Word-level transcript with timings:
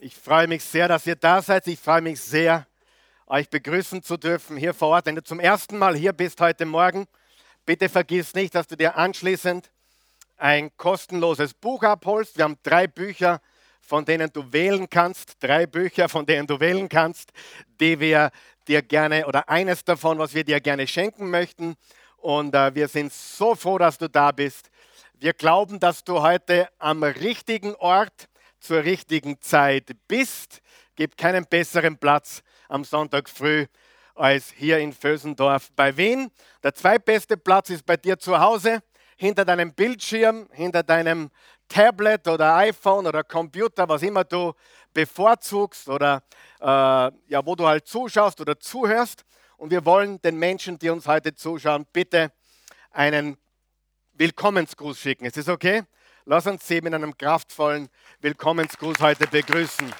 Ich 0.00 0.14
freue 0.14 0.46
mich 0.46 0.62
sehr, 0.62 0.86
dass 0.86 1.08
ihr 1.08 1.16
da 1.16 1.42
seid. 1.42 1.66
Ich 1.66 1.80
freue 1.80 2.00
mich 2.00 2.20
sehr, 2.20 2.68
euch 3.26 3.50
begrüßen 3.50 4.00
zu 4.00 4.16
dürfen 4.16 4.56
hier 4.56 4.72
vor 4.72 4.90
Ort. 4.90 5.06
Wenn 5.06 5.16
du 5.16 5.24
zum 5.24 5.40
ersten 5.40 5.76
Mal 5.76 5.96
hier 5.96 6.12
bist 6.12 6.40
heute 6.40 6.66
Morgen, 6.66 7.08
bitte 7.66 7.88
vergiss 7.88 8.32
nicht, 8.32 8.54
dass 8.54 8.68
du 8.68 8.76
dir 8.76 8.96
anschließend 8.96 9.72
ein 10.36 10.70
kostenloses 10.76 11.52
Buch 11.52 11.82
abholst. 11.82 12.36
Wir 12.36 12.44
haben 12.44 12.58
drei 12.62 12.86
Bücher, 12.86 13.40
von 13.80 14.04
denen 14.04 14.32
du 14.32 14.52
wählen 14.52 14.88
kannst. 14.88 15.42
Drei 15.42 15.66
Bücher, 15.66 16.08
von 16.08 16.24
denen 16.24 16.46
du 16.46 16.60
wählen 16.60 16.88
kannst, 16.88 17.32
die 17.80 17.98
wir 17.98 18.30
dir 18.68 18.82
gerne 18.82 19.26
oder 19.26 19.48
eines 19.48 19.82
davon, 19.82 20.16
was 20.18 20.32
wir 20.32 20.44
dir 20.44 20.60
gerne 20.60 20.86
schenken 20.86 21.28
möchten. 21.28 21.74
Und 22.18 22.54
äh, 22.54 22.72
wir 22.72 22.86
sind 22.86 23.12
so 23.12 23.56
froh, 23.56 23.78
dass 23.78 23.98
du 23.98 24.08
da 24.08 24.30
bist. 24.30 24.70
Wir 25.14 25.32
glauben, 25.32 25.80
dass 25.80 26.04
du 26.04 26.22
heute 26.22 26.68
am 26.78 27.02
richtigen 27.02 27.74
Ort 27.74 28.14
bist 28.14 28.37
zur 28.60 28.84
richtigen 28.84 29.40
Zeit 29.40 29.90
bist. 30.06 30.60
Gibt 30.96 31.16
keinen 31.16 31.46
besseren 31.46 31.98
Platz 31.98 32.42
am 32.68 32.84
Sonntag 32.84 33.28
früh 33.28 33.66
als 34.14 34.50
hier 34.50 34.78
in 34.78 34.92
Vösendorf 34.92 35.70
bei 35.76 35.96
Wien. 35.96 36.30
Der 36.62 36.74
zweitbeste 36.74 37.36
Platz 37.36 37.70
ist 37.70 37.86
bei 37.86 37.96
dir 37.96 38.18
zu 38.18 38.38
Hause, 38.38 38.82
hinter 39.16 39.44
deinem 39.44 39.72
Bildschirm, 39.72 40.48
hinter 40.52 40.82
deinem 40.82 41.30
Tablet 41.68 42.26
oder 42.26 42.56
iPhone 42.56 43.06
oder 43.06 43.22
Computer, 43.22 43.88
was 43.88 44.02
immer 44.02 44.24
du 44.24 44.52
bevorzugst 44.92 45.88
oder 45.88 46.22
äh, 46.60 46.64
ja, 46.64 47.44
wo 47.44 47.54
du 47.54 47.66
halt 47.66 47.86
zuschaust 47.86 48.40
oder 48.40 48.58
zuhörst. 48.58 49.24
Und 49.56 49.70
wir 49.70 49.84
wollen 49.84 50.20
den 50.22 50.38
Menschen, 50.38 50.78
die 50.78 50.88
uns 50.88 51.06
heute 51.06 51.34
zuschauen, 51.34 51.86
bitte 51.92 52.32
einen 52.90 53.36
Willkommensgruß 54.14 54.98
schicken. 54.98 55.26
Ist 55.26 55.36
das 55.36 55.48
okay? 55.48 55.82
Lass 56.30 56.46
uns 56.46 56.68
sie 56.68 56.82
mit 56.82 56.92
einem 56.92 57.16
kraftvollen 57.16 57.88
Willkommensgruß 58.20 58.98
heute 59.00 59.26
begrüßen. 59.26 59.90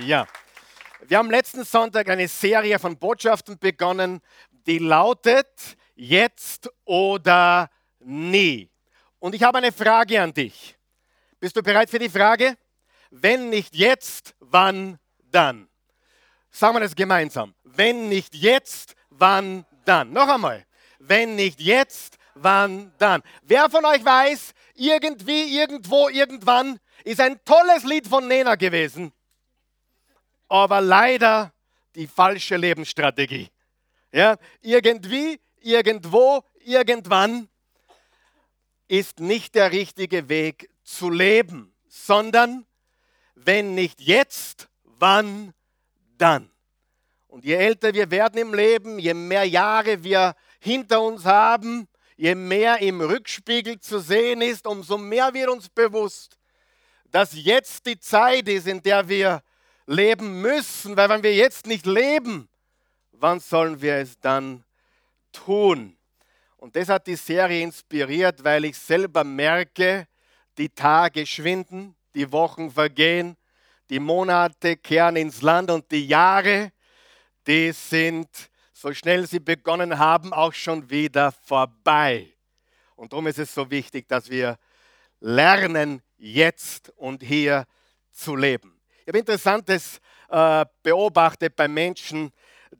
Ja, 0.00 0.26
wir 1.06 1.16
haben 1.16 1.30
letzten 1.30 1.64
Sonntag 1.64 2.10
eine 2.10 2.28
Serie 2.28 2.78
von 2.78 2.98
Botschaften 2.98 3.58
begonnen, 3.58 4.20
die 4.66 4.76
lautet 4.76 5.48
Jetzt 5.94 6.70
oder 6.84 7.70
nie. 8.00 8.70
Und 9.18 9.34
ich 9.34 9.42
habe 9.42 9.56
eine 9.56 9.72
Frage 9.72 10.20
an 10.20 10.34
dich. 10.34 10.76
Bist 11.40 11.56
du 11.56 11.62
bereit 11.62 11.88
für 11.88 11.98
die 11.98 12.10
Frage? 12.10 12.58
Wenn 13.10 13.48
nicht 13.48 13.74
jetzt, 13.74 14.34
wann 14.40 14.98
dann? 15.18 15.70
Sagen 16.50 16.76
wir 16.76 16.80
das 16.80 16.94
gemeinsam. 16.94 17.54
Wenn 17.64 18.10
nicht 18.10 18.34
jetzt, 18.34 18.96
wann 19.08 19.64
dann? 19.86 20.12
Noch 20.12 20.28
einmal. 20.28 20.67
Wenn 20.98 21.36
nicht 21.36 21.60
jetzt, 21.60 22.18
wann 22.34 22.92
dann? 22.98 23.22
Wer 23.42 23.70
von 23.70 23.84
euch 23.84 24.04
weiß, 24.04 24.52
irgendwie, 24.74 25.58
irgendwo, 25.58 26.08
irgendwann 26.08 26.78
ist 27.04 27.20
ein 27.20 27.42
tolles 27.44 27.84
Lied 27.84 28.06
von 28.06 28.26
Nena 28.26 28.54
gewesen, 28.54 29.12
aber 30.48 30.80
leider 30.80 31.52
die 31.94 32.06
falsche 32.06 32.56
Lebensstrategie. 32.56 33.48
Ja, 34.12 34.36
irgendwie, 34.60 35.40
irgendwo, 35.60 36.42
irgendwann 36.60 37.48
ist 38.86 39.20
nicht 39.20 39.54
der 39.54 39.72
richtige 39.72 40.28
Weg 40.28 40.70
zu 40.82 41.10
leben, 41.10 41.74
sondern 41.88 42.66
wenn 43.34 43.74
nicht 43.74 44.00
jetzt, 44.00 44.68
wann 44.82 45.52
dann? 46.16 46.50
Und 47.26 47.44
je 47.44 47.54
älter 47.54 47.92
wir 47.92 48.10
werden 48.10 48.38
im 48.38 48.54
Leben, 48.54 48.98
je 48.98 49.12
mehr 49.12 49.44
Jahre 49.44 50.02
wir 50.02 50.34
hinter 50.58 51.02
uns 51.02 51.24
haben, 51.24 51.88
je 52.16 52.34
mehr 52.34 52.80
im 52.80 53.00
Rückspiegel 53.00 53.80
zu 53.80 54.00
sehen 54.00 54.42
ist, 54.42 54.66
umso 54.66 54.98
mehr 54.98 55.32
wird 55.32 55.48
uns 55.48 55.68
bewusst, 55.68 56.36
dass 57.10 57.32
jetzt 57.34 57.86
die 57.86 57.98
Zeit 57.98 58.48
ist, 58.48 58.66
in 58.66 58.82
der 58.82 59.08
wir 59.08 59.42
leben 59.86 60.40
müssen, 60.40 60.96
weil 60.96 61.08
wenn 61.08 61.22
wir 61.22 61.34
jetzt 61.34 61.66
nicht 61.66 61.86
leben, 61.86 62.48
wann 63.12 63.40
sollen 63.40 63.80
wir 63.80 63.94
es 63.94 64.18
dann 64.18 64.64
tun? 65.32 65.96
Und 66.56 66.74
das 66.76 66.88
hat 66.88 67.06
die 67.06 67.16
Serie 67.16 67.62
inspiriert, 67.62 68.42
weil 68.44 68.64
ich 68.64 68.76
selber 68.76 69.24
merke, 69.24 70.06
die 70.58 70.68
Tage 70.68 71.24
schwinden, 71.24 71.94
die 72.14 72.30
Wochen 72.32 72.70
vergehen, 72.70 73.36
die 73.90 74.00
Monate 74.00 74.76
kehren 74.76 75.16
ins 75.16 75.40
Land 75.40 75.70
und 75.70 75.90
die 75.90 76.06
Jahre, 76.06 76.72
die 77.46 77.72
sind 77.72 78.28
so 78.80 78.94
schnell 78.94 79.26
sie 79.26 79.40
begonnen 79.40 79.98
haben, 79.98 80.32
auch 80.32 80.52
schon 80.52 80.88
wieder 80.88 81.32
vorbei. 81.32 82.32
Und 82.94 83.12
darum 83.12 83.26
ist 83.26 83.40
es 83.40 83.52
so 83.52 83.68
wichtig, 83.72 84.06
dass 84.06 84.30
wir 84.30 84.56
lernen, 85.18 86.00
jetzt 86.16 86.90
und 86.90 87.24
hier 87.24 87.66
zu 88.12 88.36
leben. 88.36 88.80
Ich 89.00 89.08
habe 89.08 89.18
Interessantes 89.18 90.00
äh, 90.28 90.64
beobachtet 90.84 91.56
bei 91.56 91.66
Menschen, 91.66 92.30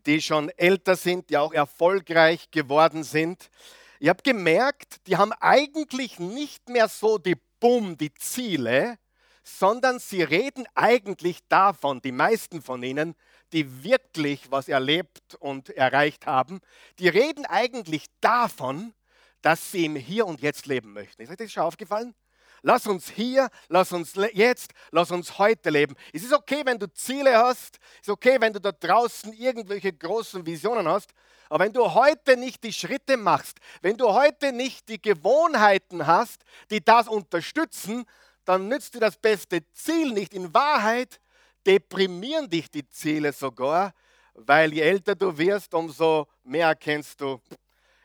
die 0.06 0.22
schon 0.22 0.50
älter 0.50 0.94
sind, 0.94 1.30
die 1.30 1.36
auch 1.36 1.52
erfolgreich 1.52 2.48
geworden 2.52 3.02
sind. 3.02 3.50
Ich 3.98 4.08
habe 4.08 4.22
gemerkt, 4.22 5.04
die 5.08 5.16
haben 5.16 5.32
eigentlich 5.40 6.20
nicht 6.20 6.68
mehr 6.68 6.86
so 6.86 7.18
die 7.18 7.36
Bumm, 7.58 7.96
die 7.96 8.14
Ziele, 8.14 8.98
sondern 9.42 9.98
sie 9.98 10.22
reden 10.22 10.64
eigentlich 10.76 11.40
davon, 11.48 12.00
die 12.02 12.12
meisten 12.12 12.62
von 12.62 12.84
ihnen, 12.84 13.16
die 13.52 13.82
wirklich 13.82 14.50
was 14.50 14.68
erlebt 14.68 15.34
und 15.36 15.70
erreicht 15.70 16.26
haben, 16.26 16.60
die 16.98 17.08
reden 17.08 17.46
eigentlich 17.46 18.06
davon, 18.20 18.94
dass 19.42 19.70
sie 19.70 19.84
im 19.84 19.96
Hier 19.96 20.26
und 20.26 20.40
Jetzt 20.40 20.66
leben 20.66 20.92
möchten. 20.92 21.22
Ist 21.22 21.30
euch 21.30 21.36
das 21.36 21.52
schon 21.52 21.62
aufgefallen? 21.62 22.14
Lass 22.62 22.86
uns 22.86 23.08
hier, 23.08 23.50
lass 23.68 23.92
uns 23.92 24.14
jetzt, 24.32 24.72
lass 24.90 25.12
uns 25.12 25.38
heute 25.38 25.70
leben. 25.70 25.94
Es 26.12 26.24
ist 26.24 26.32
okay, 26.32 26.62
wenn 26.64 26.78
du 26.78 26.92
Ziele 26.92 27.38
hast, 27.38 27.78
es 27.94 28.08
ist 28.08 28.10
okay, 28.10 28.36
wenn 28.40 28.52
du 28.52 28.60
da 28.60 28.72
draußen 28.72 29.32
irgendwelche 29.32 29.92
großen 29.92 30.44
Visionen 30.44 30.88
hast, 30.88 31.12
aber 31.48 31.64
wenn 31.64 31.72
du 31.72 31.94
heute 31.94 32.36
nicht 32.36 32.62
die 32.64 32.72
Schritte 32.72 33.16
machst, 33.16 33.58
wenn 33.80 33.96
du 33.96 34.12
heute 34.12 34.52
nicht 34.52 34.88
die 34.88 35.00
Gewohnheiten 35.00 36.06
hast, 36.06 36.42
die 36.70 36.84
das 36.84 37.08
unterstützen, 37.08 38.04
dann 38.44 38.68
nützt 38.68 38.94
dir 38.94 39.00
das 39.00 39.16
beste 39.16 39.62
Ziel 39.72 40.12
nicht. 40.12 40.34
In 40.34 40.52
Wahrheit 40.52 41.20
deprimieren 41.68 42.48
dich 42.48 42.70
die 42.70 42.88
Ziele 42.88 43.30
sogar, 43.30 43.92
weil 44.32 44.72
je 44.72 44.80
älter 44.80 45.14
du 45.14 45.36
wirst, 45.36 45.74
umso 45.74 46.26
mehr 46.42 46.68
erkennst 46.68 47.20
du, 47.20 47.42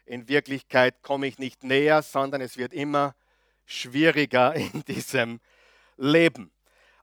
in 0.05 0.27
Wirklichkeit 0.27 1.01
komme 1.01 1.27
ich 1.27 1.39
nicht 1.39 1.63
näher, 1.63 2.01
sondern 2.01 2.41
es 2.41 2.57
wird 2.57 2.73
immer 2.73 3.15
schwieriger 3.65 4.53
in 4.73 4.83
diesem 4.83 5.39
Leben. 5.95 6.51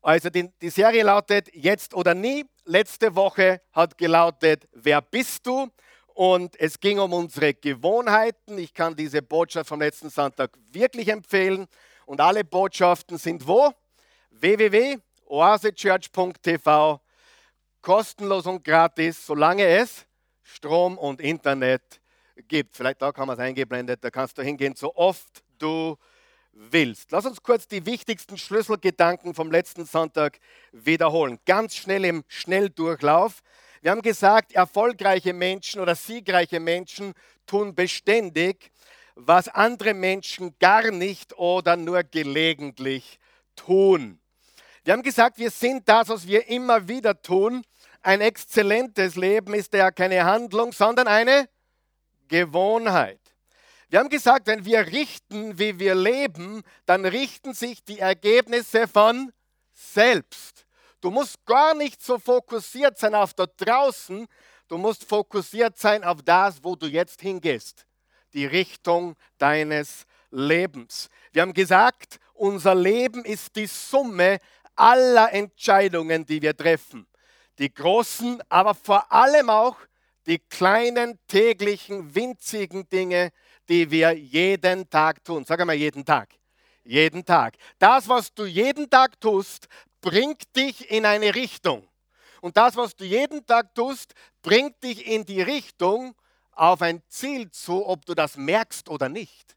Also 0.03 0.28
die, 0.28 0.50
die 0.60 0.69
Serie 0.69 1.03
lautet 1.03 1.48
Jetzt 1.54 1.94
oder 1.94 2.15
nie. 2.15 2.44
Letzte 2.66 3.16
Woche 3.16 3.62
hat 3.72 3.97
gelautet, 3.97 4.69
wer 4.72 5.00
bist 5.00 5.47
du? 5.47 5.69
Und 6.12 6.60
es 6.60 6.78
ging 6.78 6.98
um 6.98 7.15
unsere 7.15 7.54
Gewohnheiten. 7.54 8.59
Ich 8.59 8.75
kann 8.75 8.94
diese 8.94 9.22
Botschaft 9.22 9.69
vom 9.69 9.81
letzten 9.81 10.10
Sonntag 10.10 10.50
wirklich 10.71 11.09
empfehlen. 11.09 11.66
Und 12.04 12.21
alle 12.21 12.44
Botschaften 12.44 13.16
sind 13.16 13.47
wo? 13.47 13.72
www 14.31 14.98
oasechurch.tv, 15.30 17.00
kostenlos 17.80 18.46
und 18.46 18.64
gratis, 18.64 19.24
solange 19.24 19.64
es 19.64 20.06
Strom 20.42 20.98
und 20.98 21.20
Internet 21.20 22.00
gibt. 22.48 22.76
Vielleicht 22.76 23.00
da 23.00 23.12
kann 23.12 23.26
man 23.26 23.38
es 23.38 23.42
eingeblendet, 23.42 24.02
da 24.02 24.10
kannst 24.10 24.36
du 24.38 24.42
hingehen, 24.42 24.74
so 24.74 24.94
oft 24.94 25.42
du 25.58 25.96
willst. 26.52 27.12
Lass 27.12 27.26
uns 27.26 27.42
kurz 27.42 27.68
die 27.68 27.86
wichtigsten 27.86 28.36
Schlüsselgedanken 28.36 29.34
vom 29.34 29.50
letzten 29.50 29.84
Sonntag 29.84 30.38
wiederholen. 30.72 31.38
Ganz 31.47 31.76
schnell 31.76 32.04
im 32.04 32.24
Schnelldurchlauf. 32.26 33.41
Wir 33.82 33.92
haben 33.92 34.02
gesagt, 34.02 34.52
erfolgreiche 34.52 35.32
Menschen 35.32 35.80
oder 35.80 35.94
siegreiche 35.94 36.60
Menschen 36.60 37.14
tun 37.47 37.74
beständig, 37.74 38.70
was 39.14 39.48
andere 39.48 39.94
Menschen 39.94 40.54
gar 40.58 40.91
nicht 40.91 41.38
oder 41.38 41.76
nur 41.76 42.02
gelegentlich 42.02 43.18
tun. 43.56 44.20
Wir 44.84 44.94
haben 44.94 45.03
gesagt, 45.03 45.38
wir 45.38 45.50
sind 45.50 45.88
das, 45.88 46.09
was 46.09 46.27
wir 46.27 46.48
immer 46.48 46.88
wieder 46.88 47.21
tun. 47.21 47.62
Ein 48.03 48.21
exzellentes 48.21 49.16
Leben 49.16 49.53
ist 49.54 49.72
ja 49.74 49.91
keine 49.91 50.24
Handlung, 50.24 50.72
sondern 50.72 51.06
eine 51.06 51.48
Gewohnheit. 52.28 53.21
Wir 53.91 53.98
haben 53.98 54.09
gesagt, 54.09 54.47
wenn 54.47 54.65
wir 54.65 54.86
richten, 54.86 55.59
wie 55.59 55.78
wir 55.78 55.94
leben, 55.94 56.62
dann 56.86 57.04
richten 57.04 57.54
sich 57.54 57.84
die 57.84 57.98
Ergebnisse 57.98 58.86
von 58.86 59.32
selbst. 59.74 60.65
Du 61.00 61.10
musst 61.10 61.44
gar 61.44 61.74
nicht 61.74 62.03
so 62.03 62.18
fokussiert 62.18 62.98
sein 62.98 63.15
auf 63.15 63.34
da 63.34 63.47
draußen, 63.47 64.26
du 64.68 64.78
musst 64.78 65.04
fokussiert 65.04 65.76
sein 65.78 66.04
auf 66.04 66.22
das, 66.22 66.62
wo 66.62 66.76
du 66.76 66.86
jetzt 66.86 67.21
hingehst. 67.21 67.86
Die 68.33 68.47
Richtung 68.47 69.16
deines 69.38 70.04
Lebens. 70.30 71.09
Wir 71.33 71.42
haben 71.42 71.53
gesagt, 71.53 72.21
unser 72.34 72.74
Leben 72.74 73.24
ist 73.24 73.56
die 73.56 73.66
Summe 73.66 74.38
aller 74.80 75.32
Entscheidungen, 75.32 76.24
die 76.24 76.41
wir 76.41 76.56
treffen. 76.56 77.06
Die 77.59 77.72
großen, 77.72 78.42
aber 78.48 78.74
vor 78.74 79.12
allem 79.12 79.50
auch 79.50 79.77
die 80.27 80.38
kleinen, 80.38 81.18
täglichen, 81.28 82.15
winzigen 82.15 82.88
Dinge, 82.88 83.30
die 83.68 83.91
wir 83.91 84.12
jeden 84.12 84.88
Tag 84.88 85.22
tun. 85.24 85.44
Sag 85.44 85.60
einmal 85.60 85.77
jeden 85.77 86.04
Tag. 86.04 86.30
Jeden 86.84 87.24
Tag. 87.24 87.56
Das, 87.78 88.09
was 88.09 88.32
du 88.32 88.47
jeden 88.47 88.88
Tag 88.88 89.21
tust, 89.21 89.68
bringt 90.00 90.56
dich 90.56 90.91
in 90.91 91.04
eine 91.04 91.34
Richtung. 91.34 91.86
Und 92.41 92.56
das, 92.56 92.76
was 92.76 92.97
du 92.97 93.04
jeden 93.04 93.44
Tag 93.44 93.74
tust, 93.74 94.15
bringt 94.41 94.83
dich 94.83 95.06
in 95.06 95.26
die 95.26 95.42
Richtung 95.42 96.15
auf 96.53 96.80
ein 96.80 97.03
Ziel 97.09 97.50
zu, 97.50 97.86
ob 97.86 98.06
du 98.06 98.15
das 98.15 98.36
merkst 98.36 98.88
oder 98.88 99.09
nicht. 99.09 99.56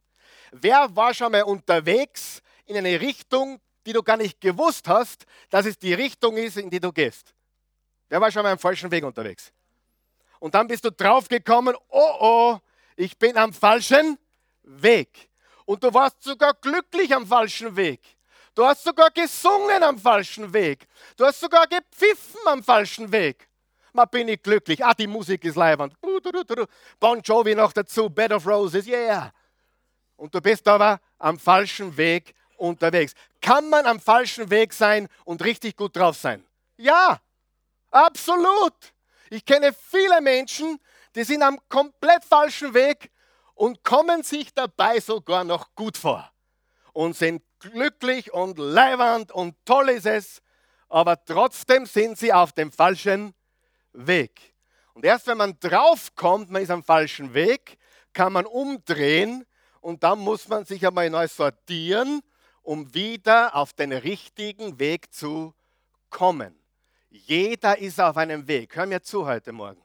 Wer 0.52 0.94
war 0.96 1.14
schon 1.14 1.32
mal 1.32 1.44
unterwegs 1.44 2.42
in 2.66 2.76
eine 2.76 3.00
Richtung, 3.00 3.60
die 3.86 3.94
du 3.94 4.04
gar 4.04 4.18
nicht 4.18 4.40
gewusst 4.40 4.88
hast, 4.88 5.26
dass 5.50 5.66
es 5.66 5.78
die 5.78 5.94
Richtung 5.94 6.38
ist, 6.38 6.58
in 6.58 6.70
die 6.70 6.80
du 6.80 6.92
gehst? 6.92 7.34
Wer 8.10 8.22
war 8.22 8.32
schon 8.32 8.44
mal 8.44 8.52
am 8.52 8.60
falschen 8.60 8.92
Weg 8.92 9.04
unterwegs? 9.04 9.52
Und 10.40 10.54
dann 10.56 10.68
bist 10.68 10.84
du 10.84 10.92
draufgekommen, 10.92 11.76
oh 11.90 12.16
oh, 12.20 12.60
ich 12.96 13.18
bin 13.18 13.38
am 13.38 13.54
falschen 13.54 14.18
Weg. 14.64 15.30
Und 15.66 15.84
du 15.84 15.94
warst 15.94 16.22
sogar 16.24 16.54
glücklich 16.54 17.14
am 17.16 17.26
falschen 17.26 17.76
Weg. 17.76 18.02
Du 18.56 18.66
hast 18.66 18.84
sogar 18.84 19.10
gesungen 19.10 19.82
am 19.82 19.98
falschen 19.98 20.52
Weg. 20.54 20.88
Du 21.18 21.26
hast 21.26 21.40
sogar 21.40 21.66
gepfiffen 21.68 22.42
am 22.46 22.64
falschen 22.64 23.12
Weg. 23.12 23.48
Mal 23.94 24.06
bin 24.06 24.28
ich 24.28 24.42
glücklich. 24.42 24.84
Ah, 24.84 24.94
die 24.94 25.08
Musik 25.08 25.44
ist 25.46 25.56
leibend. 25.56 25.94
Bon 27.00 27.22
Jovi 27.22 27.56
noch 27.56 27.74
dazu, 27.74 28.10
Bed 28.10 28.32
of 28.32 28.46
Roses, 28.46 28.88
yeah. 28.88 29.32
Und 30.16 30.34
du 30.34 30.42
bist 30.42 30.68
aber 30.68 31.00
am 31.20 31.38
falschen 31.40 31.96
Weg 31.96 32.34
unterwegs. 32.58 33.14
Kann 33.42 33.70
man 33.70 33.86
am 33.86 34.00
falschen 34.00 34.50
Weg 34.50 34.74
sein 34.74 35.08
und 35.26 35.44
richtig 35.44 35.76
gut 35.76 35.96
drauf 35.96 36.18
sein? 36.18 36.46
Ja, 36.78 37.22
absolut. 37.92 38.94
Ich 39.30 39.46
kenne 39.46 39.74
viele 39.74 40.22
Menschen, 40.22 40.80
die 41.16 41.24
sind 41.24 41.42
am 41.42 41.60
komplett 41.70 42.24
falschen 42.24 42.74
Weg 42.74 43.12
und 43.56 43.84
kommen 43.84 44.24
sich 44.24 44.54
dabei 44.54 45.00
sogar 45.00 45.44
noch 45.44 45.76
gut 45.76 45.98
vor 45.98 46.32
und 46.94 47.16
sind 47.16 47.44
glücklich 47.60 48.34
und 48.34 48.58
leiwand 48.58 49.32
und 49.32 49.56
toll 49.66 49.90
ist 49.90 50.06
es, 50.06 50.42
aber 50.90 51.24
trotzdem 51.24 51.86
sind 51.86 52.18
sie 52.18 52.34
auf 52.34 52.52
dem 52.52 52.72
falschen 52.72 53.34
Weg. 53.94 54.54
Und 54.94 55.06
erst 55.06 55.28
wenn 55.28 55.38
man 55.38 55.60
draufkommt, 55.60 56.52
man 56.52 56.62
ist 56.62 56.70
am 56.70 56.84
falschen 56.84 57.34
Weg, 57.34 57.78
kann 58.14 58.34
man 58.34 58.46
umdrehen 58.46 59.46
und 59.82 60.04
dann 60.04 60.20
muss 60.20 60.48
man 60.48 60.66
sich 60.66 60.86
einmal 60.86 61.10
neu 61.10 61.28
sortieren, 61.28 62.22
um 62.64 62.94
wieder 62.94 63.56
auf 63.56 63.74
den 63.74 63.94
richtigen 63.94 64.80
Weg 64.80 65.14
zu 65.14 65.54
kommen. 66.10 66.58
Jeder 67.10 67.78
ist 67.78 68.00
auf 68.02 68.18
einem 68.18 68.48
Weg. 68.48 68.76
Hör 68.76 68.86
mir 68.86 69.02
zu 69.02 69.28
heute 69.28 69.52
Morgen. 69.52 69.82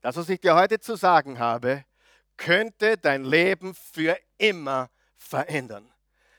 Das, 0.00 0.16
was 0.16 0.28
ich 0.28 0.40
dir 0.40 0.54
heute 0.54 0.78
zu 0.78 0.94
sagen 0.94 1.38
habe, 1.38 1.84
könnte 2.36 2.96
dein 2.96 3.24
Leben 3.24 3.74
für 3.74 4.16
immer 4.36 4.90
verändern. 5.16 5.90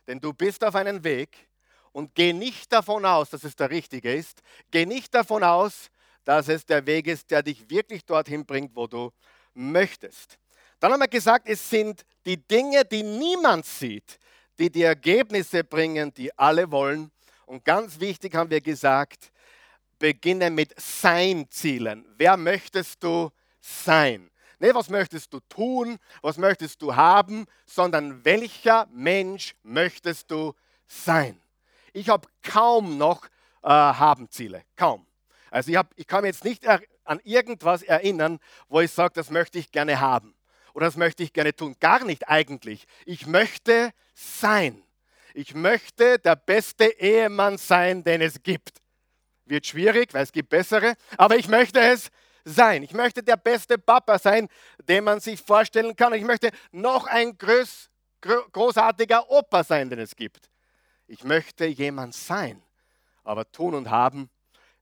Denn 0.07 0.21
du 0.21 0.31
bist 0.31 0.63
auf 0.63 0.75
einem 0.75 1.03
Weg 1.03 1.49
und 1.91 2.15
geh 2.15 2.31
nicht 2.31 2.71
davon 2.71 3.05
aus, 3.05 3.31
dass 3.31 3.43
es 3.43 3.55
der 3.55 3.69
richtige 3.69 4.13
ist. 4.13 4.41
Geh 4.71 4.85
nicht 4.85 5.13
davon 5.13 5.43
aus, 5.43 5.89
dass 6.23 6.47
es 6.47 6.65
der 6.65 6.85
Weg 6.85 7.07
ist, 7.07 7.31
der 7.31 7.43
dich 7.43 7.69
wirklich 7.69 8.05
dorthin 8.05 8.45
bringt, 8.45 8.75
wo 8.75 8.87
du 8.87 9.11
möchtest. 9.53 10.37
Dann 10.79 10.93
haben 10.93 10.99
wir 10.99 11.07
gesagt, 11.07 11.49
es 11.49 11.69
sind 11.69 12.05
die 12.25 12.37
Dinge, 12.37 12.85
die 12.85 13.03
niemand 13.03 13.65
sieht, 13.65 14.19
die 14.59 14.69
die 14.69 14.83
Ergebnisse 14.83 15.63
bringen, 15.63 16.13
die 16.13 16.37
alle 16.37 16.69
wollen. 16.71 17.11
Und 17.45 17.63
ganz 17.65 17.99
wichtig 17.99 18.35
haben 18.35 18.49
wir 18.49 18.61
gesagt, 18.61 19.31
beginne 19.97 20.51
mit 20.51 20.79
Sein-Zielen. 20.79 22.05
Wer 22.17 22.37
möchtest 22.37 23.01
du 23.03 23.31
sein? 23.61 24.29
Nicht, 24.59 24.75
was 24.75 24.89
möchtest 24.89 25.33
du 25.33 25.39
tun, 25.47 25.97
was 26.21 26.37
möchtest 26.37 26.81
du 26.81 26.95
haben, 26.95 27.45
sondern 27.65 28.23
welcher 28.25 28.87
Mensch 28.91 29.55
möchtest 29.63 30.29
du 30.29 30.53
sein? 30.85 31.41
Ich 31.93 32.09
habe 32.09 32.27
kaum 32.43 32.97
noch 32.97 33.25
äh, 33.63 33.69
Haben-Ziele, 33.69 34.63
kaum. 34.75 35.07
Also 35.49 35.71
ich, 35.71 35.77
hab, 35.77 35.93
ich 35.95 36.05
kann 36.05 36.21
mich 36.21 36.35
jetzt 36.35 36.43
nicht 36.43 36.67
an 36.67 37.19
irgendwas 37.23 37.81
erinnern, 37.81 38.39
wo 38.67 38.81
ich 38.81 38.91
sage, 38.91 39.13
das 39.15 39.31
möchte 39.31 39.57
ich 39.57 39.71
gerne 39.71 39.99
haben 39.99 40.35
oder 40.73 40.85
das 40.85 40.97
möchte 40.97 41.23
ich 41.23 41.33
gerne 41.33 41.55
tun. 41.55 41.75
Gar 41.79 42.05
nicht 42.05 42.27
eigentlich. 42.27 42.85
Ich 43.05 43.25
möchte 43.25 43.91
sein. 44.13 44.83
Ich 45.33 45.53
möchte 45.53 46.19
der 46.19 46.35
beste 46.35 46.85
Ehemann 46.85 47.57
sein, 47.57 48.03
den 48.03 48.21
es 48.21 48.41
gibt. 48.41 48.79
Wird 49.45 49.65
schwierig, 49.65 50.13
weil 50.13 50.23
es 50.23 50.31
gibt 50.31 50.49
bessere, 50.49 50.95
aber 51.17 51.37
ich 51.37 51.47
möchte 51.47 51.79
es 51.79 52.09
sein. 52.43 52.83
Ich 52.83 52.93
möchte 52.93 53.23
der 53.23 53.37
beste 53.37 53.77
Papa 53.77 54.19
sein, 54.19 54.47
den 54.87 55.03
man 55.03 55.19
sich 55.19 55.41
vorstellen 55.41 55.95
kann. 55.95 56.13
Ich 56.13 56.23
möchte 56.23 56.51
noch 56.71 57.07
ein 57.07 57.37
groß, 57.37 57.89
großartiger 58.51 59.29
Opa 59.29 59.63
sein, 59.63 59.89
den 59.89 59.99
es 59.99 60.15
gibt. 60.15 60.49
Ich 61.07 61.23
möchte 61.23 61.65
jemand 61.65 62.13
sein. 62.13 62.61
Aber 63.23 63.51
tun 63.51 63.75
und 63.75 63.89
haben 63.89 64.29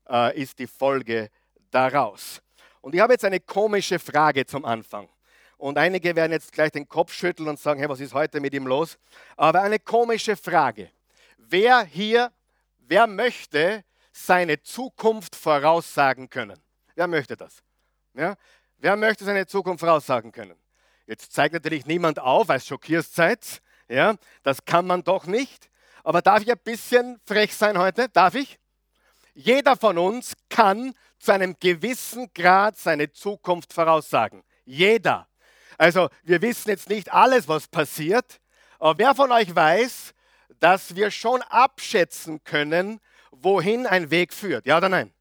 äh, 0.10 0.40
ist 0.40 0.60
die 0.60 0.68
Folge 0.68 1.30
daraus. 1.72 2.42
Und 2.82 2.96
ich 2.96 3.02
habe 3.02 3.14
jetzt 3.14 3.26
eine 3.26 3.40
komische 3.40 4.00
Frage 4.00 4.46
zum 4.46 4.66
Anfang. 4.66 5.10
Und 5.58 5.78
einige 5.78 6.16
werden 6.16 6.32
jetzt 6.32 6.52
gleich 6.52 6.72
den 6.72 6.88
Kopf 6.88 7.12
schütteln 7.12 7.50
und 7.50 7.60
sagen, 7.60 7.80
hey, 7.80 7.90
was 7.90 8.00
ist 8.00 8.14
heute 8.14 8.40
mit 8.40 8.54
ihm 8.54 8.68
los? 8.68 8.98
Aber 9.36 9.62
eine 9.62 9.80
komische 9.80 10.36
Frage. 10.36 10.92
Wer 11.38 11.84
hier, 11.84 12.32
wer 12.80 13.08
möchte 13.08 13.84
seine 14.12 14.62
Zukunft 14.62 15.36
voraussagen 15.36 16.30
können? 16.30 16.60
Wer 16.96 17.08
möchte 17.08 17.36
das? 17.36 17.64
Ja? 18.14 18.36
Wer 18.78 18.96
möchte 18.96 19.26
seine 19.26 19.48
Zukunft 19.48 19.80
voraussagen 19.80 20.32
können? 20.32 20.56
Jetzt 21.08 21.32
zeigt 21.34 21.54
natürlich 21.54 21.86
niemand 21.86 22.20
auf, 22.20 22.50
als 22.50 22.68
schockierst 22.68 23.16
seid. 23.16 23.62
Ja? 23.88 24.16
Das 24.44 24.64
kann 24.66 24.86
man 24.86 25.04
doch 25.04 25.26
nicht. 25.26 25.70
Aber 26.04 26.22
darf 26.22 26.42
ich 26.42 26.52
ein 26.52 26.60
bisschen 26.64 27.20
frech 27.26 27.56
sein 27.56 27.78
heute? 27.78 28.10
Darf 28.10 28.36
ich? 28.36 28.60
Jeder 29.34 29.76
von 29.76 29.98
uns 29.98 30.34
kann 30.50 30.94
zu 31.20 31.32
einem 31.32 31.56
gewissen 31.60 32.32
Grad 32.34 32.78
seine 32.78 33.12
Zukunft 33.12 33.74
voraussagen. 33.74 34.44
Jeder. 34.66 35.28
Also 35.78 36.10
wir 36.24 36.42
wissen 36.42 36.70
jetzt 36.70 36.90
nicht 36.90 37.14
alles, 37.14 37.48
was 37.48 37.68
passiert, 37.68 38.40
aber 38.80 38.98
wer 39.00 39.16
von 39.16 39.32
euch 39.32 39.56
weiß, 39.56 40.14
dass 40.60 40.96
wir 40.96 41.12
schon 41.12 41.42
abschätzen 41.44 42.44
können, 42.44 43.00
wohin 43.32 43.86
ein 43.86 44.10
Weg 44.10 44.34
führt? 44.34 44.66
Ja 44.66 44.78
oder 44.78 44.90
nein? 44.90 45.14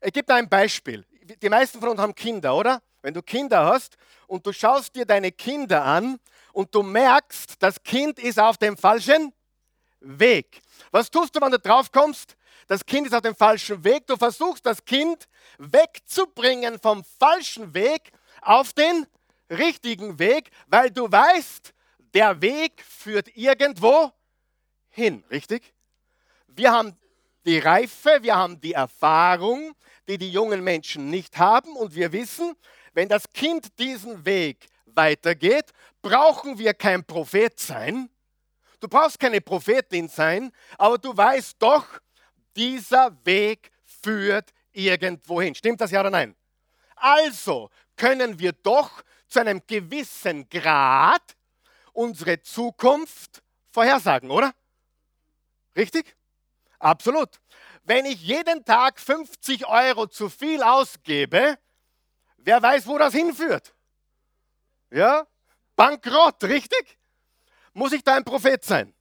Ich 0.00 0.12
gebe 0.12 0.34
ein 0.34 0.48
Beispiel 0.48 1.04
die 1.40 1.48
meisten 1.48 1.80
von 1.80 1.90
uns 1.90 2.00
haben 2.00 2.14
Kinder, 2.14 2.54
oder? 2.54 2.82
Wenn 3.02 3.14
du 3.14 3.22
Kinder 3.22 3.64
hast 3.64 3.96
und 4.26 4.46
du 4.46 4.52
schaust 4.52 4.94
dir 4.94 5.04
deine 5.04 5.32
Kinder 5.32 5.84
an 5.84 6.18
und 6.52 6.74
du 6.74 6.82
merkst, 6.82 7.62
das 7.62 7.82
Kind 7.82 8.18
ist 8.18 8.38
auf 8.38 8.58
dem 8.58 8.76
falschen 8.76 9.32
Weg. 10.00 10.60
Was 10.90 11.10
tust 11.10 11.34
du, 11.34 11.40
wenn 11.40 11.50
du 11.50 11.58
drauf 11.58 11.90
kommst? 11.90 12.36
Das 12.68 12.84
Kind 12.86 13.06
ist 13.06 13.14
auf 13.14 13.22
dem 13.22 13.34
falschen 13.34 13.82
Weg. 13.84 14.06
Du 14.06 14.16
versuchst 14.16 14.64
das 14.64 14.84
Kind 14.84 15.28
wegzubringen 15.58 16.78
vom 16.78 17.04
falschen 17.18 17.74
Weg 17.74 18.12
auf 18.40 18.72
den 18.72 19.06
richtigen 19.52 20.18
Weg, 20.18 20.50
weil 20.66 20.90
du 20.90 21.10
weißt, 21.10 21.72
der 22.14 22.40
Weg 22.40 22.82
führt 22.82 23.36
irgendwo 23.36 24.10
hin, 24.90 25.24
richtig? 25.30 25.72
Wir 26.48 26.72
haben 26.72 26.96
die 27.44 27.58
Reife, 27.58 28.18
wir 28.22 28.36
haben 28.36 28.60
die 28.60 28.72
Erfahrung, 28.72 29.74
die 30.08 30.18
die 30.18 30.30
jungen 30.30 30.62
Menschen 30.62 31.10
nicht 31.10 31.38
haben. 31.38 31.76
Und 31.76 31.94
wir 31.94 32.12
wissen, 32.12 32.54
wenn 32.92 33.08
das 33.08 33.28
Kind 33.32 33.78
diesen 33.78 34.24
Weg 34.24 34.68
weitergeht, 34.86 35.72
brauchen 36.02 36.58
wir 36.58 36.74
kein 36.74 37.04
Prophet 37.04 37.58
sein. 37.58 38.10
Du 38.80 38.88
brauchst 38.88 39.18
keine 39.18 39.40
Prophetin 39.40 40.08
sein, 40.08 40.52
aber 40.76 40.98
du 40.98 41.16
weißt 41.16 41.56
doch, 41.60 41.86
dieser 42.56 43.16
Weg 43.24 43.70
führt 43.84 44.50
irgendwohin. 44.72 45.54
Stimmt 45.54 45.80
das 45.80 45.90
ja 45.90 46.00
oder 46.00 46.10
nein? 46.10 46.34
Also 46.96 47.70
können 47.96 48.38
wir 48.38 48.52
doch 48.52 49.02
zu 49.32 49.40
einem 49.40 49.62
gewissen 49.66 50.48
Grad 50.48 51.36
unsere 51.92 52.40
Zukunft 52.42 53.42
vorhersagen, 53.70 54.30
oder? 54.30 54.54
Richtig? 55.74 56.16
Absolut. 56.78 57.40
Wenn 57.84 58.04
ich 58.04 58.22
jeden 58.22 58.64
Tag 58.64 59.00
50 59.00 59.66
Euro 59.66 60.06
zu 60.06 60.28
viel 60.28 60.62
ausgebe, 60.62 61.58
wer 62.36 62.62
weiß, 62.62 62.86
wo 62.86 62.98
das 62.98 63.14
hinführt? 63.14 63.74
Ja? 64.90 65.26
Bankrott, 65.76 66.44
richtig? 66.44 66.98
Muss 67.72 67.92
ich 67.92 68.04
da 68.04 68.14
ein 68.14 68.24
Prophet 68.24 68.64
sein? 68.64 68.94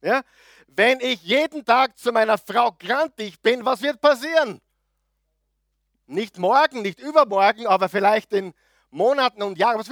Ja? 0.00 0.22
Wenn 0.66 1.00
ich 1.00 1.22
jeden 1.22 1.64
Tag 1.64 1.98
zu 1.98 2.10
meiner 2.10 2.38
Frau 2.38 2.72
grantig 2.72 3.40
bin, 3.42 3.64
was 3.64 3.82
wird 3.82 4.00
passieren? 4.00 4.60
Nicht 6.06 6.38
morgen, 6.38 6.82
nicht 6.82 7.00
übermorgen, 7.00 7.66
aber 7.66 7.88
vielleicht 7.88 8.32
in 8.32 8.54
Monaten 8.94 9.42
und 9.42 9.58
Jahren. 9.58 9.82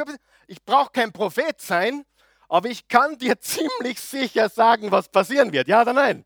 Ich 0.47 0.65
brauche 0.65 0.91
kein 0.93 1.13
Prophet 1.13 1.61
sein, 1.61 2.05
aber 2.49 2.69
ich 2.69 2.89
kann 2.89 3.19
dir 3.19 3.39
ziemlich 3.41 4.01
sicher 4.01 4.49
sagen, 4.49 4.91
was 4.91 5.09
passieren 5.09 5.53
wird. 5.53 5.69
Ja 5.69 5.83
oder 5.83 5.93
nein? 5.93 6.25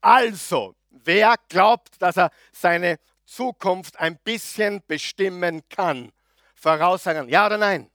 Also, 0.00 0.74
wer 0.90 1.34
glaubt, 1.48 2.00
dass 2.00 2.16
er 2.16 2.30
seine 2.52 2.98
Zukunft 3.24 3.98
ein 3.98 4.18
bisschen 4.18 4.82
bestimmen 4.86 5.62
kann? 5.68 6.12
Voraussagen, 6.54 7.28
ja 7.28 7.46
oder 7.46 7.58
nein? 7.58 7.90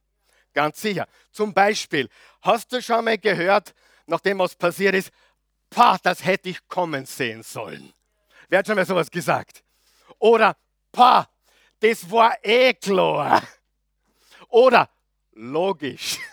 Ganz 0.53 0.81
sicher. 0.81 1.07
Zum 1.31 1.53
Beispiel, 1.53 2.09
hast 2.41 2.71
du 2.71 2.81
schon 2.81 3.05
mal 3.05 3.17
gehört, 3.17 3.73
nachdem 4.05 4.39
was 4.39 4.55
passiert 4.55 4.95
ist, 4.95 5.11
pah, 5.69 5.97
das 6.01 6.23
hätte 6.23 6.49
ich 6.49 6.67
kommen 6.67 7.05
sehen 7.05 7.43
sollen. 7.43 7.93
Wer 8.49 8.59
hat 8.59 8.67
schon 8.67 8.75
mal 8.75 8.85
sowas 8.85 9.09
gesagt? 9.09 9.63
Oder, 10.19 10.55
pah, 10.91 11.27
das 11.79 12.09
war 12.09 12.37
eh 12.43 12.73
klar. 12.73 13.41
Oder, 14.53 14.87
logisch. 15.31 16.19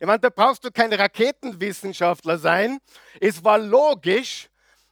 Ich 0.00 0.06
meine, 0.06 0.20
da 0.20 0.30
brauchst 0.30 0.64
du 0.64 0.70
kein 0.70 0.90
Raketenwissenschaftler 0.90 2.38
sein. 2.38 2.78
Es 3.20 3.44
war 3.44 3.58
logisch, 3.58 4.48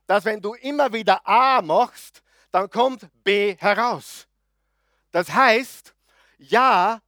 dass 0.06 0.26
wenn 0.26 0.42
du 0.42 0.52
immer 0.52 0.92
wieder 0.92 1.26
A 1.26 1.62
machst, 1.62 2.22
dann 2.50 2.68
kommt 2.68 3.08
B 3.24 3.56
heraus. 3.56 4.28
Das 5.10 5.30
heißt, 5.32 5.94
ja, 6.36 7.00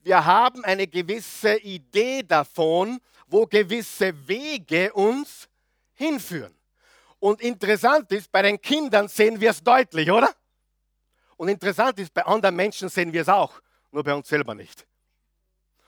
wir 0.00 0.24
haben 0.24 0.64
eine 0.64 0.88
gewisse 0.88 1.56
Idee 1.58 2.24
davon, 2.24 2.98
wo 3.28 3.46
gewisse 3.46 4.26
Wege 4.26 4.92
uns 4.92 5.48
hinführen. 5.94 6.58
Und 7.20 7.40
interessant 7.42 8.10
ist, 8.10 8.32
bei 8.32 8.42
den 8.42 8.60
Kindern 8.60 9.06
sehen 9.06 9.40
wir 9.40 9.50
es 9.50 9.62
deutlich, 9.62 10.10
oder? 10.10 10.34
Und 11.36 11.48
interessant 11.48 11.96
ist, 12.00 12.12
bei 12.12 12.24
anderen 12.24 12.56
Menschen 12.56 12.88
sehen 12.88 13.12
wir 13.12 13.22
es 13.22 13.28
auch, 13.28 13.60
nur 13.96 14.04
bei 14.04 14.14
uns 14.14 14.28
selber 14.28 14.54
nicht. 14.54 14.86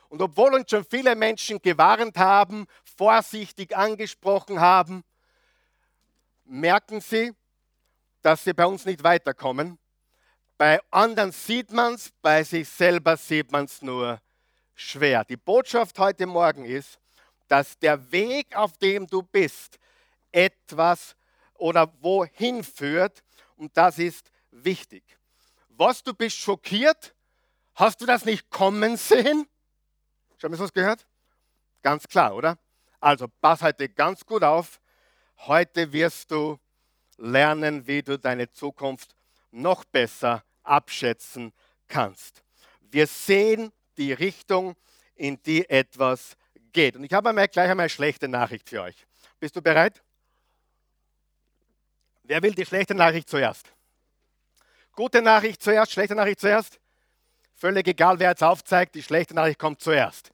Und 0.08 0.22
obwohl 0.22 0.54
uns 0.54 0.70
schon 0.70 0.82
viele 0.82 1.14
Menschen 1.14 1.60
gewarnt 1.60 2.16
haben, 2.16 2.66
vorsichtig 2.96 3.76
angesprochen 3.76 4.58
haben, 4.58 5.04
merken 6.46 7.02
sie, 7.02 7.32
dass 8.22 8.44
sie 8.44 8.54
bei 8.54 8.64
uns 8.64 8.86
nicht 8.86 9.04
weiterkommen. 9.04 9.78
Bei 10.56 10.80
anderen 10.90 11.32
sieht 11.32 11.70
man 11.70 11.94
es, 11.94 12.10
bei 12.22 12.42
sich 12.44 12.66
selber 12.66 13.18
sieht 13.18 13.52
man 13.52 13.66
es 13.66 13.82
nur 13.82 14.18
schwer. 14.74 15.26
Die 15.26 15.36
Botschaft 15.36 15.98
heute 15.98 16.26
Morgen 16.26 16.64
ist, 16.64 16.98
dass 17.46 17.78
der 17.78 18.10
Weg, 18.10 18.56
auf 18.56 18.78
dem 18.78 19.06
du 19.06 19.22
bist, 19.22 19.78
etwas 20.32 21.14
oder 21.52 21.92
wohin 22.00 22.64
führt 22.64 23.22
und 23.56 23.76
das 23.76 23.98
ist 23.98 24.30
wichtig. 24.50 25.04
Was 25.68 26.02
du 26.02 26.14
bist 26.14 26.38
schockiert, 26.38 27.14
hast 27.78 28.00
du 28.00 28.06
das 28.06 28.24
nicht 28.24 28.50
kommen 28.50 28.96
sehen? 28.96 29.46
Schon 30.36 30.50
mal 30.50 30.58
was 30.58 30.72
gehört? 30.72 31.06
Ganz 31.82 32.06
klar, 32.08 32.34
oder? 32.34 32.58
Also 33.00 33.28
pass 33.40 33.62
heute 33.62 33.88
ganz 33.88 34.26
gut 34.26 34.42
auf. 34.42 34.80
Heute 35.46 35.92
wirst 35.92 36.30
du 36.32 36.58
lernen, 37.16 37.86
wie 37.86 38.02
du 38.02 38.18
deine 38.18 38.50
Zukunft 38.50 39.14
noch 39.50 39.84
besser 39.84 40.44
abschätzen 40.64 41.52
kannst. 41.86 42.42
Wir 42.80 43.06
sehen 43.06 43.72
die 43.96 44.12
Richtung, 44.12 44.76
in 45.14 45.40
die 45.42 45.68
etwas 45.68 46.36
geht. 46.72 46.96
Und 46.96 47.04
ich 47.04 47.12
habe 47.12 47.28
einmal 47.28 47.48
gleich 47.48 47.70
einmal 47.70 47.84
eine 47.84 47.90
schlechte 47.90 48.28
Nachricht 48.28 48.68
für 48.68 48.82
euch. 48.82 49.06
Bist 49.38 49.54
du 49.56 49.62
bereit? 49.62 50.02
Wer 52.24 52.42
will 52.42 52.54
die 52.54 52.66
schlechte 52.66 52.94
Nachricht 52.94 53.28
zuerst? 53.28 53.72
Gute 54.92 55.22
Nachricht 55.22 55.62
zuerst, 55.62 55.92
schlechte 55.92 56.14
Nachricht 56.14 56.40
zuerst? 56.40 56.80
Völlig 57.58 57.88
egal, 57.88 58.20
wer 58.20 58.30
jetzt 58.30 58.44
aufzeigt, 58.44 58.94
die 58.94 59.02
schlechte 59.02 59.34
Nachricht 59.34 59.58
kommt 59.58 59.80
zuerst. 59.80 60.30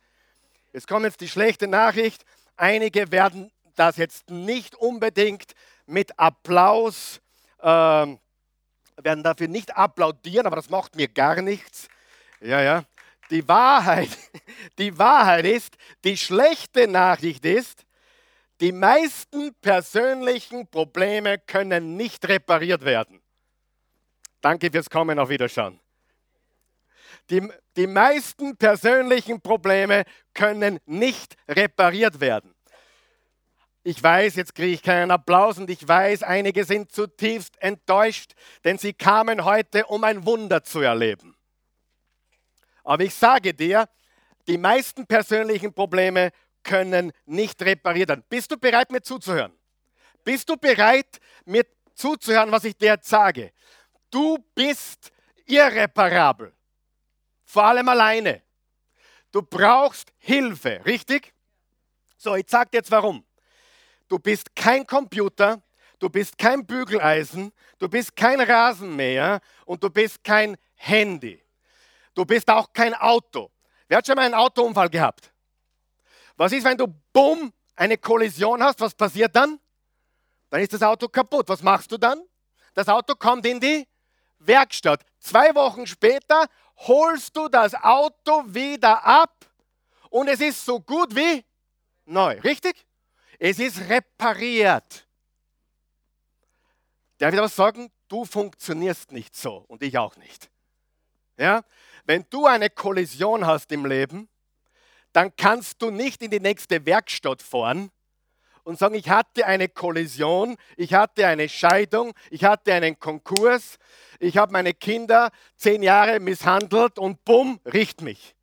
Es 0.74 0.86
kommt 0.86 1.06
jetzt 1.06 1.22
die 1.22 1.28
schlechte 1.28 1.66
Nachricht. 1.66 2.22
Einige 2.54 3.10
werden 3.10 3.50
das 3.76 3.96
jetzt 3.96 4.28
nicht 4.28 4.76
unbedingt 4.76 5.54
mit 5.86 6.18
Applaus, 6.18 7.22
äh, 7.60 7.66
werden 7.66 9.22
dafür 9.22 9.48
nicht 9.48 9.74
applaudieren, 9.74 10.46
aber 10.46 10.56
das 10.56 10.68
macht 10.68 10.96
mir 10.96 11.08
gar 11.08 11.40
nichts. 11.40 11.88
Ja, 12.40 12.60
ja. 12.60 12.84
Die 13.30 13.48
Wahrheit, 13.48 14.10
die 14.78 14.98
Wahrheit 14.98 15.46
ist, 15.46 15.78
die 16.04 16.18
schlechte 16.18 16.86
Nachricht 16.88 17.46
ist, 17.46 17.86
die 18.60 18.72
meisten 18.72 19.54
persönlichen 19.62 20.68
Probleme 20.68 21.38
können 21.38 21.96
nicht 21.96 22.28
repariert 22.28 22.84
werden. 22.84 23.22
Danke 24.42 24.70
fürs 24.70 24.90
Kommen, 24.90 25.18
auf 25.18 25.30
Wiederschauen. 25.30 25.80
Die, 27.30 27.48
die 27.76 27.86
meisten 27.86 28.56
persönlichen 28.56 29.40
Probleme 29.40 30.04
können 30.34 30.78
nicht 30.86 31.36
repariert 31.48 32.20
werden. 32.20 32.54
Ich 33.82 34.02
weiß, 34.02 34.36
jetzt 34.36 34.54
kriege 34.54 34.72
ich 34.72 34.82
keinen 34.82 35.10
Applaus 35.10 35.58
und 35.58 35.68
ich 35.68 35.86
weiß, 35.86 36.22
einige 36.22 36.64
sind 36.64 36.90
zutiefst 36.90 37.60
enttäuscht, 37.60 38.32
denn 38.64 38.78
sie 38.78 38.94
kamen 38.94 39.44
heute, 39.44 39.84
um 39.86 40.04
ein 40.04 40.24
Wunder 40.24 40.64
zu 40.64 40.80
erleben. 40.80 41.36
Aber 42.82 43.04
ich 43.04 43.14
sage 43.14 43.52
dir, 43.52 43.88
die 44.46 44.58
meisten 44.58 45.06
persönlichen 45.06 45.72
Probleme 45.72 46.30
können 46.62 47.12
nicht 47.26 47.60
repariert 47.62 48.08
werden. 48.08 48.24
Bist 48.28 48.50
du 48.50 48.58
bereit, 48.58 48.90
mir 48.90 49.02
zuzuhören? 49.02 49.52
Bist 50.22 50.48
du 50.48 50.56
bereit, 50.56 51.20
mir 51.44 51.66
zuzuhören, 51.94 52.50
was 52.50 52.64
ich 52.64 52.76
dir 52.76 52.92
jetzt 52.92 53.08
sage? 53.08 53.52
Du 54.10 54.38
bist 54.54 55.12
irreparabel. 55.44 56.52
Vor 57.54 57.62
allem 57.62 57.88
alleine. 57.88 58.42
Du 59.30 59.40
brauchst 59.40 60.12
Hilfe, 60.18 60.84
richtig? 60.84 61.32
So, 62.16 62.34
ich 62.34 62.46
sage 62.48 62.70
dir 62.70 62.78
jetzt 62.78 62.90
warum. 62.90 63.24
Du 64.08 64.18
bist 64.18 64.56
kein 64.56 64.84
Computer, 64.84 65.62
du 66.00 66.10
bist 66.10 66.36
kein 66.36 66.66
Bügeleisen, 66.66 67.52
du 67.78 67.88
bist 67.88 68.16
kein 68.16 68.40
Rasenmäher 68.40 69.40
und 69.66 69.84
du 69.84 69.88
bist 69.88 70.24
kein 70.24 70.56
Handy. 70.74 71.40
Du 72.12 72.24
bist 72.24 72.50
auch 72.50 72.72
kein 72.72 72.92
Auto. 72.92 73.52
Wer 73.86 73.98
hat 73.98 74.06
schon 74.08 74.16
mal 74.16 74.22
einen 74.22 74.34
Autounfall 74.34 74.90
gehabt? 74.90 75.32
Was 76.36 76.50
ist, 76.50 76.64
wenn 76.64 76.76
du 76.76 76.88
bumm 77.12 77.52
eine 77.76 77.98
Kollision 77.98 78.64
hast? 78.64 78.80
Was 78.80 78.96
passiert 78.96 79.36
dann? 79.36 79.60
Dann 80.50 80.60
ist 80.60 80.72
das 80.72 80.82
Auto 80.82 81.06
kaputt. 81.06 81.48
Was 81.48 81.62
machst 81.62 81.92
du 81.92 81.98
dann? 81.98 82.20
Das 82.74 82.88
Auto 82.88 83.14
kommt 83.14 83.46
in 83.46 83.60
die 83.60 83.86
Werkstatt. 84.46 85.04
Zwei 85.20 85.54
Wochen 85.54 85.86
später 85.86 86.46
holst 86.76 87.36
du 87.36 87.48
das 87.48 87.74
Auto 87.74 88.42
wieder 88.46 89.04
ab 89.04 89.44
und 90.10 90.28
es 90.28 90.40
ist 90.40 90.64
so 90.64 90.80
gut 90.80 91.14
wie 91.14 91.44
neu. 92.04 92.38
Richtig? 92.40 92.86
Es 93.38 93.58
ist 93.58 93.88
repariert. 93.88 95.06
Darf 97.18 97.32
ich 97.32 97.40
was 97.40 97.56
sagen? 97.56 97.90
Du 98.08 98.24
funktionierst 98.24 99.12
nicht 99.12 99.34
so 99.34 99.64
und 99.68 99.82
ich 99.82 99.96
auch 99.98 100.16
nicht. 100.16 100.50
Ja? 101.36 101.64
Wenn 102.04 102.26
du 102.30 102.46
eine 102.46 102.70
Kollision 102.70 103.46
hast 103.46 103.72
im 103.72 103.86
Leben, 103.86 104.28
dann 105.12 105.34
kannst 105.36 105.80
du 105.80 105.90
nicht 105.90 106.22
in 106.22 106.30
die 106.30 106.40
nächste 106.40 106.84
Werkstatt 106.84 107.40
fahren 107.40 107.90
und 108.64 108.78
sagen, 108.78 108.94
ich 108.94 109.10
hatte 109.10 109.46
eine 109.46 109.68
Kollision, 109.68 110.56
ich 110.76 110.94
hatte 110.94 111.26
eine 111.26 111.48
Scheidung, 111.48 112.14
ich 112.30 112.44
hatte 112.44 112.72
einen 112.72 112.98
Konkurs, 112.98 113.78
ich 114.18 114.38
habe 114.38 114.52
meine 114.52 114.72
Kinder 114.72 115.30
zehn 115.56 115.82
Jahre 115.82 116.18
misshandelt 116.18 116.98
und 116.98 117.24
bumm, 117.24 117.60
riecht 117.66 118.00
mich. 118.00 118.34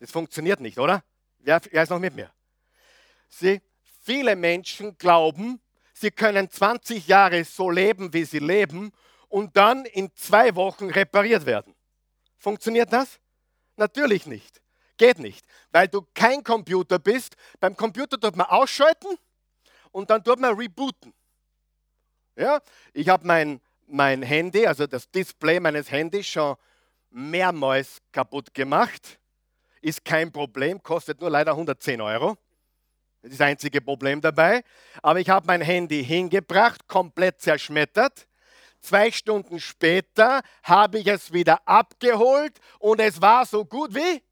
Das 0.00 0.10
funktioniert 0.10 0.60
nicht, 0.60 0.78
oder? 0.78 1.04
Wer, 1.38 1.60
wer 1.70 1.82
ist 1.82 1.90
noch 1.90 1.98
mit 1.98 2.14
mir? 2.14 2.32
Sie, 3.28 3.60
viele 4.02 4.34
Menschen 4.34 4.96
glauben, 4.96 5.60
sie 5.92 6.10
können 6.10 6.50
20 6.50 7.06
Jahre 7.06 7.44
so 7.44 7.70
leben, 7.70 8.12
wie 8.14 8.24
sie 8.24 8.38
leben 8.38 8.92
und 9.28 9.56
dann 9.56 9.84
in 9.84 10.10
zwei 10.14 10.54
Wochen 10.54 10.88
repariert 10.90 11.44
werden. 11.44 11.74
Funktioniert 12.38 12.92
das? 12.92 13.20
Natürlich 13.76 14.26
nicht. 14.26 14.62
Geht 14.96 15.18
nicht, 15.18 15.44
weil 15.72 15.88
du 15.88 16.06
kein 16.14 16.44
Computer 16.44 16.98
bist. 16.98 17.34
Beim 17.58 17.76
Computer 17.76 18.18
tut 18.18 18.36
man 18.36 18.46
ausschalten 18.46 19.08
und 19.94 20.10
dann 20.10 20.22
tut 20.24 20.40
man 20.40 20.56
rebooten. 20.56 21.14
Ja? 22.36 22.60
Ich 22.92 23.08
habe 23.08 23.26
mein, 23.26 23.60
mein 23.86 24.22
Handy, 24.22 24.66
also 24.66 24.86
das 24.86 25.08
Display 25.10 25.60
meines 25.60 25.90
Handys 25.90 26.26
schon 26.26 26.56
mehrmals 27.10 28.02
kaputt 28.10 28.52
gemacht. 28.52 29.20
Ist 29.80 30.04
kein 30.04 30.32
Problem, 30.32 30.82
kostet 30.82 31.20
nur 31.20 31.30
leider 31.30 31.52
110 31.52 32.00
Euro. 32.00 32.36
Das 33.22 33.30
ist 33.30 33.40
das 33.40 33.46
einzige 33.46 33.80
Problem 33.80 34.20
dabei. 34.20 34.64
Aber 35.00 35.20
ich 35.20 35.28
habe 35.30 35.46
mein 35.46 35.60
Handy 35.60 36.04
hingebracht, 36.04 36.88
komplett 36.88 37.40
zerschmettert. 37.40 38.26
Zwei 38.80 39.12
Stunden 39.12 39.60
später 39.60 40.42
habe 40.64 40.98
ich 40.98 41.06
es 41.06 41.32
wieder 41.32 41.66
abgeholt 41.68 42.58
und 42.80 43.00
es 43.00 43.22
war 43.22 43.46
so 43.46 43.64
gut 43.64 43.94
wie? 43.94 44.22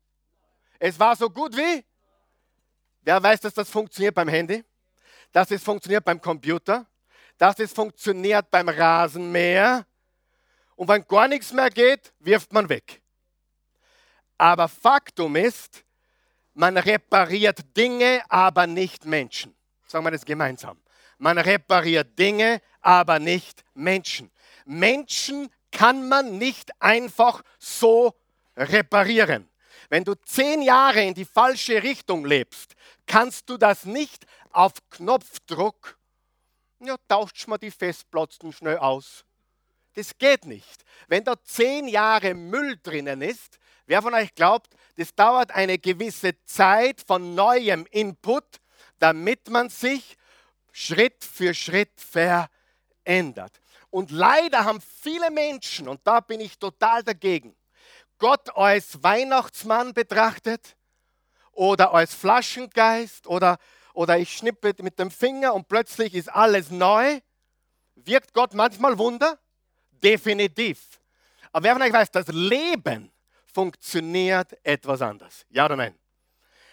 Es 0.81 0.99
war 0.99 1.14
so 1.14 1.31
gut 1.31 1.57
wie? 1.57 1.85
Wer 3.02 3.23
weiß, 3.23 3.40
dass 3.40 3.54
das 3.54 3.71
funktioniert 3.71 4.14
beim 4.14 4.28
Handy? 4.28 4.64
Dass 5.33 5.51
es 5.51 5.62
funktioniert 5.62 6.05
beim 6.05 6.21
Computer? 6.21 6.87
Dass 7.39 7.59
es 7.59 7.73
funktioniert 7.73 8.51
beim 8.51 8.69
Rasenmäher? 8.69 9.87
Und 10.77 10.89
wenn 10.89 11.07
gar 11.07 11.29
nichts 11.29 11.53
mehr 11.53 11.71
geht, 11.71 12.12
wirft 12.21 12.53
man 12.53 12.69
weg. 12.69 13.01
Aber 14.39 14.69
Faktum 14.69 15.37
ist, 15.37 15.85
man 16.55 16.77
repariert 16.77 17.61
Dinge, 17.77 18.23
aber 18.29 18.67
nicht 18.67 19.05
Menschen. 19.05 19.55
Sagen 19.87 20.05
wir 20.05 20.11
das 20.11 20.25
gemeinsam. 20.25 20.79
Man 21.19 21.39
repariert 21.39 22.19
Dinge, 22.19 22.61
aber 22.81 23.19
nicht 23.19 23.65
Menschen. 23.75 24.31
Menschen 24.65 25.49
kann 25.71 26.09
man 26.09 26.39
nicht 26.39 26.71
einfach 26.81 27.43
so 27.59 28.15
reparieren. 28.57 29.49
Wenn 29.89 30.05
du 30.05 30.15
zehn 30.15 30.62
Jahre 30.62 31.03
in 31.03 31.15
die 31.15 31.25
falsche 31.25 31.83
Richtung 31.83 32.25
lebst, 32.25 32.75
kannst 33.07 33.49
du 33.49 33.57
das 33.57 33.85
nicht 33.85 34.25
auf 34.53 34.75
Knopfdruck, 34.91 35.99
ja, 36.81 36.97
tauscht 37.09 37.47
man 37.47 37.61
die 37.61 37.71
Festplatten 37.71 38.53
schnell 38.53 38.79
aus. 38.79 39.25
Das 39.95 40.17
geht 40.17 40.47
nicht. 40.47 40.85
Wenn 41.07 41.25
da 41.25 41.35
zehn 41.43 41.87
Jahre 41.87 42.35
Müll 42.35 42.79
drinnen 42.83 43.23
ist, 43.23 43.59
wer 43.87 44.03
von 44.03 44.15
euch 44.15 44.35
glaubt, 44.35 44.75
das 44.97 45.15
dauert 45.15 45.51
eine 45.53 45.79
gewisse 45.79 46.33
Zeit 46.45 47.03
von 47.07 47.35
neuem 47.35 47.87
Input, 47.91 48.45
damit 48.99 49.49
man 49.51 49.69
sich 49.69 50.17
Schritt 50.73 51.25
für 51.25 51.55
Schritt 51.55 51.93
verändert. 52.01 53.61
Und 53.91 54.11
leider 54.11 54.65
haben 54.65 54.81
viele 54.81 55.31
Menschen, 55.31 55.89
und 55.89 56.01
da 56.05 56.21
bin 56.21 56.41
ich 56.41 56.59
total 56.59 57.03
dagegen, 57.03 57.55
Gott 58.19 58.57
als 58.57 59.03
Weihnachtsmann 59.03 59.93
betrachtet 59.93 60.77
oder 61.51 61.93
als 61.93 62.15
Flaschengeist 62.15 63.27
oder, 63.27 63.59
oder 63.95 64.19
ich 64.19 64.37
schnippe 64.37 64.75
mit 64.83 64.99
dem 64.99 65.11
Finger 65.11 65.55
und 65.55 65.69
plötzlich 65.69 66.15
ist 66.15 66.29
alles 66.29 66.71
neu. 66.71 67.21
Wirkt 67.95 68.33
Gott 68.35 68.55
manchmal 68.55 68.99
Wunder? 68.99 69.39
Definitiv. 69.91 71.01
Aber 71.53 71.65
wer 71.65 71.73
von 71.75 71.83
euch 71.83 71.93
weiß, 71.93 72.11
das 72.11 72.29
Leben 72.29 73.13
funktioniert 73.53 74.57
etwas 74.65 75.03
anders. 75.03 75.45
Ja 75.51 75.67
oder 75.67 75.77
nein? 75.77 75.99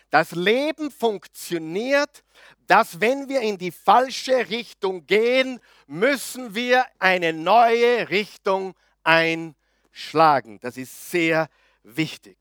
Das 0.10 0.32
Leben 0.32 0.90
funktioniert, 0.90 2.24
dass 2.66 3.00
wenn 3.00 3.30
wir 3.30 3.42
in 3.42 3.58
die 3.58 3.72
falsche 3.72 4.50
Richtung 4.50 5.06
gehen, 5.06 5.60
müssen 5.86 6.56
wir 6.56 6.86
eine 6.98 7.32
neue 7.32 8.10
Richtung 8.10 8.74
einschlagen. 9.04 10.60
Das 10.62 10.78
ist 10.78 11.12
sehr 11.12 11.48
wichtig. 11.84 12.38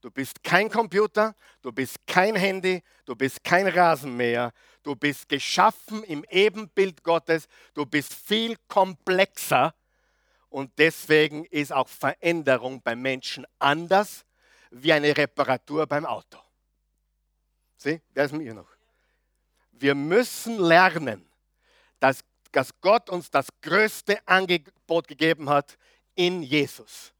Du 0.00 0.10
bist 0.10 0.42
kein 0.42 0.70
Computer, 0.70 1.34
du 1.60 1.72
bist 1.72 1.98
kein 2.06 2.34
Handy, 2.34 2.82
du 3.04 3.14
bist 3.14 3.44
kein 3.44 3.66
Rasenmäher, 3.66 4.52
du 4.82 4.96
bist 4.96 5.28
geschaffen 5.28 6.02
im 6.04 6.24
Ebenbild 6.30 7.02
Gottes, 7.04 7.46
du 7.74 7.84
bist 7.84 8.14
viel 8.14 8.56
komplexer 8.66 9.74
und 10.48 10.72
deswegen 10.78 11.44
ist 11.46 11.72
auch 11.72 11.88
Veränderung 11.88 12.80
beim 12.82 13.02
Menschen 13.02 13.46
anders 13.58 14.24
wie 14.70 14.92
eine 14.92 15.14
Reparatur 15.16 15.86
beim 15.86 16.06
Auto. 16.06 16.38
Sieh, 17.76 18.00
wer 18.14 18.24
ist 18.24 18.32
mit 18.32 18.42
mir 18.42 18.54
noch? 18.54 18.68
Wir 19.72 19.94
müssen 19.94 20.58
lernen, 20.58 21.26
dass, 21.98 22.24
dass 22.52 22.70
Gott 22.80 23.10
uns 23.10 23.30
das 23.30 23.48
größte 23.60 24.26
Angebot 24.26 25.08
gegeben 25.08 25.48
hat 25.48 25.78
in 26.14 26.42
Jesus. 26.42 27.12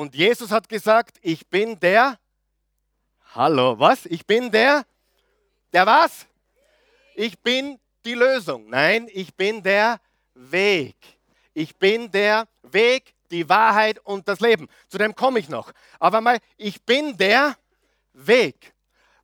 Und 0.00 0.14
Jesus 0.14 0.50
hat 0.50 0.66
gesagt, 0.66 1.18
ich 1.20 1.46
bin 1.46 1.78
der, 1.78 2.18
hallo, 3.34 3.78
was? 3.78 4.06
Ich 4.06 4.24
bin 4.24 4.50
der, 4.50 4.86
der 5.74 5.84
was? 5.84 6.26
Ich 7.14 7.38
bin 7.38 7.78
die 8.06 8.14
Lösung. 8.14 8.70
Nein, 8.70 9.10
ich 9.12 9.34
bin 9.34 9.62
der 9.62 10.00
Weg. 10.32 10.96
Ich 11.52 11.76
bin 11.76 12.10
der 12.10 12.48
Weg, 12.62 13.14
die 13.30 13.46
Wahrheit 13.46 13.98
und 13.98 14.26
das 14.26 14.40
Leben. 14.40 14.68
Zu 14.88 14.96
dem 14.96 15.14
komme 15.14 15.38
ich 15.38 15.50
noch. 15.50 15.70
Aber 15.98 16.22
mal, 16.22 16.38
ich 16.56 16.80
bin 16.80 17.14
der 17.18 17.58
Weg. 18.14 18.72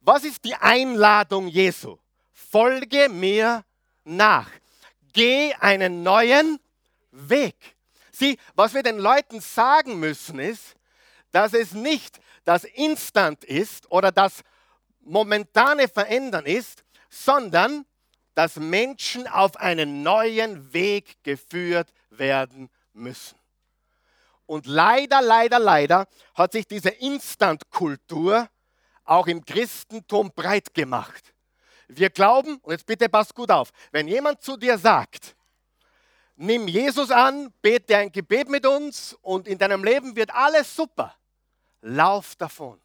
Was 0.02 0.25
ist 0.25 0.45
die 0.45 0.56
Einladung 0.56 1.49
Jesu? 1.49 1.97
Folge 2.35 3.09
mir 3.09 3.64
nach. 4.04 4.50
Geh 5.14 5.54
einen 5.54 6.02
neuen 6.02 6.61
Weg. 7.12 7.75
Sieh, 8.18 8.38
was 8.54 8.73
wir 8.73 8.82
den 8.82 8.96
Leuten 8.96 9.42
sagen 9.42 10.00
müssen 10.00 10.38
ist, 10.38 10.75
dass 11.32 11.52
es 11.52 11.73
nicht 11.73 12.18
das 12.44 12.64
Instant 12.64 13.44
ist 13.44 13.90
oder 13.90 14.11
das 14.11 14.40
momentane 15.00 15.87
Verändern 15.87 16.46
ist, 16.46 16.82
sondern 17.11 17.85
dass 18.35 18.56
Menschen 18.56 19.26
auf 19.26 19.56
einen 19.56 20.02
neuen 20.02 20.73
Weg 20.73 21.23
geführt 21.25 21.92
werden 22.08 22.70
müssen. 22.95 23.38
Und 24.47 24.64
leider, 24.64 25.21
leider, 25.21 25.58
leider 25.58 26.08
hat 26.34 26.52
sich 26.52 26.67
diese 26.67 26.88
Instant-Kultur 26.88 28.49
auch 29.04 29.26
im 29.26 29.45
Christentum 29.45 30.32
breit 30.34 30.73
gemacht. 30.73 31.34
Wir 31.86 32.08
glauben, 32.08 32.60
und 32.62 32.73
jetzt 32.73 32.86
bitte 32.86 33.10
passt 33.10 33.34
gut 33.34 33.50
auf, 33.50 33.73
wenn 33.93 34.08
jemand 34.08 34.41
zu 34.41 34.56
dir 34.56 34.78
sagt, 34.78 35.35
nimm 36.36 36.68
Jesus 36.68 37.10
an, 37.10 37.52
bete 37.62 37.96
ein 37.96 38.12
Gebet 38.12 38.49
mit 38.49 38.66
uns 38.66 39.16
und 39.22 39.49
in 39.49 39.58
deinem 39.58 39.82
Leben 39.82 40.14
wird 40.16 40.32
alles 40.32 40.75
super, 40.75 41.14
lauf 41.80 42.36
davon. 42.36 42.80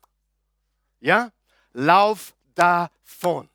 Ja? 0.99 1.31
Lauf 1.73 2.33
davon. 2.55 3.49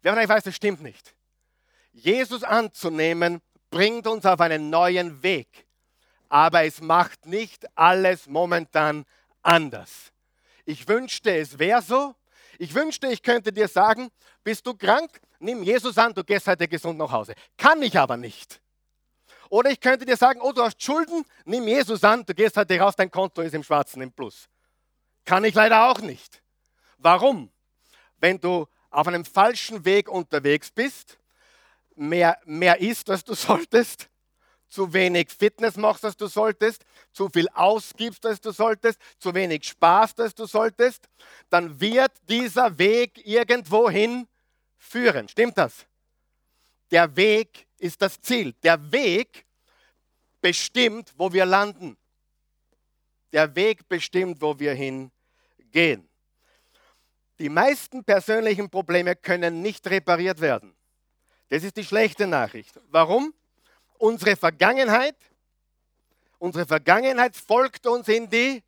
Wer 0.00 0.12
von 0.12 0.22
euch 0.22 0.28
weiß, 0.28 0.44
das 0.44 0.56
stimmt 0.56 0.82
nicht. 0.82 1.14
Jesus 1.92 2.42
anzunehmen, 2.42 3.40
bringt 3.70 4.06
uns 4.06 4.24
auf 4.26 4.40
einen 4.40 4.70
neuen 4.70 5.22
Weg. 5.22 5.66
Aber 6.28 6.64
es 6.64 6.80
macht 6.80 7.26
nicht 7.26 7.66
alles 7.76 8.26
momentan 8.26 9.04
anders. 9.42 10.12
Ich 10.64 10.88
wünschte, 10.88 11.36
es 11.36 11.58
wäre 11.58 11.82
so. 11.82 12.14
Ich 12.58 12.74
wünschte, 12.74 13.08
ich 13.08 13.22
könnte 13.22 13.52
dir 13.52 13.68
sagen, 13.68 14.08
bist 14.44 14.66
du 14.66 14.74
krank? 14.74 15.20
Nimm 15.40 15.62
Jesus 15.62 15.98
an, 15.98 16.14
du 16.14 16.24
gehst 16.24 16.46
heute 16.46 16.68
gesund 16.68 16.98
nach 16.98 17.10
Hause. 17.10 17.34
Kann 17.58 17.82
ich 17.82 17.98
aber 17.98 18.16
nicht. 18.16 18.61
Oder 19.52 19.70
ich 19.70 19.80
könnte 19.80 20.06
dir 20.06 20.16
sagen, 20.16 20.40
oh, 20.40 20.52
du 20.52 20.62
hast 20.62 20.82
Schulden, 20.82 21.26
nimm 21.44 21.68
Jesus 21.68 22.02
an, 22.04 22.24
du 22.24 22.32
gehst 22.32 22.56
heute 22.56 22.80
raus, 22.80 22.96
dein 22.96 23.10
Konto 23.10 23.42
ist 23.42 23.52
im 23.52 23.62
Schwarzen, 23.62 24.00
im 24.00 24.10
Plus. 24.10 24.48
Kann 25.26 25.44
ich 25.44 25.54
leider 25.54 25.90
auch 25.90 26.00
nicht. 26.00 26.42
Warum? 26.96 27.52
Wenn 28.16 28.40
du 28.40 28.66
auf 28.88 29.06
einem 29.06 29.26
falschen 29.26 29.84
Weg 29.84 30.08
unterwegs 30.08 30.70
bist, 30.70 31.18
mehr, 31.94 32.38
mehr 32.46 32.80
isst, 32.80 33.10
als 33.10 33.24
du 33.24 33.34
solltest, 33.34 34.08
zu 34.68 34.90
wenig 34.94 35.28
Fitness 35.28 35.76
machst, 35.76 36.06
als 36.06 36.16
du 36.16 36.28
solltest, 36.28 36.86
zu 37.12 37.28
viel 37.28 37.50
ausgibst, 37.50 38.24
als 38.24 38.40
du 38.40 38.52
solltest, 38.52 38.98
zu 39.18 39.34
wenig 39.34 39.64
Spaß, 39.64 40.18
als 40.18 40.34
du 40.34 40.46
solltest, 40.46 41.10
dann 41.50 41.78
wird 41.78 42.12
dieser 42.26 42.78
Weg 42.78 43.20
irgendwohin 43.26 44.26
führen. 44.78 45.28
Stimmt 45.28 45.58
das? 45.58 45.84
Der 46.90 47.14
Weg 47.16 47.66
ist 47.82 48.00
das 48.00 48.20
Ziel. 48.20 48.54
Der 48.62 48.92
Weg 48.92 49.44
bestimmt, 50.40 51.12
wo 51.16 51.32
wir 51.32 51.44
landen. 51.44 51.96
Der 53.32 53.54
Weg 53.56 53.88
bestimmt, 53.88 54.40
wo 54.40 54.58
wir 54.58 54.72
hingehen. 54.74 56.08
Die 57.38 57.48
meisten 57.48 58.04
persönlichen 58.04 58.70
Probleme 58.70 59.16
können 59.16 59.62
nicht 59.62 59.84
repariert 59.88 60.40
werden. 60.40 60.76
Das 61.48 61.64
ist 61.64 61.76
die 61.76 61.84
schlechte 61.84 62.26
Nachricht. 62.26 62.78
Warum? 62.88 63.34
Unsere 63.98 64.36
Vergangenheit, 64.36 65.16
unsere 66.38 66.66
Vergangenheit 66.66 67.36
folgt 67.36 67.86
uns 67.86 68.06
in 68.08 68.30
die 68.30 68.62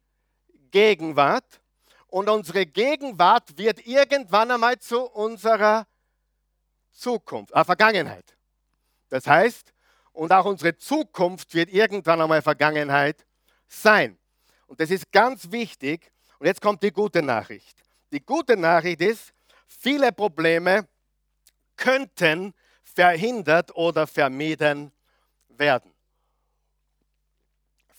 Gegenwart 0.73 1.61
und 2.09 2.29
unsere 2.29 2.67
Gegenwart 2.67 3.57
wird 3.57 3.87
irgendwann 3.87 4.51
einmal 4.51 4.79
zu 4.79 5.03
unserer 5.03 5.87
Zukunft, 6.91 7.53
äh, 7.55 7.65
Vergangenheit. 7.65 8.34
Das 9.15 9.29
heißt, 9.29 9.73
und 10.11 10.33
auch 10.33 10.45
unsere 10.45 10.77
Zukunft 10.77 11.55
wird 11.55 11.73
irgendwann 11.73 12.21
einmal 12.21 12.43
Vergangenheit 12.43 13.25
sein. 13.69 14.19
Und 14.67 14.81
das 14.81 14.91
ist 14.91 15.13
ganz 15.13 15.53
wichtig. 15.53 16.11
Und 16.41 16.49
jetzt 16.49 16.61
kommt 16.61 16.83
die 16.83 16.91
gute 16.91 17.23
Nachricht. 17.23 17.81
Die 18.11 18.19
gute 18.19 18.57
Nachricht 18.57 19.01
ist, 19.01 19.33
viele 19.69 20.11
Probleme 20.11 20.89
könnten 21.77 22.55
verhindert 22.83 23.77
oder 23.77 24.09
vermieden 24.09 24.91
werden. 25.47 25.95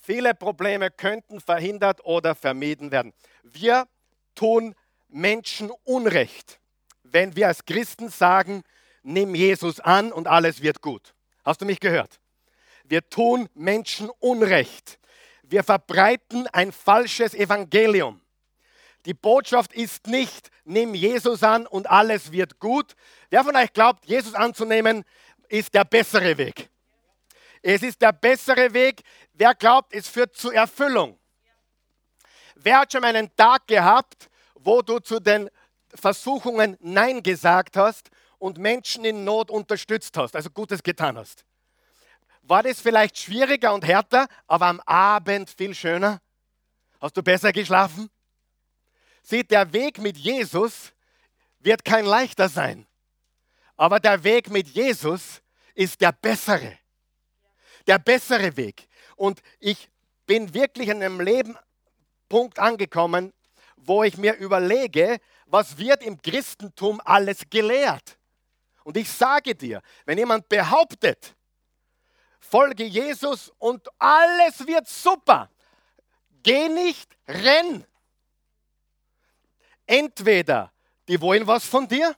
Viele 0.02 0.34
Probleme 0.34 0.90
könnten 0.90 1.40
verhindert 1.40 2.04
oder 2.04 2.34
vermieden 2.34 2.90
werden. 2.90 3.14
Wir 3.42 3.88
tun 4.34 4.74
Menschen 5.08 5.70
Unrecht, 5.84 6.60
wenn 7.04 7.34
wir 7.36 7.48
als 7.48 7.64
Christen 7.64 8.10
sagen, 8.10 8.62
nimm 9.06 9.34
Jesus 9.34 9.80
an 9.80 10.12
und 10.12 10.26
alles 10.26 10.60
wird 10.60 10.82
gut. 10.82 11.14
Hast 11.44 11.60
du 11.60 11.64
mich 11.64 11.80
gehört? 11.80 12.20
Wir 12.84 13.08
tun 13.08 13.48
Menschen 13.54 14.10
Unrecht. 14.18 14.98
Wir 15.42 15.62
verbreiten 15.62 16.48
ein 16.48 16.72
falsches 16.72 17.32
Evangelium. 17.34 18.20
Die 19.04 19.14
Botschaft 19.14 19.72
ist 19.72 20.08
nicht, 20.08 20.50
nimm 20.64 20.94
Jesus 20.94 21.44
an 21.44 21.68
und 21.68 21.88
alles 21.88 22.32
wird 22.32 22.58
gut. 22.58 22.96
Wer 23.30 23.44
von 23.44 23.54
euch 23.54 23.72
glaubt, 23.72 24.04
Jesus 24.06 24.34
anzunehmen, 24.34 25.04
ist 25.48 25.72
der 25.74 25.84
bessere 25.84 26.36
Weg? 26.36 26.68
Es 27.62 27.84
ist 27.84 28.02
der 28.02 28.12
bessere 28.12 28.74
Weg. 28.74 29.02
Wer 29.32 29.54
glaubt, 29.54 29.94
es 29.94 30.08
führt 30.08 30.36
zur 30.36 30.52
Erfüllung? 30.52 31.16
Wer 32.56 32.80
hat 32.80 32.92
schon 32.92 33.04
einen 33.04 33.34
Tag 33.36 33.68
gehabt, 33.68 34.28
wo 34.54 34.82
du 34.82 34.98
zu 34.98 35.20
den 35.20 35.48
Versuchungen 35.94 36.76
Nein 36.80 37.22
gesagt 37.22 37.76
hast 37.76 38.10
und 38.38 38.58
Menschen 38.58 39.04
in 39.04 39.24
Not 39.24 39.50
unterstützt 39.50 40.16
hast, 40.16 40.36
also 40.36 40.50
Gutes 40.50 40.82
getan 40.82 41.16
hast? 41.16 41.44
War 42.42 42.62
das 42.62 42.80
vielleicht 42.80 43.18
schwieriger 43.18 43.74
und 43.74 43.84
härter, 43.84 44.28
aber 44.46 44.66
am 44.66 44.80
Abend 44.80 45.50
viel 45.50 45.74
schöner? 45.74 46.20
Hast 47.00 47.16
du 47.16 47.22
besser 47.22 47.52
geschlafen? 47.52 48.08
Seht, 49.22 49.50
der 49.50 49.72
Weg 49.72 49.98
mit 49.98 50.16
Jesus 50.16 50.92
wird 51.58 51.84
kein 51.84 52.04
leichter 52.04 52.48
sein. 52.48 52.86
Aber 53.76 54.00
der 54.00 54.22
Weg 54.22 54.50
mit 54.50 54.68
Jesus 54.68 55.42
ist 55.74 56.00
der 56.00 56.12
bessere. 56.12 56.78
Der 57.86 57.98
bessere 57.98 58.56
Weg. 58.56 58.88
Und 59.16 59.42
ich 59.58 59.90
bin 60.26 60.54
wirklich 60.54 60.88
in 60.88 61.02
einem 61.02 61.20
Lebenpunkt 61.20 62.58
angekommen, 62.58 63.32
wo 63.76 64.02
ich 64.02 64.16
mir 64.16 64.34
überlege, 64.34 65.18
was 65.46 65.78
wird 65.78 66.02
im 66.02 66.20
Christentum 66.20 67.00
alles 67.04 67.42
gelehrt. 67.50 68.18
Und 68.86 68.96
ich 68.96 69.10
sage 69.10 69.52
dir, 69.52 69.82
wenn 70.04 70.16
jemand 70.16 70.48
behauptet, 70.48 71.34
folge 72.38 72.84
Jesus 72.84 73.52
und 73.58 73.84
alles 73.98 74.64
wird 74.64 74.86
super, 74.86 75.50
geh 76.44 76.68
nicht, 76.68 77.18
renn. 77.26 77.84
Entweder 79.86 80.72
die 81.08 81.20
wollen 81.20 81.48
was 81.48 81.64
von 81.64 81.88
dir 81.88 82.16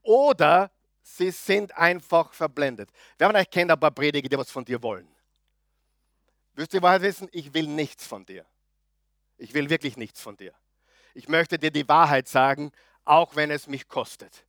oder 0.00 0.70
sie 1.02 1.30
sind 1.30 1.76
einfach 1.76 2.32
verblendet. 2.32 2.88
Wer 3.18 3.28
von 3.28 3.36
euch 3.36 3.50
kennt 3.50 3.70
ein 3.70 3.78
paar 3.78 3.90
Prediger, 3.90 4.30
die 4.30 4.38
was 4.38 4.50
von 4.50 4.64
dir 4.64 4.82
wollen? 4.82 5.14
Wirst 6.54 6.72
du 6.72 6.78
die 6.78 6.82
Wahrheit 6.82 7.02
wissen? 7.02 7.28
Ich 7.32 7.52
will 7.52 7.66
nichts 7.66 8.06
von 8.06 8.24
dir. 8.24 8.46
Ich 9.36 9.52
will 9.52 9.68
wirklich 9.68 9.98
nichts 9.98 10.22
von 10.22 10.38
dir. 10.38 10.54
Ich 11.12 11.28
möchte 11.28 11.58
dir 11.58 11.70
die 11.70 11.86
Wahrheit 11.86 12.28
sagen, 12.28 12.72
auch 13.06 13.34
wenn 13.36 13.50
es 13.50 13.66
mich 13.66 13.88
kostet. 13.88 14.44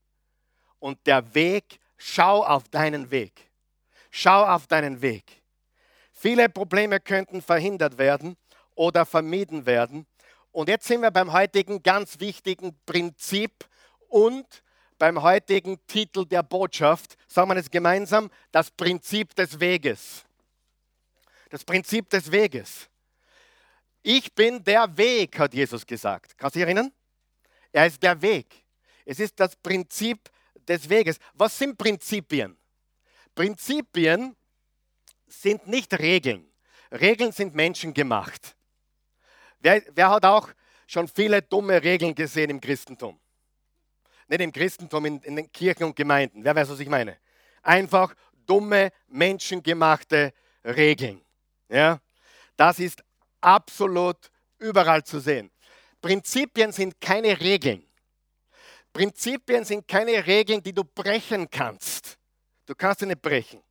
Und 0.80 1.00
der 1.08 1.34
Weg, 1.34 1.80
schau 1.96 2.44
auf 2.44 2.68
deinen 2.68 3.10
Weg. 3.10 3.50
Schau 4.12 4.46
auf 4.46 4.68
deinen 4.68 5.02
Weg. 5.02 5.44
Viele 6.12 6.50
Probleme 6.50 7.00
könnten 7.00 7.42
verhindert 7.42 7.98
werden 7.98 8.36
oder 8.76 9.06
vermieden 9.06 9.66
werden. 9.66 10.08
Und 10.52 10.70
jetzt 10.70 10.88
sind 10.88 11.02
wir 11.02 11.12
beim 11.12 11.32
heutigen 11.32 11.84
ganz 11.84 12.20
wichtigen 12.20 12.78
Prinzip 12.86 13.70
und 14.10 14.64
beim 14.98 15.22
heutigen 15.22 15.78
Titel 15.86 16.26
der 16.26 16.42
Botschaft. 16.42 17.16
Sagen 17.28 17.50
wir 17.50 17.58
es 17.58 17.70
gemeinsam, 17.70 18.32
das 18.52 18.72
Prinzip 18.72 19.36
des 19.36 19.60
Weges. 19.60 20.24
Das 21.50 21.64
Prinzip 21.64 22.10
des 22.10 22.32
Weges. 22.32 22.90
Ich 24.02 24.34
bin 24.34 24.64
der 24.64 24.98
Weg, 24.98 25.38
hat 25.38 25.54
Jesus 25.54 25.86
gesagt. 25.86 26.38
Kannst 26.38 26.56
du 26.56 26.60
dich 26.60 26.66
erinnern? 26.66 26.92
Er 27.72 27.88
ist 27.88 28.02
der 28.02 28.22
Weg. 28.22 28.64
Es 29.06 29.20
ist 29.20 29.40
das 29.40 29.56
Prinzip 29.56 30.30
des 30.68 30.90
Weges. 30.90 31.18
Was 31.34 31.58
sind 31.58 31.78
Prinzipien? 31.78 32.58
Prinzipien 33.36 34.36
sind 35.28 35.68
nicht 35.68 35.94
Regeln. 35.98 36.52
Regeln 36.92 37.32
sind 37.32 37.56
menschengemacht. 37.56 38.56
Wer, 39.60 39.84
wer 39.94 40.10
hat 40.10 40.26
auch 40.26 40.50
schon 40.88 41.08
viele 41.08 41.42
dumme 41.42 41.82
Regeln 41.84 42.16
gesehen 42.16 42.50
im 42.50 42.62
Christentum? 42.62 43.20
Nicht 44.28 44.42
im 44.42 44.52
Christentum, 44.52 45.06
in, 45.06 45.22
in 45.22 45.36
den 45.36 45.52
Kirchen 45.52 45.84
und 45.84 45.96
Gemeinden. 45.96 46.44
Wer 46.44 46.56
weiß, 46.56 46.70
was 46.70 46.80
ich 46.80 46.90
meine? 46.90 47.18
Einfach 47.62 48.14
dumme, 48.46 48.92
menschengemachte 49.08 50.34
Regeln. 50.64 51.22
Ja? 51.70 52.00
Das 52.56 52.80
ist 52.80 53.04
absolut 53.42 54.32
überall 54.58 55.04
zu 55.04 55.20
sehen. 55.20 55.52
Prinzipien 56.02 56.72
sind 56.72 57.00
keine 57.02 57.40
Regeln. 57.40 57.84
Prinzipien 58.94 59.64
sind 59.66 59.88
keine 59.88 60.26
Regeln, 60.26 60.62
die 60.64 60.74
du 60.74 60.84
brechen 60.84 61.50
kannst. 61.50 62.18
Du 62.66 62.76
kannst 62.76 63.00
sie 63.00 63.06
nicht 63.06 63.22
brechen. 63.22 63.64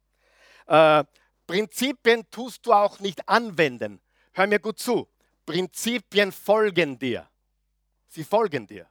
Äh, 0.67 1.05
Prinzipien 1.47 2.29
tust 2.31 2.67
du 2.67 2.73
auch 2.73 2.99
nicht 3.01 3.29
anwenden. 3.29 4.01
Hör 4.33 4.47
mir 4.47 4.59
gut 4.59 4.79
zu. 4.79 5.09
Prinzipien 5.45 6.33
folgen 6.33 6.99
dir. 6.99 7.29
Sie 8.09 8.25
folgen 8.25 8.67
dir. 8.67 8.89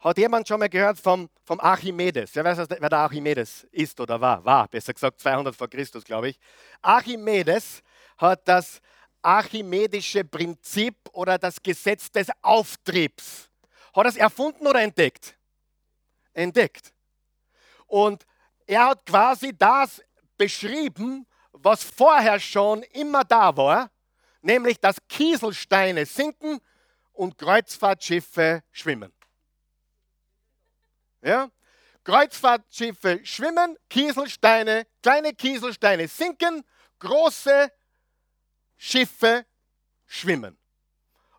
Hat 0.00 0.18
jemand 0.18 0.46
schon 0.46 0.60
mal 0.60 0.68
gehört 0.68 0.98
vom, 0.98 1.30
vom 1.44 1.58
Archimedes? 1.60 2.34
Wer 2.34 2.44
weiß, 2.44 2.68
wer 2.68 2.88
der 2.90 2.98
Archimedes 2.98 3.64
ist 3.70 3.98
oder 4.00 4.20
war? 4.20 4.44
War, 4.44 4.68
besser 4.68 4.92
gesagt, 4.92 5.20
200 5.20 5.56
vor 5.56 5.68
Christus, 5.68 6.04
glaube 6.04 6.28
ich. 6.28 6.38
Archimedes 6.82 7.82
hat 8.18 8.46
das 8.46 8.80
archimedische 9.24 10.24
Prinzip 10.24 10.96
oder 11.12 11.38
das 11.38 11.62
Gesetz 11.62 12.10
des 12.10 12.28
Auftriebs. 12.42 13.48
Hat 13.94 14.04
er 14.04 14.08
es 14.08 14.16
erfunden 14.16 14.66
oder 14.66 14.82
entdeckt? 14.82 15.36
Entdeckt. 16.32 16.92
Und 17.86 18.26
er 18.66 18.86
hat 18.88 19.06
quasi 19.06 19.56
das 19.56 20.02
beschrieben, 20.36 21.26
was 21.52 21.84
vorher 21.84 22.38
schon 22.40 22.82
immer 22.82 23.24
da 23.24 23.56
war, 23.56 23.90
nämlich 24.42 24.78
dass 24.78 24.96
Kieselsteine 25.08 26.04
sinken 26.04 26.60
und 27.12 27.38
Kreuzfahrtschiffe 27.38 28.62
schwimmen. 28.72 29.12
Ja? 31.22 31.50
Kreuzfahrtschiffe 32.02 33.20
schwimmen, 33.24 33.78
Kieselsteine, 33.88 34.86
kleine 35.02 35.32
Kieselsteine 35.32 36.08
sinken, 36.08 36.62
große 36.98 37.70
Schiffe 38.76 39.46
schwimmen. 40.06 40.58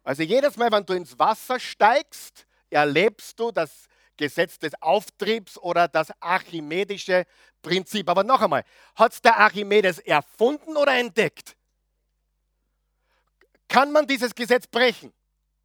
Also 0.04 0.24
jedes 0.24 0.56
Mal, 0.58 0.72
wenn 0.72 0.86
du 0.86 0.94
ins 0.94 1.18
Wasser 1.18 1.60
steigst, 1.60 2.46
erlebst 2.70 3.40
du 3.40 3.52
das 3.52 3.88
Gesetz 4.18 4.60
des 4.60 4.74
Auftriebs 4.82 5.58
oder 5.58 5.88
das 5.88 6.12
archimedische 6.22 7.26
Prinzip. 7.62 8.10
Aber 8.10 8.24
noch 8.24 8.42
einmal, 8.42 8.64
hat 8.96 9.14
es 9.14 9.22
der 9.22 9.38
Archimedes 9.38 10.00
erfunden 10.00 10.78
oder 10.78 10.98
entdeckt? 10.98 11.56
Kann 13.68 13.92
man 13.92 14.06
dieses 14.08 14.34
Gesetz 14.34 14.68
brechen? 14.68 15.12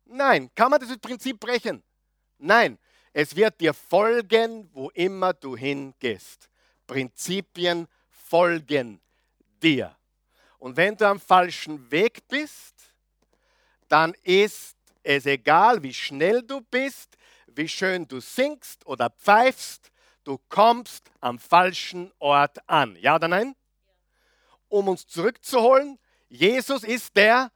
Nein. 0.06 0.50
Kann 0.54 0.70
man 0.70 0.80
dieses 0.80 0.98
Prinzip 0.98 1.38
brechen? 1.38 1.82
Nein. 2.38 2.78
Es 3.12 3.34
wird 3.34 3.60
dir 3.60 3.74
folgen, 3.74 4.70
wo 4.72 4.88
immer 4.90 5.32
du 5.32 5.56
hingehst. 5.56 6.48
Prinzipien 6.86 7.88
folgen 8.08 9.00
dir. 9.62 9.96
Und 10.60 10.76
wenn 10.76 10.94
du 10.94 11.08
am 11.08 11.18
falschen 11.18 11.90
Weg 11.90 12.28
bist, 12.28 12.74
dann 13.88 14.14
ist 14.22 14.76
es 15.02 15.24
egal, 15.24 15.82
wie 15.82 15.94
schnell 15.94 16.42
du 16.42 16.60
bist, 16.60 17.16
wie 17.46 17.66
schön 17.66 18.06
du 18.06 18.20
singst 18.20 18.86
oder 18.86 19.08
pfeifst, 19.08 19.90
du 20.22 20.38
kommst 20.50 21.10
am 21.20 21.38
falschen 21.38 22.12
Ort 22.18 22.58
an. 22.68 22.94
Ja 22.96 23.16
oder 23.16 23.26
nein? 23.26 23.56
Um 24.68 24.88
uns 24.88 25.06
zurückzuholen, 25.06 25.98
Jesus 26.28 26.84
ist 26.84 27.16
der 27.16 27.50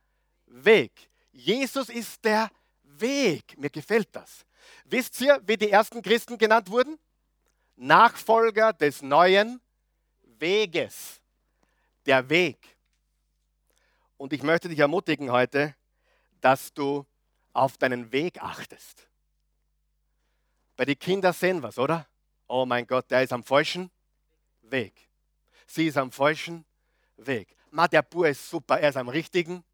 Weg. 0.47 1.11
Jesus 1.31 1.91
ist 1.91 2.25
der 2.25 2.51
Weg. 2.83 3.57
Mir 3.59 3.71
gefällt 3.71 4.09
das. 4.13 4.47
Wisst 4.87 5.21
ihr, 5.21 5.41
wie 5.45 5.59
die 5.59 5.71
ersten 5.71 6.01
Christen 6.01 6.39
genannt 6.39 6.71
wurden? 6.71 6.99
Nachfolger 7.77 8.73
des 8.73 9.03
neuen 9.03 9.61
Weges. 10.23 11.21
Der 12.07 12.27
Weg. 12.31 12.74
Und 14.17 14.33
ich 14.33 14.43
möchte 14.43 14.69
dich 14.69 14.79
ermutigen 14.79 15.31
heute, 15.31 15.75
dass 16.41 16.73
du 16.73 17.07
auf 17.53 17.79
deinen 17.79 18.13
Weg 18.13 18.43
achtest. 18.43 19.09
Bei 20.77 20.85
den 20.85 20.99
Kindern 20.99 21.33
sehen 21.33 21.63
wir 21.63 21.69
es, 21.69 21.79
oder? 21.79 22.07
Oh 22.47 22.67
mein 22.67 22.87
Gott, 22.87 23.11
der 23.11 23.23
ist 23.23 23.33
am 23.33 23.45
falschen 23.45 23.91
Weg. 24.63 25.09
Sie 25.67 25.87
ist 25.87 25.97
am 25.97 26.11
falschen 26.13 26.65
Weg. 27.17 27.57
Ma, 27.71 27.89
der 27.89 28.03
Bub 28.03 28.27
ist 28.27 28.49
super, 28.51 28.79
er 28.79 28.91
ist 28.91 28.97
am 28.97 29.09
richtigen 29.09 29.65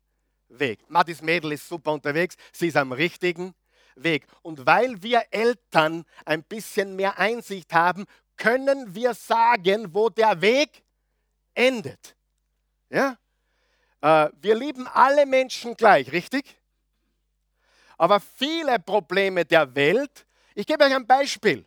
Weg. 0.48 0.88
Ma, 0.88 1.04
das 1.04 1.22
Mädel 1.22 1.52
ist 1.52 1.68
super 1.68 1.92
unterwegs, 1.92 2.36
sie 2.52 2.68
ist 2.68 2.76
am 2.76 2.92
richtigen 2.92 3.54
Weg. 3.96 4.26
Und 4.42 4.66
weil 4.66 5.02
wir 5.02 5.24
Eltern 5.30 6.04
ein 6.24 6.42
bisschen 6.42 6.96
mehr 6.96 7.18
Einsicht 7.18 7.72
haben, 7.72 8.06
können 8.36 8.94
wir 8.94 9.14
sagen, 9.14 9.94
wo 9.94 10.08
der 10.08 10.40
Weg 10.40 10.82
endet. 11.54 12.16
Ja? 12.88 13.18
Äh, 14.00 14.28
wir 14.40 14.54
lieben 14.54 14.86
alle 14.88 15.26
Menschen 15.26 15.76
gleich, 15.76 16.10
richtig? 16.12 16.56
Aber 17.98 18.18
viele 18.20 18.78
Probleme 18.78 19.44
der 19.44 19.74
Welt, 19.74 20.26
ich 20.54 20.66
gebe 20.66 20.84
euch 20.84 20.94
ein 20.94 21.06
Beispiel. 21.06 21.66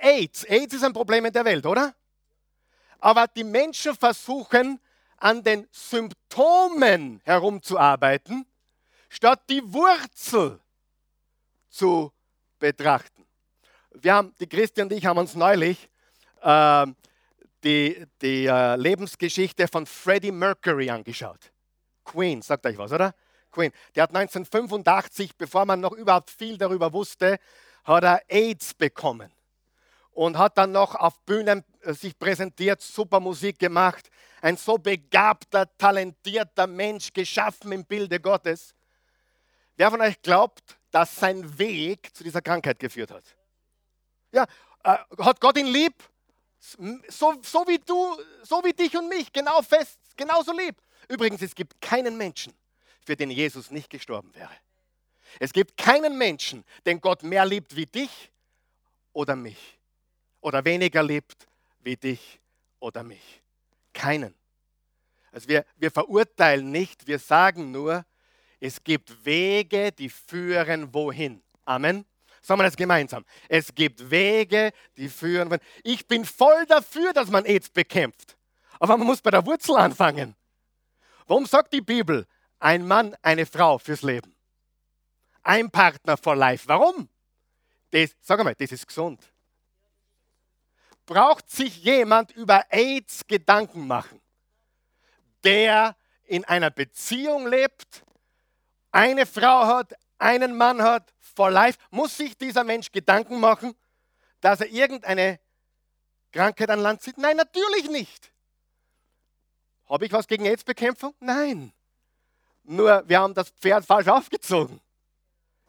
AIDS, 0.00 0.44
AIDS 0.44 0.74
ist 0.74 0.84
ein 0.84 0.92
Problem 0.92 1.26
in 1.26 1.32
der 1.32 1.44
Welt, 1.44 1.66
oder? 1.66 1.94
Aber 2.98 3.26
die 3.26 3.44
Menschen 3.44 3.94
versuchen 3.94 4.80
an 5.18 5.42
den 5.42 5.68
Symptomen 5.70 7.20
herumzuarbeiten, 7.24 8.46
statt 9.10 9.42
die 9.50 9.62
Wurzel 9.72 10.58
zu 11.68 12.10
betrachten. 12.58 13.26
Wir 13.92 14.14
haben, 14.14 14.34
die 14.40 14.46
Christi 14.46 14.80
und 14.80 14.92
ich 14.92 15.04
haben 15.04 15.18
uns 15.18 15.34
neulich 15.34 15.90
äh, 16.40 16.86
die, 17.64 18.06
die 18.22 18.46
äh, 18.46 18.76
Lebensgeschichte 18.76 19.68
von 19.68 19.86
Freddie 19.86 20.32
Mercury 20.32 20.90
angeschaut. 20.90 21.52
Queen, 22.04 22.42
sagt 22.42 22.66
euch 22.66 22.78
was, 22.78 22.92
oder? 22.92 23.14
Queen. 23.50 23.72
Der 23.94 24.04
hat 24.04 24.14
1985, 24.14 25.36
bevor 25.36 25.64
man 25.64 25.80
noch 25.80 25.92
überhaupt 25.92 26.30
viel 26.30 26.56
darüber 26.56 26.92
wusste, 26.92 27.38
hat 27.84 28.04
er 28.04 28.22
AIDS 28.28 28.74
bekommen 28.74 29.32
und 30.12 30.38
hat 30.38 30.58
dann 30.58 30.72
noch 30.72 30.94
auf 30.94 31.20
Bühnen 31.24 31.64
äh, 31.82 31.92
sich 31.92 32.18
präsentiert, 32.18 32.80
super 32.80 33.20
Musik 33.20 33.58
gemacht, 33.58 34.10
ein 34.42 34.56
so 34.56 34.78
begabter, 34.78 35.66
talentierter 35.76 36.66
Mensch, 36.66 37.12
geschaffen 37.12 37.72
im 37.72 37.84
Bilde 37.84 38.20
Gottes. 38.20 38.74
Wer 39.76 39.90
von 39.90 40.00
euch 40.00 40.20
glaubt, 40.22 40.78
dass 40.90 41.16
sein 41.16 41.58
Weg 41.58 42.14
zu 42.14 42.24
dieser 42.24 42.42
Krankheit 42.42 42.78
geführt 42.78 43.10
hat? 43.10 43.24
Ja, 44.32 44.44
äh, 44.84 44.96
hat 45.18 45.40
Gott 45.40 45.58
ihn 45.58 45.66
lieb? 45.66 45.94
So, 46.60 47.34
so 47.42 47.66
wie 47.66 47.78
du, 47.78 48.16
so 48.42 48.62
wie 48.62 48.72
dich 48.72 48.94
und 48.96 49.08
mich, 49.08 49.32
genau 49.32 49.62
fest, 49.62 49.98
genauso 50.16 50.52
lieb. 50.52 50.76
Übrigens, 51.08 51.40
es 51.40 51.54
gibt 51.54 51.80
keinen 51.80 52.16
Menschen, 52.16 52.52
für 53.04 53.16
den 53.16 53.30
Jesus 53.30 53.70
nicht 53.70 53.88
gestorben 53.88 54.34
wäre. 54.34 54.52
Es 55.38 55.52
gibt 55.52 55.76
keinen 55.76 56.18
Menschen, 56.18 56.64
den 56.84 57.00
Gott 57.00 57.22
mehr 57.22 57.46
liebt 57.46 57.74
wie 57.76 57.86
dich 57.86 58.30
oder 59.12 59.36
mich. 59.36 59.78
Oder 60.40 60.64
weniger 60.64 61.02
liebt 61.02 61.46
wie 61.80 61.96
dich 61.96 62.40
oder 62.78 63.02
mich. 63.02 63.42
Keinen. 63.92 64.34
Also 65.32 65.48
wir, 65.48 65.64
wir 65.76 65.90
verurteilen 65.90 66.70
nicht, 66.70 67.06
wir 67.06 67.18
sagen 67.18 67.70
nur, 67.70 68.04
es 68.58 68.82
gibt 68.82 69.24
Wege, 69.24 69.92
die 69.92 70.10
führen 70.10 70.92
wohin. 70.92 71.42
Amen. 71.64 72.04
Sagen 72.40 72.60
wir 72.60 72.64
das 72.64 72.76
gemeinsam. 72.76 73.24
Es 73.48 73.74
gibt 73.74 74.10
Wege, 74.10 74.72
die 74.96 75.08
führen. 75.08 75.58
Ich 75.84 76.06
bin 76.06 76.24
voll 76.24 76.64
dafür, 76.66 77.12
dass 77.12 77.30
man 77.30 77.44
AIDS 77.44 77.68
bekämpft. 77.68 78.36
Aber 78.78 78.96
man 78.96 79.06
muss 79.06 79.20
bei 79.20 79.30
der 79.30 79.44
Wurzel 79.44 79.76
anfangen. 79.76 80.34
Warum 81.26 81.46
sagt 81.46 81.72
die 81.72 81.82
Bibel, 81.82 82.26
ein 82.58 82.86
Mann, 82.86 83.14
eine 83.22 83.46
Frau 83.46 83.78
fürs 83.78 84.02
Leben? 84.02 84.34
Ein 85.42 85.70
Partner 85.70 86.16
for 86.16 86.34
life. 86.34 86.66
Warum? 86.66 87.08
Das, 87.90 88.16
sag 88.20 88.42
mal, 88.42 88.54
das 88.54 88.72
ist 88.72 88.86
gesund. 88.86 89.22
Braucht 91.06 91.50
sich 91.50 91.82
jemand 91.82 92.30
über 92.32 92.64
AIDS 92.70 93.26
Gedanken 93.26 93.86
machen, 93.86 94.20
der 95.44 95.96
in 96.24 96.44
einer 96.44 96.70
Beziehung 96.70 97.48
lebt, 97.48 98.04
eine 98.92 99.26
Frau 99.26 99.66
hat, 99.66 99.94
einen 100.18 100.56
Mann 100.56 100.82
hat, 100.82 101.12
for 101.34 101.50
life, 101.50 101.78
muss 101.90 102.16
sich 102.16 102.36
dieser 102.36 102.64
Mensch 102.64 102.90
Gedanken 102.92 103.40
machen, 103.40 103.74
dass 104.40 104.60
er 104.60 104.68
irgendeine 104.68 105.40
Krankheit 106.32 106.70
an 106.70 106.80
Land 106.80 107.02
zieht? 107.02 107.18
Nein, 107.18 107.36
natürlich 107.36 107.90
nicht. 107.90 108.32
Habe 109.88 110.06
ich 110.06 110.12
was 110.12 110.26
gegen 110.26 110.46
AIDS-Bekämpfung? 110.46 111.14
Nein. 111.20 111.72
Nur 112.62 113.02
wir 113.08 113.20
haben 113.20 113.34
das 113.34 113.50
Pferd 113.50 113.84
falsch 113.84 114.08
aufgezogen. 114.08 114.80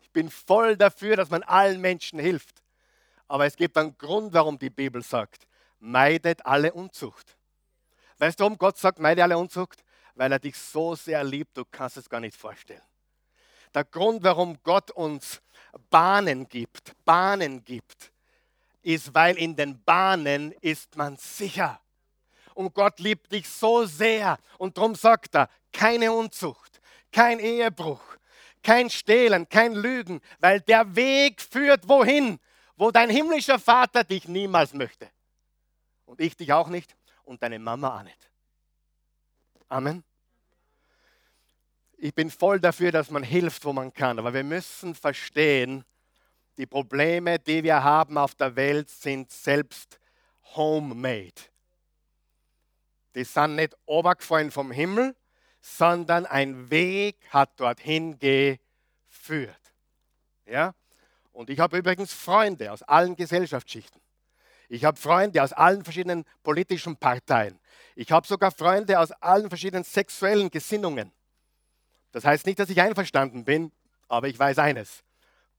Ich 0.02 0.12
bin 0.12 0.30
voll 0.30 0.78
dafür, 0.78 1.16
dass 1.16 1.30
man 1.30 1.42
allen 1.44 1.82
Menschen 1.82 2.20
hilft. 2.20 2.62
Aber 3.28 3.46
es 3.46 3.56
gibt 3.56 3.78
einen 3.78 3.98
Grund, 3.98 4.34
warum 4.34 4.60
die 4.60 4.70
Bibel 4.70 5.02
sagt, 5.02 5.48
meidet 5.80 6.46
alle 6.46 6.74
Unzucht. 6.74 7.38
Weißt 8.18 8.40
du, 8.40 8.44
warum 8.44 8.58
Gott 8.58 8.78
sagt, 8.78 9.00
meide 9.00 9.24
alle 9.24 9.38
Unzucht? 9.38 9.84
Weil 10.16 10.32
er 10.32 10.40
dich 10.40 10.58
so 10.58 10.96
sehr 10.96 11.24
liebt, 11.24 11.58
du 11.58 11.64
kannst 11.66 11.98
es 11.98 12.10
gar 12.10 12.20
nicht 12.20 12.36
vorstellen. 12.36 12.84
Der 13.74 13.86
Grund, 13.86 14.22
warum 14.22 14.62
Gott 14.64 14.92
uns 14.92 15.42
Bahnen 15.90 16.48
gibt, 16.48 16.94
Bahnen 17.06 17.64
gibt, 17.64 18.12
ist, 18.82 19.14
weil 19.14 19.38
in 19.38 19.56
den 19.56 19.84
Bahnen 19.84 20.52
ist 20.62 20.96
man 20.96 21.18
sicher. 21.18 21.80
Und 22.54 22.74
Gott 22.74 23.00
liebt 23.00 23.32
dich 23.32 23.48
so 23.48 23.86
sehr. 23.86 24.38
Und 24.58 24.78
darum 24.78 24.96
sagt 24.96 25.36
er, 25.36 25.50
keine 25.72 26.12
Unzucht, 26.12 26.82
kein 27.12 27.40
Ehebruch, 27.40 28.02
kein 28.64 28.90
Stehlen, 28.90 29.48
kein 29.48 29.74
Lügen, 29.74 30.22
weil 30.40 30.62
der 30.62 30.96
Weg 30.96 31.42
führt 31.42 31.88
wohin, 31.88 32.40
wo 32.76 32.92
dein 32.92 33.10
himmlischer 33.10 33.60
Vater 33.60 34.04
dich 34.04 34.28
niemals 34.28 34.74
möchte. 34.74 35.10
Und 36.06 36.20
ich 36.20 36.36
dich 36.36 36.52
auch 36.52 36.68
nicht 36.68 36.96
und 37.24 37.42
deine 37.42 37.60
Mama 37.60 38.00
auch 38.00 38.04
nicht. 38.04 38.30
Amen 39.70 40.04
ich 42.02 42.16
bin 42.16 42.32
voll 42.32 42.60
dafür, 42.60 42.92
dass 42.92 43.12
man 43.12 43.22
hilft, 43.22 43.64
wo 43.64 43.74
man 43.74 43.94
kann. 43.94 44.18
Aber 44.18 44.34
wir 44.34 44.44
müssen 44.44 44.96
verstehen, 44.96 45.86
die 46.58 46.66
Probleme, 46.66 47.38
die 47.38 47.64
wir 47.64 47.84
haben 47.84 48.18
auf 48.18 48.34
der 48.34 48.56
Welt, 48.56 48.90
sind 48.90 49.32
selbst 49.32 50.00
homemade. 50.56 51.32
Die 53.14 53.24
sind 53.24 53.56
nicht 53.56 53.78
obergefallen 53.86 54.50
vom 54.50 54.72
Himmel, 54.72 55.16
sondern 55.62 56.26
ein 56.26 56.72
Weg 56.72 57.18
hat 57.30 57.60
dorthin 57.60 58.18
geführt. 58.18 59.62
Ja? 60.48 60.74
Und 61.32 61.52
ich 61.52 61.60
habe 61.60 61.78
übrigens 61.78 62.12
Freunde 62.14 62.72
aus 62.72 62.82
allen 62.82 63.16
Gesellschaftsschichten. 63.16 64.02
Ich 64.70 64.86
habe 64.86 64.98
Freunde 64.98 65.44
aus 65.44 65.54
allen 65.54 65.84
verschiedenen 65.84 66.26
politischen 66.42 66.98
Parteien. 66.98 67.60
Ich 67.96 68.12
habe 68.12 68.26
sogar 68.26 68.52
Freunde 68.52 69.00
aus 69.00 69.12
allen 69.12 69.50
verschiedenen 69.50 69.84
sexuellen 69.84 70.50
Gesinnungen. 70.50 71.12
Das 72.12 72.26
heißt 72.26 72.46
nicht, 72.46 72.60
dass 72.60 72.70
ich 72.70 72.82
einverstanden 72.82 73.46
bin, 73.46 73.72
aber 74.08 74.28
ich 74.28 74.38
weiß 74.38 74.60
eines. 74.60 75.04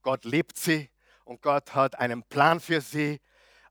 Gott 0.01 0.25
liebt 0.25 0.57
sie 0.57 0.89
und 1.25 1.41
Gott 1.41 1.73
hat 1.73 1.97
einen 1.97 2.23
Plan 2.23 2.59
für 2.59 2.81
sie. 2.81 3.19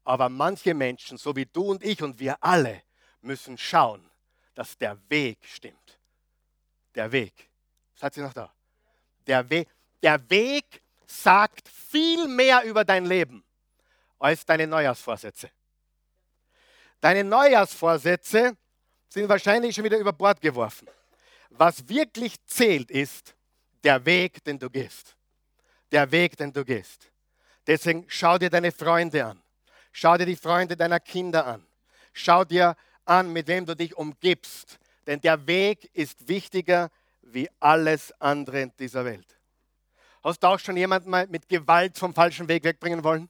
Aber 0.05 0.29
manche 0.29 0.75
Menschen, 0.75 1.17
so 1.17 1.37
wie 1.37 1.47
du 1.47 1.71
und 1.71 1.85
ich 1.85 2.03
und 2.03 2.19
wir 2.19 2.43
alle, 2.43 2.83
müssen 3.21 3.57
schauen, 3.57 4.11
dass 4.55 4.77
der 4.77 4.99
Weg 5.09 5.39
stimmt. 5.45 6.01
Der 6.95 7.13
Weg. 7.13 7.51
Seid 7.95 8.17
ihr 8.17 8.25
noch 8.25 8.33
da? 8.33 8.53
Der 9.27 9.49
Weg, 9.49 9.69
der 10.03 10.29
Weg 10.29 10.83
sagt 11.07 11.69
viel 11.69 12.27
mehr 12.27 12.65
über 12.65 12.85
dein 12.85 13.07
Leben 13.07 13.45
als 14.19 14.45
deine 14.45 14.67
Neujahrsvorsätze. 14.67 15.51
Deine 17.01 17.25
Neujahrsvorsätze 17.25 18.57
sind 19.09 19.29
wahrscheinlich 19.29 19.75
schon 19.75 19.85
wieder 19.85 19.99
über 19.99 20.13
Bord 20.13 20.41
geworfen. 20.41 20.89
Was 21.55 21.89
wirklich 21.89 22.37
zählt, 22.47 22.91
ist 22.91 23.35
der 23.85 24.05
Weg, 24.05 24.43
den 24.45 24.59
du 24.59 24.71
gehst. 24.71 25.17
Der 25.91 26.11
Weg, 26.11 26.37
den 26.37 26.53
du 26.53 26.65
gehst. 26.65 27.13
Deswegen 27.67 28.05
schau 28.09 28.39
dir 28.39 28.51
deine 28.51 28.73
Freunde 28.73 29.25
an. 29.25 29.43
Schau 29.93 30.17
dir 30.17 30.27
die 30.27 30.37
Freunde 30.37 30.77
deiner 30.77 31.01
Kinder 31.01 31.47
an. 31.47 31.67
Schau 32.13 32.45
dir 32.45 32.75
an, 33.05 33.33
mit 33.33 33.47
wem 33.47 33.67
du 33.67 33.77
dich 33.77 33.97
umgibst. 33.97 34.79
Denn 35.07 35.21
der 35.21 35.47
Weg 35.47 35.91
ist 35.95 36.27
wichtiger 36.29 36.91
wie 37.21 37.49
alles 37.61 38.13
andere 38.21 38.63
in 38.63 38.73
dieser 38.79 39.05
Welt. 39.05 39.39
Hast 40.23 40.43
du 40.43 40.47
auch 40.47 40.59
schon 40.59 40.77
jemanden 40.77 41.11
mal 41.11 41.27
mit 41.27 41.49
Gewalt 41.49 41.99
vom 41.99 42.15
falschen 42.15 42.49
Weg 42.49 42.65
wegbringen 42.65 43.03
wollen? 43.03 43.29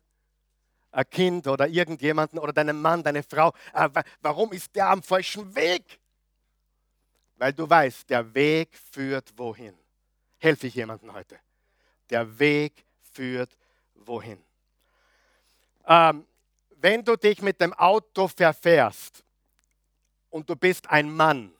Ein 0.90 1.08
Kind 1.08 1.46
oder 1.46 1.66
irgendjemanden 1.66 2.38
oder 2.38 2.52
deinen 2.52 2.80
Mann, 2.80 3.02
deine 3.02 3.22
Frau. 3.22 3.52
Äh, 3.72 3.88
warum 4.20 4.52
ist 4.52 4.74
der 4.76 4.90
am 4.90 5.02
falschen 5.02 5.54
Weg? 5.54 6.01
Weil 7.42 7.54
du 7.54 7.68
weißt, 7.68 8.08
der 8.08 8.32
Weg 8.36 8.78
führt 8.92 9.36
wohin. 9.36 9.76
Helfe 10.38 10.68
ich 10.68 10.76
jemandem 10.76 11.12
heute? 11.12 11.40
Der 12.08 12.38
Weg 12.38 12.86
führt 13.00 13.58
wohin. 13.94 14.40
Ähm, 15.84 16.24
wenn 16.76 17.04
du 17.04 17.16
dich 17.16 17.42
mit 17.42 17.60
dem 17.60 17.72
Auto 17.72 18.28
verfährst 18.28 19.24
und 20.30 20.48
du 20.48 20.54
bist 20.54 20.88
ein 20.88 21.12
Mann, 21.12 21.52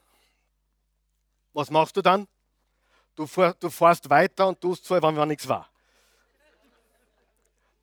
was 1.52 1.68
machst 1.68 1.96
du 1.96 2.00
dann? 2.00 2.28
Du, 3.16 3.26
fuhr, 3.26 3.52
du 3.58 3.68
fährst 3.68 4.08
weiter 4.08 4.46
und 4.46 4.60
tust 4.60 4.84
so, 4.84 5.02
wenn 5.02 5.26
nichts 5.26 5.48
war. 5.48 5.68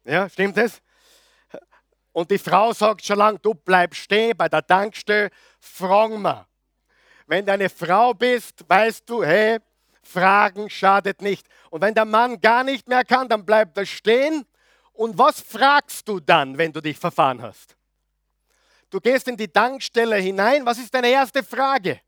Ja, 0.06 0.30
stimmt 0.30 0.58
es? 0.58 0.82
Und 2.14 2.32
die 2.32 2.38
Frau 2.38 2.72
sagt 2.72 3.04
schon 3.04 3.18
lange, 3.18 3.40
du 3.40 3.54
bleibst 3.54 4.00
stehen 4.00 4.38
bei 4.38 4.48
der 4.48 4.66
Tankstelle, 4.66 5.32
frag 5.60 6.12
mal, 6.12 6.49
wenn 7.30 7.46
du 7.46 7.54
eine 7.54 7.70
Frau 7.70 8.14
bist, 8.16 8.68
weißt 8.68 9.08
du, 9.08 9.24
hey, 9.24 9.60
Fragen 10.02 10.68
schadet 10.68 11.22
nicht. 11.22 11.48
Und 11.70 11.82
wenn 11.82 11.94
der 11.94 12.06
Mann 12.06 12.42
gar 12.42 12.64
nicht 12.64 12.88
mehr 12.88 13.06
kann, 13.06 13.30
dann 13.30 13.46
bleibt 13.46 13.78
er 13.78 13.86
stehen. 13.86 14.46
Und 14.94 15.16
was 15.16 15.40
fragst 15.40 16.08
du 16.08 16.20
dann, 16.20 16.58
wenn 16.58 16.74
du 16.74 16.82
dich 16.82 16.98
verfahren 16.98 17.40
hast? 17.42 17.78
Du 18.90 19.00
gehst 19.00 19.28
in 19.28 19.38
die 19.38 19.48
Tankstelle 19.48 20.16
hinein. 20.16 20.66
Was 20.66 20.80
ist 20.80 20.92
deine 20.92 21.10
erste 21.10 21.44
Frage? 21.44 22.02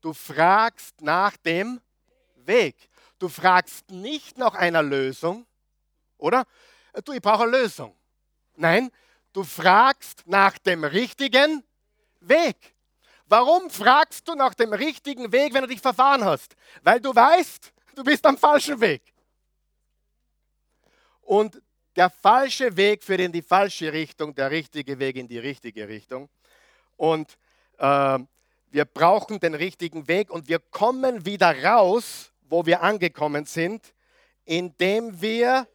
Du 0.00 0.12
fragst 0.12 1.00
nach 1.00 1.36
dem 1.36 1.80
Weg. 2.34 2.88
Du 3.20 3.28
fragst 3.28 3.88
nicht 3.92 4.36
nach 4.36 4.54
einer 4.54 4.82
Lösung, 4.82 5.46
oder? 6.18 6.44
Du, 7.04 7.12
ich 7.12 7.22
brauche 7.22 7.44
eine 7.44 7.52
Lösung. 7.52 7.96
Nein, 8.56 8.90
du 9.32 9.44
fragst 9.44 10.26
nach 10.26 10.58
dem 10.58 10.82
richtigen 10.82 11.62
Weg. 12.18 12.56
Warum 13.32 13.70
fragst 13.70 14.28
du 14.28 14.34
nach 14.34 14.52
dem 14.52 14.74
richtigen 14.74 15.32
Weg, 15.32 15.54
wenn 15.54 15.62
du 15.62 15.68
dich 15.68 15.80
verfahren 15.80 16.22
hast? 16.22 16.54
Weil 16.82 17.00
du 17.00 17.14
weißt, 17.14 17.72
du 17.94 18.04
bist 18.04 18.26
am 18.26 18.36
falschen 18.36 18.78
Weg. 18.78 19.00
Und 21.22 21.62
der 21.96 22.10
falsche 22.10 22.76
Weg 22.76 23.02
führt 23.02 23.20
in 23.20 23.32
die 23.32 23.40
falsche 23.40 23.90
Richtung, 23.90 24.34
der 24.34 24.50
richtige 24.50 24.98
Weg 24.98 25.16
in 25.16 25.28
die 25.28 25.38
richtige 25.38 25.88
Richtung. 25.88 26.28
Und 26.98 27.38
äh, 27.78 28.18
wir 28.70 28.84
brauchen 28.84 29.40
den 29.40 29.54
richtigen 29.54 30.06
Weg 30.08 30.30
und 30.30 30.46
wir 30.48 30.58
kommen 30.58 31.24
wieder 31.24 31.64
raus, 31.64 32.32
wo 32.42 32.66
wir 32.66 32.82
angekommen 32.82 33.46
sind, 33.46 33.94
indem 34.44 35.22
wir 35.22 35.66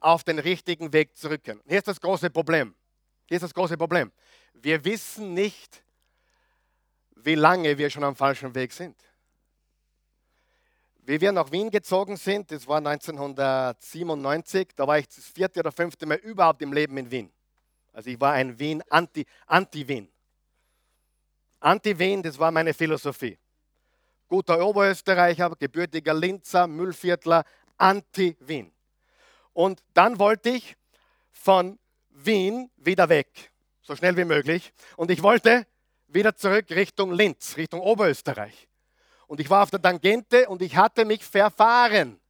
auf 0.00 0.24
den 0.24 0.40
richtigen 0.40 0.92
Weg 0.92 1.16
zurückkehren. 1.16 1.60
Hier 1.68 1.78
ist 1.78 1.86
das 1.86 2.00
große 2.00 2.30
Problem. 2.30 2.74
Hier 3.26 3.36
ist 3.36 3.42
das 3.42 3.54
große 3.54 3.76
Problem. 3.76 4.12
Wir 4.52 4.84
wissen 4.84 5.34
nicht, 5.34 5.82
wie 7.16 7.34
lange 7.34 7.76
wir 7.78 7.88
schon 7.90 8.04
am 8.04 8.16
falschen 8.16 8.54
Weg 8.54 8.72
sind. 8.72 8.96
wie 11.06 11.20
wir 11.20 11.32
nach 11.32 11.52
Wien 11.52 11.70
gezogen 11.70 12.16
sind, 12.16 12.50
das 12.50 12.66
war 12.66 12.78
1997, 12.78 14.68
da 14.74 14.86
war 14.86 14.98
ich 14.98 15.06
das 15.06 15.26
vierte 15.26 15.60
oder 15.60 15.70
fünfte 15.70 16.06
Mal 16.06 16.16
überhaupt 16.16 16.62
im 16.62 16.72
Leben 16.72 16.96
in 16.96 17.10
Wien. 17.10 17.30
Also 17.92 18.08
ich 18.08 18.18
war 18.18 18.32
ein 18.32 18.58
Wien, 18.58 18.82
Anti-Wien. 18.88 19.28
Anti 19.46 20.08
Anti-Wien, 21.60 22.22
das 22.22 22.38
war 22.38 22.50
meine 22.50 22.72
Philosophie. 22.72 23.38
Guter 24.28 24.66
Oberösterreicher, 24.66 25.50
gebürtiger 25.58 26.14
Linzer, 26.14 26.66
Müllviertler, 26.66 27.44
Anti-Wien. 27.76 28.72
Und 29.52 29.82
dann 29.92 30.18
wollte 30.18 30.48
ich 30.50 30.74
von 31.30 31.78
Wien 32.14 32.70
wieder 32.76 33.08
weg, 33.08 33.52
so 33.82 33.96
schnell 33.96 34.16
wie 34.16 34.24
möglich. 34.24 34.72
Und 34.96 35.10
ich 35.10 35.22
wollte 35.22 35.66
wieder 36.06 36.36
zurück 36.36 36.70
Richtung 36.70 37.12
Linz, 37.12 37.56
Richtung 37.56 37.80
Oberösterreich. 37.80 38.68
Und 39.26 39.40
ich 39.40 39.50
war 39.50 39.62
auf 39.62 39.70
der 39.70 39.82
Tangente 39.82 40.48
und 40.48 40.62
ich 40.62 40.76
hatte 40.76 41.04
mich 41.04 41.24
verfahren. 41.24 42.20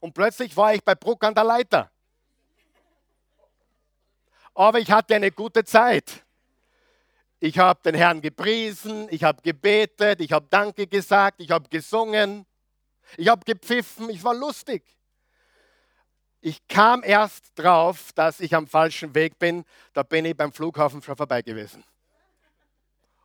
Und 0.00 0.12
plötzlich 0.12 0.56
war 0.56 0.74
ich 0.74 0.84
bei 0.84 0.94
Bruck 0.94 1.24
an 1.24 1.34
der 1.34 1.44
Leiter. 1.44 1.90
Aber 4.54 4.78
ich 4.78 4.90
hatte 4.90 5.14
eine 5.14 5.30
gute 5.30 5.64
Zeit. 5.64 6.24
Ich 7.38 7.58
habe 7.58 7.80
den 7.82 7.94
Herrn 7.94 8.20
gepriesen, 8.20 9.08
ich 9.10 9.24
habe 9.24 9.40
gebetet, 9.40 10.20
ich 10.20 10.32
habe 10.32 10.46
Danke 10.50 10.86
gesagt, 10.86 11.40
ich 11.40 11.50
habe 11.50 11.68
gesungen, 11.70 12.44
ich 13.16 13.28
habe 13.28 13.42
gepfiffen, 13.46 14.10
ich 14.10 14.22
war 14.22 14.34
lustig. 14.34 14.84
Ich 16.42 16.66
kam 16.68 17.02
erst 17.04 17.52
drauf, 17.56 18.12
dass 18.14 18.40
ich 18.40 18.54
am 18.54 18.66
falschen 18.66 19.14
Weg 19.14 19.38
bin. 19.38 19.64
Da 19.92 20.02
bin 20.02 20.24
ich 20.24 20.36
beim 20.36 20.52
Flughafen 20.52 21.02
schon 21.02 21.16
vorbei 21.16 21.42
gewesen. 21.42 21.84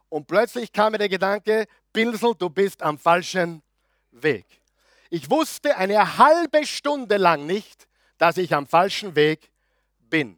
Und 0.10 0.28
plötzlich 0.28 0.72
kam 0.72 0.92
mir 0.92 0.98
der 0.98 1.10
Gedanke, 1.10 1.66
Pilsel, 1.94 2.36
du 2.38 2.50
bist 2.50 2.82
am 2.82 2.98
falschen 2.98 3.64
Weg. 4.12 4.46
Ich 5.10 5.30
wusste 5.30 5.78
eine 5.78 6.18
halbe 6.18 6.66
Stunde 6.66 7.18
lang 7.18 7.46
nicht, 7.46 7.88
dass 8.18 8.38
ich 8.38 8.54
am 8.54 8.68
falschen 8.68 9.16
Weg 9.16 9.52
bin. 10.00 10.38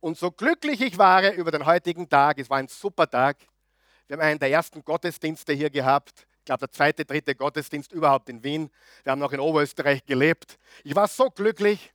Und 0.00 0.18
so 0.18 0.30
glücklich 0.30 0.80
ich 0.80 0.98
war 0.98 1.32
über 1.32 1.50
den 1.50 1.64
heutigen 1.64 2.08
Tag, 2.08 2.38
es 2.38 2.50
war 2.50 2.58
ein 2.58 2.68
super 2.68 3.08
Tag. 3.08 3.38
Wir 4.06 4.16
haben 4.16 4.22
einen 4.22 4.38
der 4.38 4.50
ersten 4.50 4.84
Gottesdienste 4.84 5.52
hier 5.52 5.70
gehabt. 5.70 6.26
Ich 6.40 6.44
glaube, 6.44 6.60
der 6.60 6.72
zweite, 6.72 7.04
dritte 7.04 7.34
Gottesdienst 7.34 7.92
überhaupt 7.92 8.28
in 8.28 8.42
Wien. 8.42 8.70
Wir 9.04 9.12
haben 9.12 9.20
noch 9.20 9.32
in 9.32 9.40
Oberösterreich 9.40 10.04
gelebt. 10.04 10.58
Ich 10.82 10.94
war 10.94 11.06
so 11.06 11.30
glücklich, 11.30 11.92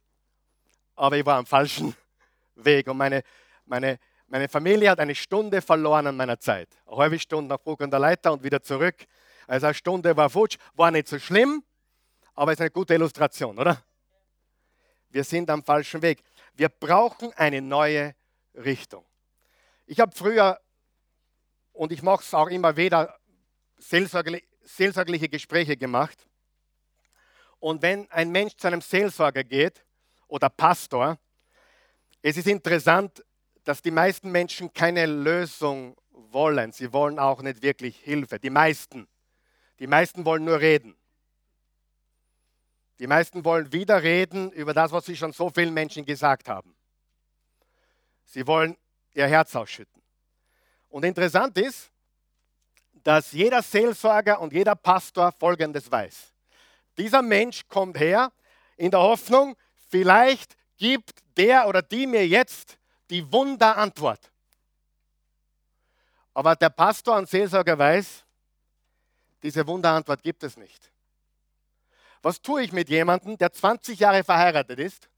aber 0.97 1.17
ich 1.17 1.25
war 1.25 1.37
am 1.37 1.45
falschen 1.45 1.95
Weg. 2.55 2.87
Und 2.87 2.97
meine, 2.97 3.23
meine 3.65 3.97
meine 4.29 4.49
Familie 4.49 4.89
hat 4.89 4.99
eine 4.99 5.15
Stunde 5.15 5.61
verloren 5.61 6.07
an 6.07 6.17
meiner 6.17 6.37
Zeit. 6.37 6.67
Eine 6.85 6.97
halbe 6.97 7.17
Stunde 7.17 7.47
nach 7.47 7.61
Bruck 7.61 7.81
an 7.81 7.89
der 7.89 7.99
Leiter 7.99 8.33
und 8.33 8.43
wieder 8.43 8.61
zurück. 8.61 9.05
Also 9.47 9.67
eine 9.67 9.73
Stunde 9.73 10.17
war 10.17 10.29
futsch. 10.29 10.57
War 10.73 10.91
nicht 10.91 11.07
so 11.07 11.17
schlimm, 11.17 11.63
aber 12.33 12.51
ist 12.51 12.59
eine 12.59 12.69
gute 12.69 12.93
Illustration, 12.93 13.57
oder? 13.57 13.81
Wir 15.09 15.23
sind 15.23 15.49
am 15.49 15.63
falschen 15.63 16.01
Weg. 16.01 16.21
Wir 16.55 16.67
brauchen 16.67 17.31
eine 17.37 17.61
neue 17.61 18.15
Richtung. 18.53 19.05
Ich 19.85 20.01
habe 20.01 20.11
früher, 20.13 20.59
und 21.71 21.93
ich 21.93 22.03
mache 22.03 22.21
es 22.21 22.33
auch 22.33 22.49
immer 22.49 22.75
wieder, 22.75 23.17
seelsorgliche 23.77 25.29
Gespräche 25.29 25.77
gemacht. 25.77 26.27
Und 27.59 27.81
wenn 27.81 28.11
ein 28.11 28.29
Mensch 28.29 28.57
zu 28.57 28.67
einem 28.67 28.81
Seelsorger 28.81 29.45
geht 29.45 29.85
oder 30.27 30.49
Pastor, 30.49 31.17
es 32.21 32.37
ist 32.37 32.47
interessant, 32.47 33.23
dass 33.63 33.81
die 33.81 33.91
meisten 33.91 34.31
Menschen 34.31 34.73
keine 34.73 35.05
Lösung 35.05 35.95
wollen. 36.09 36.71
Sie 36.71 36.91
wollen 36.93 37.19
auch 37.19 37.41
nicht 37.41 37.61
wirklich 37.61 37.97
Hilfe. 37.97 38.39
Die 38.39 38.49
meisten. 38.49 39.07
Die 39.79 39.87
meisten 39.87 40.25
wollen 40.25 40.43
nur 40.43 40.59
reden. 40.59 40.95
Die 42.99 43.07
meisten 43.07 43.45
wollen 43.45 43.71
wieder 43.71 44.01
reden 44.01 44.51
über 44.51 44.73
das, 44.73 44.91
was 44.91 45.05
sie 45.05 45.15
schon 45.15 45.31
so 45.31 45.49
vielen 45.49 45.73
Menschen 45.73 46.05
gesagt 46.05 46.49
haben. 46.49 46.75
Sie 48.25 48.47
wollen 48.47 48.75
ihr 49.13 49.27
Herz 49.27 49.55
ausschütten. 49.55 50.01
Und 50.89 51.05
interessant 51.05 51.57
ist, 51.57 51.91
dass 53.03 53.31
jeder 53.31 53.61
Seelsorger 53.61 54.41
und 54.41 54.51
jeder 54.51 54.75
Pastor 54.75 55.31
Folgendes 55.31 55.91
weiß. 55.91 56.33
Dieser 56.97 57.21
Mensch 57.21 57.67
kommt 57.67 57.99
her 57.99 58.31
in 58.75 58.91
der 58.91 58.99
Hoffnung, 58.99 59.55
vielleicht 59.87 60.55
gibt 60.77 61.19
der 61.37 61.67
oder 61.67 61.81
die 61.81 62.07
mir 62.07 62.27
jetzt 62.27 62.77
die 63.09 63.31
Wunderantwort. 63.31 64.31
Aber 66.33 66.55
der 66.55 66.69
Pastor 66.69 67.17
und 67.17 67.29
Seelsorger 67.29 67.77
weiß, 67.77 68.23
diese 69.41 69.65
Wunderantwort 69.65 70.21
gibt 70.21 70.43
es 70.43 70.57
nicht. 70.57 70.91
Was 72.21 72.41
tue 72.41 72.63
ich 72.63 72.71
mit 72.71 72.89
jemandem, 72.89 73.37
der 73.37 73.51
20 73.51 73.99
Jahre 73.99 74.23
verheiratet 74.23 74.79
ist 74.79 75.09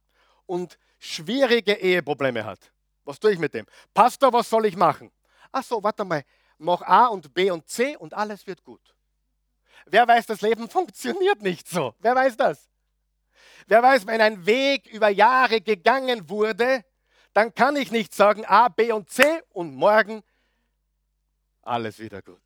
und 0.46 0.78
schwierige 1.00 1.74
Eheprobleme 1.74 2.46
hat? 2.46 2.72
Was 3.04 3.20
tue 3.20 3.32
ich 3.32 3.40
mit 3.40 3.54
dem? 3.54 3.66
Pastor, 3.94 4.32
was 4.32 4.50
soll 4.50 4.66
ich 4.66 4.76
machen? 4.76 5.12
Ach 5.52 5.64
so, 5.64 5.82
warte 5.82 6.06
mal, 6.06 6.24
mach 6.58 6.82
A 6.82 7.08
und 7.08 7.34
B 7.34 7.50
und 7.50 7.68
C 7.68 7.98
und 7.98 8.14
alles 8.14 8.46
wird 8.46 8.64
gut. 8.64 8.96
Wer 9.86 10.08
weiß, 10.08 10.28
das 10.28 10.42
Leben 10.42 10.70
funktioniert 10.70 11.42
nicht 11.42 11.68
so? 11.68 11.96
Wer 12.00 12.16
weiß 12.16 12.38
das? 12.38 12.70
Wer 13.70 13.84
weiß, 13.84 14.08
wenn 14.08 14.20
ein 14.20 14.48
Weg 14.48 14.88
über 14.88 15.10
Jahre 15.10 15.62
gegangen 15.62 16.28
wurde, 16.28 16.84
dann 17.34 17.54
kann 17.54 17.76
ich 17.76 17.92
nicht 17.92 18.16
sagen 18.16 18.44
A, 18.46 18.68
B 18.68 18.92
und 18.92 19.12
C 19.12 19.24
und 19.50 19.76
morgen 19.76 20.24
alles 21.62 22.00
wieder 22.00 22.24
gut. 22.24 22.42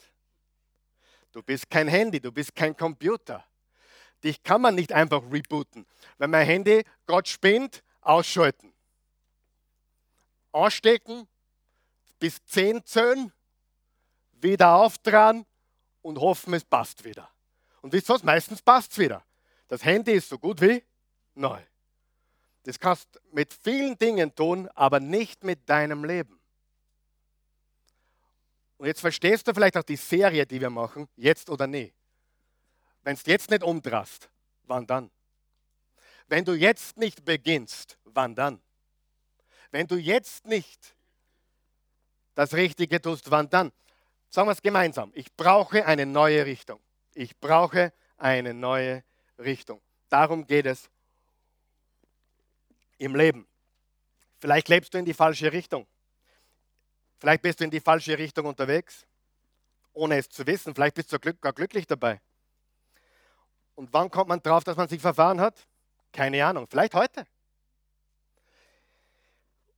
Du 1.32 1.42
bist 1.42 1.70
kein 1.70 1.88
Handy, 1.88 2.20
du 2.20 2.30
bist 2.34 2.54
kein 2.54 2.76
Computer. 2.76 3.46
Dich 4.22 4.44
kann 4.44 4.62
man 4.62 4.76
nicht 4.76 4.92
einfach 4.92 5.24
rebooten. 5.32 5.88
Wenn 6.18 6.30
mein 6.30 6.46
Handy 6.46 6.84
Gott 7.06 7.30
spinnt, 7.30 7.84
ausschalten. 8.02 8.74
Anstecken, 10.52 11.30
bis 12.20 12.44
10 12.44 12.84
zählen, 12.84 13.32
wieder 14.34 14.76
auftragen 14.76 15.46
und 16.02 16.20
hoffen, 16.20 16.54
es 16.54 16.66
passt 16.66 17.06
wieder. 17.06 17.30
Und 17.80 17.94
wisst 17.94 18.10
ihr 18.10 18.16
was? 18.16 18.24
Meistens 18.24 18.62
passt 18.62 18.92
es 18.92 18.98
wieder. 18.98 19.24
Das 19.70 19.86
Handy 19.86 20.12
ist 20.12 20.28
so 20.28 20.38
gut 20.38 20.60
wie 20.60 20.84
neu. 21.36 21.62
Das 22.64 22.80
kannst 22.80 23.20
mit 23.32 23.54
vielen 23.54 23.98
Dingen 23.98 24.34
tun, 24.34 24.70
aber 24.76 25.00
nicht 25.00 25.44
mit 25.44 25.68
deinem 25.70 26.06
Leben. 26.06 26.40
Und 28.78 28.88
jetzt 28.88 29.02
verstehst 29.02 29.48
du 29.48 29.54
vielleicht 29.54 29.78
auch 29.78 29.84
die 29.84 29.96
Serie, 29.96 30.46
die 30.46 30.60
wir 30.60 30.70
machen, 30.70 31.08
jetzt 31.16 31.50
oder 31.50 31.68
nie. 31.68 31.94
Wenn 33.02 33.16
es 33.16 33.26
jetzt 33.26 33.50
nicht 33.50 33.64
umdrast, 33.64 34.30
wann 34.64 34.88
dann? 34.88 35.12
Wenn 36.28 36.46
du 36.46 36.54
jetzt 36.54 36.98
nicht 36.98 37.26
beginnst, 37.26 37.98
wann 38.06 38.34
dann? 38.34 38.62
Wenn 39.72 39.88
du 39.88 39.96
jetzt 39.96 40.46
nicht 40.46 40.96
das 42.36 42.54
Richtige 42.54 43.02
tust, 43.02 43.30
wann 43.30 43.50
dann? 43.50 43.72
Sagen 44.30 44.48
wir 44.48 44.54
es 44.54 44.62
gemeinsam. 44.62 45.12
Ich 45.14 45.34
brauche 45.36 45.86
eine 45.86 46.06
neue 46.06 46.46
Richtung. 46.46 46.80
Ich 47.14 47.40
brauche 47.40 47.94
eine 48.18 48.54
neue 48.54 49.04
Richtung. 49.38 49.82
Darum 50.10 50.48
geht 50.48 50.66
es 50.66 50.90
im 52.98 53.16
Leben. 53.16 53.48
Vielleicht 54.40 54.70
lebst 54.70 54.94
du 54.94 54.98
in 54.98 55.06
die 55.06 55.14
falsche 55.14 55.52
Richtung. 55.52 55.88
Vielleicht 57.18 57.42
bist 57.42 57.60
du 57.60 57.64
in 57.64 57.72
die 57.72 57.80
falsche 57.80 58.18
Richtung 58.18 58.46
unterwegs, 58.46 59.08
ohne 59.94 60.18
es 60.18 60.28
zu 60.30 60.46
wissen. 60.46 60.76
Vielleicht 60.76 60.96
bist 60.96 61.14
du 61.14 61.20
gar 61.20 61.54
glücklich 61.54 61.88
dabei. 61.88 62.22
Und 63.76 63.94
wann 63.94 64.12
kommt 64.12 64.28
man 64.28 64.42
drauf, 64.42 64.64
dass 64.64 64.76
man 64.76 64.90
sich 64.90 65.02
verfahren 65.02 65.40
hat? 65.40 65.68
Keine 66.12 66.46
Ahnung. 66.46 66.68
Vielleicht 66.70 66.94
heute. 66.94 67.26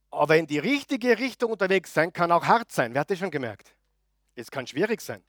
Aber 0.10 0.38
in 0.38 0.48
die 0.48 0.60
richtige 0.60 1.20
Richtung 1.20 1.52
unterwegs 1.52 1.94
sein 1.94 2.12
kann 2.12 2.32
auch 2.32 2.46
hart 2.46 2.72
sein. 2.72 2.94
Wer 2.94 3.02
hat 3.02 3.12
das 3.12 3.20
schon 3.20 3.32
gemerkt? 3.32 3.76
Es 4.34 4.50
kann 4.50 4.66
schwierig 4.66 5.02
sein. 5.02 5.24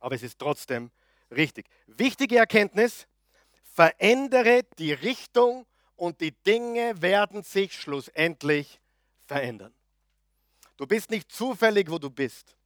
Aber 0.00 0.14
es 0.14 0.22
ist 0.22 0.38
trotzdem 0.38 0.90
richtig. 1.30 1.66
Wichtige 1.86 2.38
Erkenntnis, 2.38 3.06
verändere 3.62 4.62
die 4.78 4.92
Richtung 4.92 5.66
und 5.96 6.20
die 6.20 6.32
Dinge 6.32 7.00
werden 7.02 7.42
sich 7.42 7.72
schlussendlich 7.72 8.80
verändern. 9.24 9.74
Du 10.76 10.86
bist 10.86 11.10
nicht 11.10 11.32
zufällig, 11.32 11.90
wo 11.90 11.98
du 11.98 12.10
bist. 12.10 12.56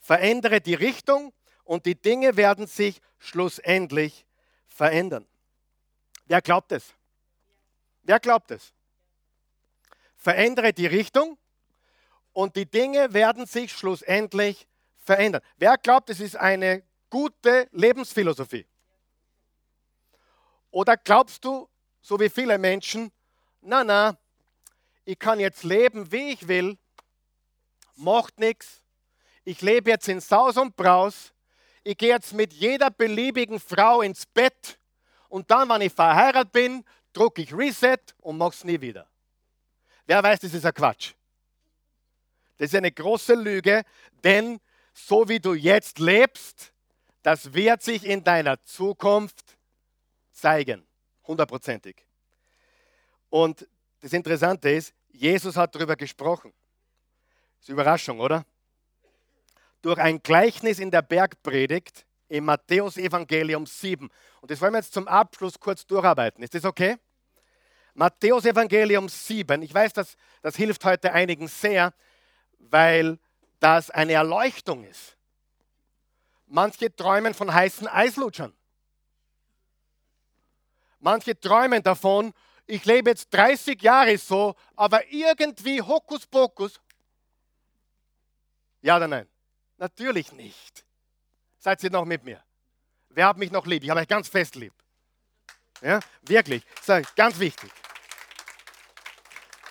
Verändere 0.00 0.60
die 0.60 0.74
Richtung 0.74 1.32
und 1.64 1.86
die 1.86 2.00
Dinge 2.00 2.36
werden 2.36 2.66
sich 2.66 3.00
schlussendlich 3.18 4.26
verändern. 4.66 5.26
Wer 6.26 6.42
glaubt 6.42 6.72
es? 6.72 6.94
Wer 8.02 8.20
glaubt 8.20 8.50
es? 8.50 8.72
Verändere 10.16 10.72
die 10.72 10.86
Richtung 10.86 11.38
und 12.32 12.56
die 12.56 12.66
Dinge 12.66 13.12
werden 13.12 13.46
sich 13.46 13.72
schlussendlich 13.72 14.66
verändern. 14.98 15.42
Wer 15.56 15.78
glaubt, 15.78 16.10
es 16.10 16.20
ist 16.20 16.36
eine 16.36 16.82
gute 17.08 17.68
Lebensphilosophie? 17.72 18.66
Oder 20.70 20.96
glaubst 20.96 21.44
du, 21.44 21.68
so 22.06 22.20
wie 22.20 22.30
viele 22.30 22.56
Menschen, 22.56 23.10
na 23.62 23.82
na, 23.82 24.16
ich 25.04 25.18
kann 25.18 25.40
jetzt 25.40 25.64
leben, 25.64 26.12
wie 26.12 26.34
ich 26.34 26.46
will, 26.46 26.78
macht 27.96 28.38
nichts, 28.38 28.84
ich 29.42 29.60
lebe 29.60 29.90
jetzt 29.90 30.06
in 30.06 30.20
Saus 30.20 30.56
und 30.56 30.76
Braus, 30.76 31.32
ich 31.82 31.96
gehe 31.98 32.10
jetzt 32.10 32.32
mit 32.32 32.52
jeder 32.52 32.92
beliebigen 32.92 33.58
Frau 33.58 34.02
ins 34.02 34.24
Bett 34.24 34.78
und 35.28 35.50
dann, 35.50 35.68
wenn 35.68 35.80
ich 35.80 35.92
verheiratet 35.92 36.52
bin, 36.52 36.84
drucke 37.12 37.42
ich 37.42 37.52
Reset 37.52 37.98
und 38.20 38.38
mache 38.38 38.50
es 38.50 38.62
nie 38.62 38.80
wieder. 38.80 39.08
Wer 40.06 40.22
weiß, 40.22 40.38
das 40.38 40.54
ist 40.54 40.64
ein 40.64 40.74
Quatsch. 40.74 41.12
Das 42.56 42.68
ist 42.68 42.76
eine 42.76 42.92
große 42.92 43.34
Lüge, 43.34 43.82
denn 44.22 44.60
so 44.94 45.28
wie 45.28 45.40
du 45.40 45.54
jetzt 45.54 45.98
lebst, 45.98 46.72
das 47.24 47.52
wird 47.52 47.82
sich 47.82 48.04
in 48.04 48.22
deiner 48.22 48.62
Zukunft 48.62 49.58
zeigen. 50.30 50.86
Hundertprozentig. 51.26 52.06
Und 53.30 53.66
das 54.00 54.12
Interessante 54.12 54.70
ist, 54.70 54.94
Jesus 55.10 55.56
hat 55.56 55.74
darüber 55.74 55.96
gesprochen. 55.96 56.52
Das 57.58 57.68
ist 57.68 57.68
Überraschung, 57.70 58.20
oder? 58.20 58.44
Durch 59.82 59.98
ein 59.98 60.22
Gleichnis 60.22 60.78
in 60.78 60.90
der 60.90 61.02
Bergpredigt 61.02 62.06
im 62.28 62.44
Matthäus 62.44 62.96
Evangelium 62.96 63.66
7. 63.66 64.10
Und 64.40 64.50
das 64.50 64.60
wollen 64.60 64.72
wir 64.72 64.78
jetzt 64.78 64.92
zum 64.92 65.08
Abschluss 65.08 65.58
kurz 65.58 65.86
durcharbeiten. 65.86 66.42
Ist 66.42 66.54
das 66.54 66.64
okay? 66.64 66.96
Matthäus 67.94 68.44
Evangelium 68.44 69.08
7. 69.08 69.62
Ich 69.62 69.72
weiß, 69.72 69.92
dass 69.94 70.16
das 70.42 70.56
hilft 70.56 70.84
heute 70.84 71.12
einigen 71.12 71.48
sehr, 71.48 71.94
weil 72.58 73.18
das 73.58 73.90
eine 73.90 74.12
Erleuchtung 74.12 74.84
ist. 74.84 75.16
Manche 76.46 76.94
träumen 76.94 77.34
von 77.34 77.52
heißen 77.52 77.88
Eislutschern. 77.88 78.55
Manche 80.98 81.38
träumen 81.38 81.82
davon, 81.82 82.32
ich 82.66 82.84
lebe 82.84 83.10
jetzt 83.10 83.32
30 83.32 83.80
Jahre 83.80 84.18
so, 84.18 84.54
aber 84.74 85.06
irgendwie 85.12 85.80
Hokuspokus. 85.80 86.80
Ja 88.82 88.96
oder 88.96 89.08
nein? 89.08 89.28
Natürlich 89.76 90.32
nicht. 90.32 90.84
Seid 91.58 91.82
ihr 91.82 91.90
noch 91.90 92.04
mit 92.04 92.24
mir? 92.24 92.42
Wer 93.10 93.26
hat 93.28 93.38
mich 93.38 93.50
noch 93.50 93.66
lieb? 93.66 93.82
Ich 93.82 93.90
habe 93.90 94.00
euch 94.00 94.08
ganz 94.08 94.28
fest 94.28 94.54
lieb. 94.56 94.74
Ja, 95.80 96.00
wirklich. 96.22 96.62
Ganz 97.14 97.38
wichtig. 97.38 97.70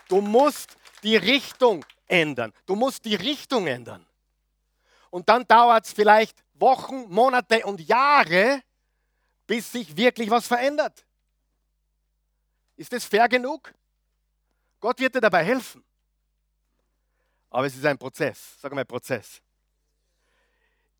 Du 0.07 0.21
musst 0.21 0.77
die 1.03 1.15
Richtung 1.15 1.85
ändern. 2.07 2.53
Du 2.65 2.75
musst 2.75 3.05
die 3.05 3.15
Richtung 3.15 3.67
ändern. 3.67 4.05
Und 5.09 5.29
dann 5.29 5.47
dauert 5.47 5.85
es 5.85 5.93
vielleicht 5.93 6.43
Wochen, 6.53 7.09
Monate 7.09 7.65
und 7.65 7.81
Jahre, 7.81 8.61
bis 9.47 9.71
sich 9.71 9.95
wirklich 9.95 10.29
was 10.29 10.47
verändert. 10.47 11.04
Ist 12.75 12.91
das 12.91 13.05
fair 13.05 13.29
genug? 13.29 13.73
Gott 14.79 14.99
wird 14.99 15.15
dir 15.15 15.21
dabei 15.21 15.43
helfen. 15.43 15.83
Aber 17.49 17.65
es 17.65 17.75
ist 17.75 17.85
ein 17.85 17.97
Prozess. 17.97 18.59
Sag 18.59 18.73
mal 18.73 18.85
Prozess. 18.85 19.41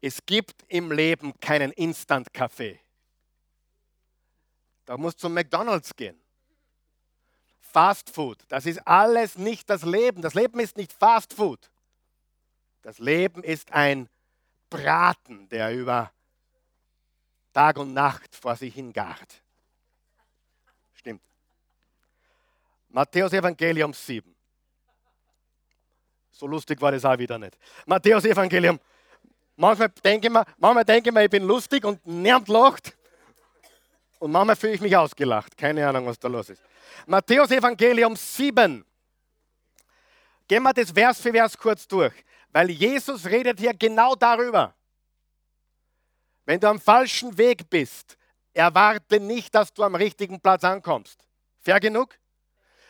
Es 0.02 0.26
gibt 0.26 0.64
im 0.68 0.92
Leben 0.92 1.38
keinen 1.40 1.72
Instant-Kaffee. 1.72 2.80
Da 4.86 4.98
musst 4.98 5.18
du 5.18 5.22
zum 5.22 5.34
McDonald's 5.34 5.96
gehen. 5.96 6.22
Fast 7.60 8.10
Food, 8.10 8.38
das 8.48 8.66
ist 8.66 8.88
alles 8.88 9.38
nicht 9.38 9.70
das 9.70 9.84
Leben. 9.84 10.22
Das 10.22 10.34
Leben 10.34 10.60
ist 10.60 10.78
nicht 10.78 10.94
Fast 10.94 11.34
Food. 11.34 11.70
Das 12.84 13.00
Leben 13.00 13.44
ist 13.44 13.74
ein 13.74 14.08
Braten, 14.70 15.50
der 15.50 15.76
über 15.76 16.14
Tag 17.52 17.78
und 17.78 17.94
Nacht 17.94 18.36
vor 18.36 18.56
sich 18.56 18.74
hingart. 18.76 19.42
Stimmt. 20.94 21.24
Matthäus 22.96 23.34
Evangelium 23.34 23.92
7. 23.92 24.34
So 26.32 26.48
lustig 26.48 26.80
war 26.80 26.94
das 26.94 27.04
auch 27.04 27.18
wieder 27.18 27.38
nicht. 27.38 27.58
Matthäus 27.86 28.24
Evangelium. 28.24 28.80
Manchmal 29.58 29.90
denke 29.90 30.28
ich 30.28 30.34
mir, 30.34 30.46
manchmal 30.58 30.86
denke 30.86 31.10
ich, 31.10 31.14
mir, 31.14 31.26
ich 31.26 31.30
bin 31.30 31.44
lustig 31.44 31.84
und 31.84 32.08
niemand 32.08 32.48
lacht. 32.48 32.96
Und 34.20 34.32
manchmal 34.32 34.56
fühle 34.56 34.76
ich 34.76 34.80
mich 34.80 34.96
ausgelacht. 34.96 35.58
Keine 35.58 35.86
Ahnung, 35.86 36.06
was 36.06 36.18
da 36.18 36.30
los 36.30 36.50
ist. 36.50 36.64
Matthäus 37.06 37.52
Evangelium 37.52 38.16
7. 38.16 38.86
Gehen 40.48 40.64
wir 40.64 40.74
das 40.74 40.92
Vers 40.92 41.20
für 41.20 41.34
Vers 41.34 41.58
kurz 41.58 41.86
durch, 41.86 42.14
weil 42.54 42.70
Jesus 42.70 43.26
redet 43.26 43.60
hier 43.60 43.74
genau 43.74 44.16
darüber. 44.16 44.74
Wenn 46.46 46.62
du 46.62 46.70
am 46.70 46.80
falschen 46.80 47.38
Weg 47.38 47.70
bist, 47.70 48.18
erwarte 48.54 49.20
nicht, 49.20 49.54
dass 49.54 49.74
du 49.74 49.84
am 49.84 49.96
richtigen 49.96 50.40
Platz 50.40 50.64
ankommst. 50.64 51.28
Fair 51.60 51.82
genug? 51.82 52.18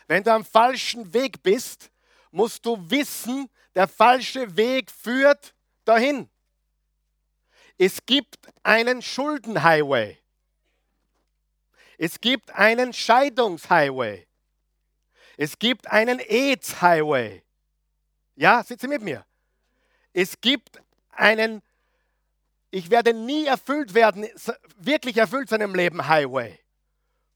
Wenn 0.06 0.22
du 0.22 0.32
am 0.32 0.44
falschen 0.44 1.12
Weg 1.12 1.42
bist, 1.42 1.90
musst 2.30 2.64
du 2.64 2.90
wissen, 2.90 3.48
der 3.74 3.88
falsche 3.88 4.56
Weg 4.56 4.90
führt 4.90 5.54
dahin. 5.84 6.30
Es 7.78 8.04
gibt 8.06 8.48
einen 8.62 9.02
Schuldenhighway. 9.02 10.18
Es 11.98 12.20
gibt 12.20 12.50
einen 12.52 12.92
Scheidungshighway. 12.92 14.26
Es 15.36 15.58
gibt 15.58 15.90
einen 15.90 16.18
AIDS-Highway. 16.20 17.42
Ja, 18.36 18.62
sitze 18.62 18.88
mit 18.88 19.02
mir. 19.02 19.26
Es 20.12 20.40
gibt 20.40 20.80
einen, 21.10 21.62
ich 22.70 22.90
werde 22.90 23.12
nie 23.12 23.46
erfüllt 23.46 23.92
werden, 23.94 24.26
wirklich 24.78 25.16
erfüllt 25.18 25.48
sein 25.48 25.60
im 25.60 25.74
Leben 25.74 26.06
Highway. 26.06 26.58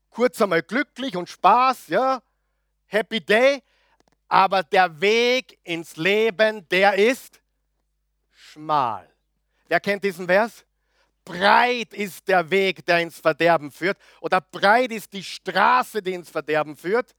Kurz 0.09 0.41
einmal 0.41 0.63
glücklich 0.63 1.17
und 1.17 1.29
Spaß, 1.29 1.89
ja, 1.89 2.23
Happy 2.91 3.21
Day, 3.21 3.63
aber 4.29 4.63
der 4.63 5.01
Weg 5.01 5.59
ins 5.65 5.97
Leben, 5.97 6.69
der 6.69 6.95
ist 6.95 7.41
schmal. 8.31 9.09
Wer 9.69 9.81
kennt 9.81 10.05
diesen 10.05 10.27
Vers? 10.27 10.65
breit 11.31 11.95
ist 11.95 12.27
der 12.29 12.51
Weg, 12.51 12.85
der 12.87 13.01
ins 13.01 13.19
Verderben 13.19 13.71
führt, 13.71 13.99
oder 14.21 14.41
breit 14.41 14.91
ist 14.91 15.13
die 15.13 15.23
Straße, 15.23 16.03
die 16.03 16.15
ins 16.15 16.31
Verderben 16.31 16.77
führt, 16.77 17.15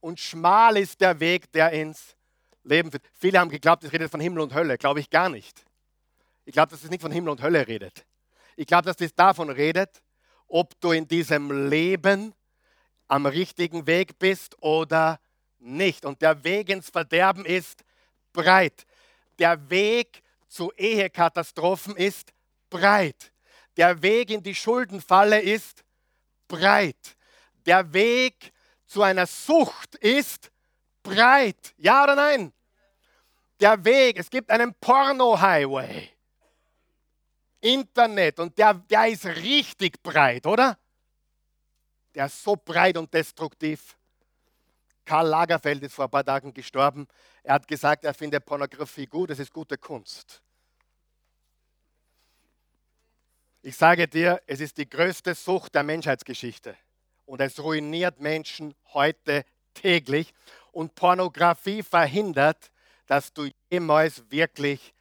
und 0.00 0.20
schmal 0.20 0.76
ist 0.76 1.00
der 1.00 1.18
Weg, 1.18 1.50
der 1.52 1.72
ins 1.72 2.14
Leben 2.62 2.90
führt. 2.90 3.04
Viele 3.14 3.40
haben 3.40 3.48
geglaubt, 3.48 3.84
es 3.84 3.92
redet 3.92 4.10
von 4.10 4.20
Himmel 4.20 4.40
und 4.40 4.54
Hölle. 4.54 4.76
Glaube 4.76 5.00
ich 5.00 5.08
gar 5.08 5.28
nicht. 5.28 5.64
Ich 6.44 6.52
glaube, 6.52 6.70
dass 6.70 6.84
es 6.84 6.90
nicht 6.90 7.00
von 7.00 7.10
Himmel 7.10 7.30
und 7.30 7.42
Hölle 7.42 7.66
redet. 7.66 8.04
Ich 8.56 8.66
glaube, 8.66 8.84
dass 8.84 9.00
es 9.00 9.14
davon 9.14 9.48
redet, 9.48 10.02
ob 10.46 10.78
du 10.80 10.92
in 10.92 11.08
diesem 11.08 11.68
Leben 11.70 12.34
am 13.14 13.26
richtigen 13.26 13.86
Weg 13.86 14.18
bist 14.18 14.60
oder 14.60 15.20
nicht. 15.60 16.04
Und 16.04 16.20
der 16.20 16.42
Weg 16.42 16.68
ins 16.68 16.90
Verderben 16.90 17.44
ist 17.44 17.84
breit. 18.32 18.84
Der 19.38 19.70
Weg 19.70 20.20
zu 20.48 20.72
Ehekatastrophen 20.72 21.94
ist 21.94 22.32
breit. 22.68 23.32
Der 23.76 24.02
Weg 24.02 24.30
in 24.30 24.42
die 24.42 24.54
Schuldenfalle 24.54 25.40
ist 25.40 25.84
breit. 26.48 27.16
Der 27.66 27.92
Weg 27.92 28.52
zu 28.84 29.02
einer 29.02 29.26
Sucht 29.26 29.94
ist 29.94 30.50
breit. 31.04 31.72
Ja 31.76 32.02
oder 32.02 32.16
nein? 32.16 32.52
Der 33.60 33.84
Weg, 33.84 34.18
es 34.18 34.28
gibt 34.28 34.50
einen 34.50 34.74
Porno-Highway. 34.74 36.10
Internet 37.60 38.40
und 38.40 38.58
der, 38.58 38.74
der 38.74 39.06
ist 39.06 39.24
richtig 39.24 40.02
breit, 40.02 40.46
oder? 40.46 40.76
Der 42.14 42.26
ist 42.26 42.42
so 42.42 42.56
breit 42.56 42.96
und 42.96 43.12
destruktiv. 43.12 43.96
Karl 45.04 45.28
Lagerfeld 45.28 45.82
ist 45.82 45.94
vor 45.94 46.06
ein 46.06 46.10
paar 46.10 46.24
Tagen 46.24 46.54
gestorben. 46.54 47.06
Er 47.42 47.54
hat 47.54 47.68
gesagt, 47.68 48.04
er 48.04 48.14
findet 48.14 48.46
Pornografie 48.46 49.06
gut, 49.06 49.30
es 49.30 49.38
ist 49.38 49.52
gute 49.52 49.76
Kunst. 49.76 50.42
Ich 53.62 53.76
sage 53.76 54.06
dir, 54.06 54.42
es 54.46 54.60
ist 54.60 54.76
die 54.78 54.88
größte 54.88 55.34
Sucht 55.34 55.74
der 55.74 55.82
Menschheitsgeschichte. 55.82 56.76
Und 57.26 57.40
es 57.40 57.58
ruiniert 57.58 58.20
Menschen 58.20 58.74
heute 58.92 59.44
täglich. 59.72 60.34
Und 60.72 60.94
Pornografie 60.94 61.82
verhindert, 61.82 62.70
dass 63.06 63.32
du 63.32 63.48
jemals 63.70 64.30
wirklich 64.30 64.94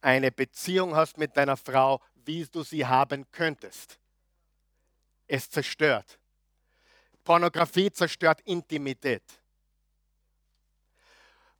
eine 0.00 0.30
Beziehung 0.30 0.94
hast 0.94 1.18
mit 1.18 1.36
deiner 1.36 1.56
Frau, 1.56 2.00
wie 2.24 2.44
du 2.44 2.62
sie 2.62 2.86
haben 2.86 3.30
könntest. 3.30 3.98
Es 5.26 5.50
zerstört. 5.50 6.17
Pornografie 7.28 7.92
zerstört 7.92 8.40
Intimität. 8.46 9.22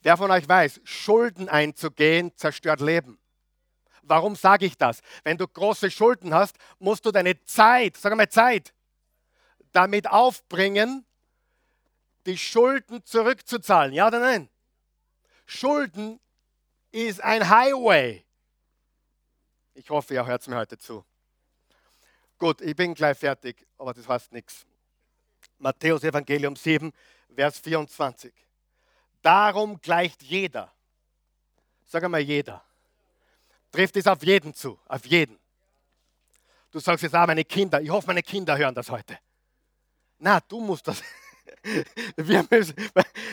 Wer 0.01 0.17
von 0.17 0.31
euch 0.31 0.49
weiß, 0.49 0.81
Schulden 0.83 1.47
einzugehen 1.51 2.35
zerstört 2.39 2.81
Leben. 2.81 3.21
Warum 4.01 4.35
sage 4.35 4.65
ich 4.65 4.79
das? 4.79 5.03
Wenn 5.25 5.37
du 5.37 5.47
große 5.47 5.91
Schulden 5.91 6.33
hast, 6.33 6.57
musst 6.79 7.05
du 7.05 7.11
deine 7.11 7.45
Zeit, 7.45 7.99
sag 7.99 8.17
mal 8.17 8.31
Zeit, 8.31 8.73
damit 9.73 10.09
aufbringen, 10.09 11.05
die 12.25 12.39
Schulden 12.39 13.05
zurückzuzahlen. 13.05 13.93
Ja 13.93 14.07
oder 14.07 14.21
nein? 14.21 14.49
Schulden 15.45 16.19
ist 16.93 17.23
ein 17.23 17.47
Highway. 17.47 18.25
Ich 19.75 19.91
hoffe, 19.91 20.15
ihr 20.15 20.25
hört 20.25 20.49
mir 20.49 20.57
heute 20.57 20.79
zu. 20.79 21.05
Gut, 22.39 22.63
ich 22.63 22.75
bin 22.75 22.95
gleich 22.95 23.19
fertig, 23.19 23.67
aber 23.77 23.93
das 23.93 24.09
heißt 24.09 24.33
nichts. 24.33 24.65
Matthäus 25.59 26.05
Evangelium 26.05 26.57
7, 26.57 26.93
Vers 27.35 27.59
24. 27.59 28.33
Darum 29.23 29.81
gleicht 29.81 30.23
jeder. 30.23 30.73
Sag 31.85 32.05
einmal 32.05 32.21
jeder 32.21 32.65
trifft 33.71 33.97
es 33.97 34.07
auf 34.07 34.23
jeden 34.23 34.55
zu, 34.55 34.79
auf 34.87 35.05
jeden. 35.07 35.39
Du 36.71 36.81
sagst 36.81 37.03
jetzt, 37.03 37.15
ah, 37.15 37.27
meine 37.27 37.45
Kinder, 37.45 37.81
ich 37.81 37.91
hoffe, 37.91 38.09
meine 38.09 38.23
Kinder 38.23 38.57
hören 38.57 38.75
das 38.75 38.91
heute. 38.91 39.19
Na, 40.19 40.41
du 40.41 40.61
musst 40.61 40.87
das. 40.87 41.03
Wir 42.17 42.47
müssen, 42.51 42.75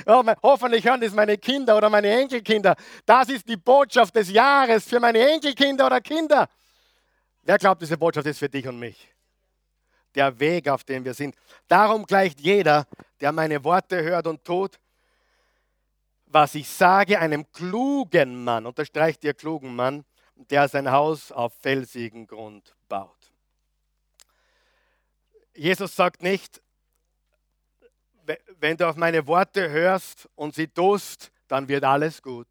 oh, 0.06 0.24
hoffentlich 0.42 0.86
hören 0.86 1.02
das 1.02 1.14
meine 1.14 1.38
Kinder 1.38 1.78
oder 1.78 1.90
meine 1.90 2.10
Enkelkinder. 2.10 2.76
Das 3.06 3.30
ist 3.30 3.48
die 3.48 3.58
Botschaft 3.58 4.16
des 4.16 4.30
Jahres 4.30 4.86
für 4.86 5.00
meine 5.00 5.20
Enkelkinder 5.32 5.86
oder 5.86 6.02
Kinder. 6.02 6.48
Wer 7.44 7.58
glaubt, 7.58 7.82
diese 7.82 7.98
Botschaft 7.98 8.28
ist 8.28 8.40
für 8.40 8.50
dich 8.50 8.68
und 8.68 8.80
mich? 8.80 9.15
Der 10.16 10.40
Weg, 10.40 10.68
auf 10.70 10.84
dem 10.84 11.04
wir 11.04 11.14
sind. 11.14 11.36
Darum 11.68 12.06
gleicht 12.06 12.40
jeder, 12.40 12.88
der 13.20 13.32
meine 13.32 13.64
Worte 13.64 14.02
hört 14.02 14.28
und 14.28 14.44
tut, 14.44 14.80
was 16.26 16.56
ich 16.56 16.68
sage, 16.68 17.20
einem 17.20 17.52
klugen 17.52 18.44
Mann, 18.44 18.66
unterstreicht 18.66 19.24
ihr 19.24 19.34
klugen 19.34 19.76
Mann, 19.76 20.04
der 20.36 20.68
sein 20.68 20.92
Haus 20.92 21.32
auf 21.32 21.54
felsigen 21.62 22.28
Grund 22.28 22.76
baut. 22.90 23.32
Jesus 25.54 25.96
sagt 25.96 26.22
nicht, 26.22 26.62
wenn 28.60 28.76
du 28.76 28.88
auf 28.90 28.96
meine 28.96 29.26
Worte 29.28 29.70
hörst 29.70 30.28
und 30.36 30.56
sie 30.56 30.68
tust, 30.68 31.32
dann 31.48 31.68
wird 31.68 31.84
alles 31.84 32.22
gut. 32.22 32.48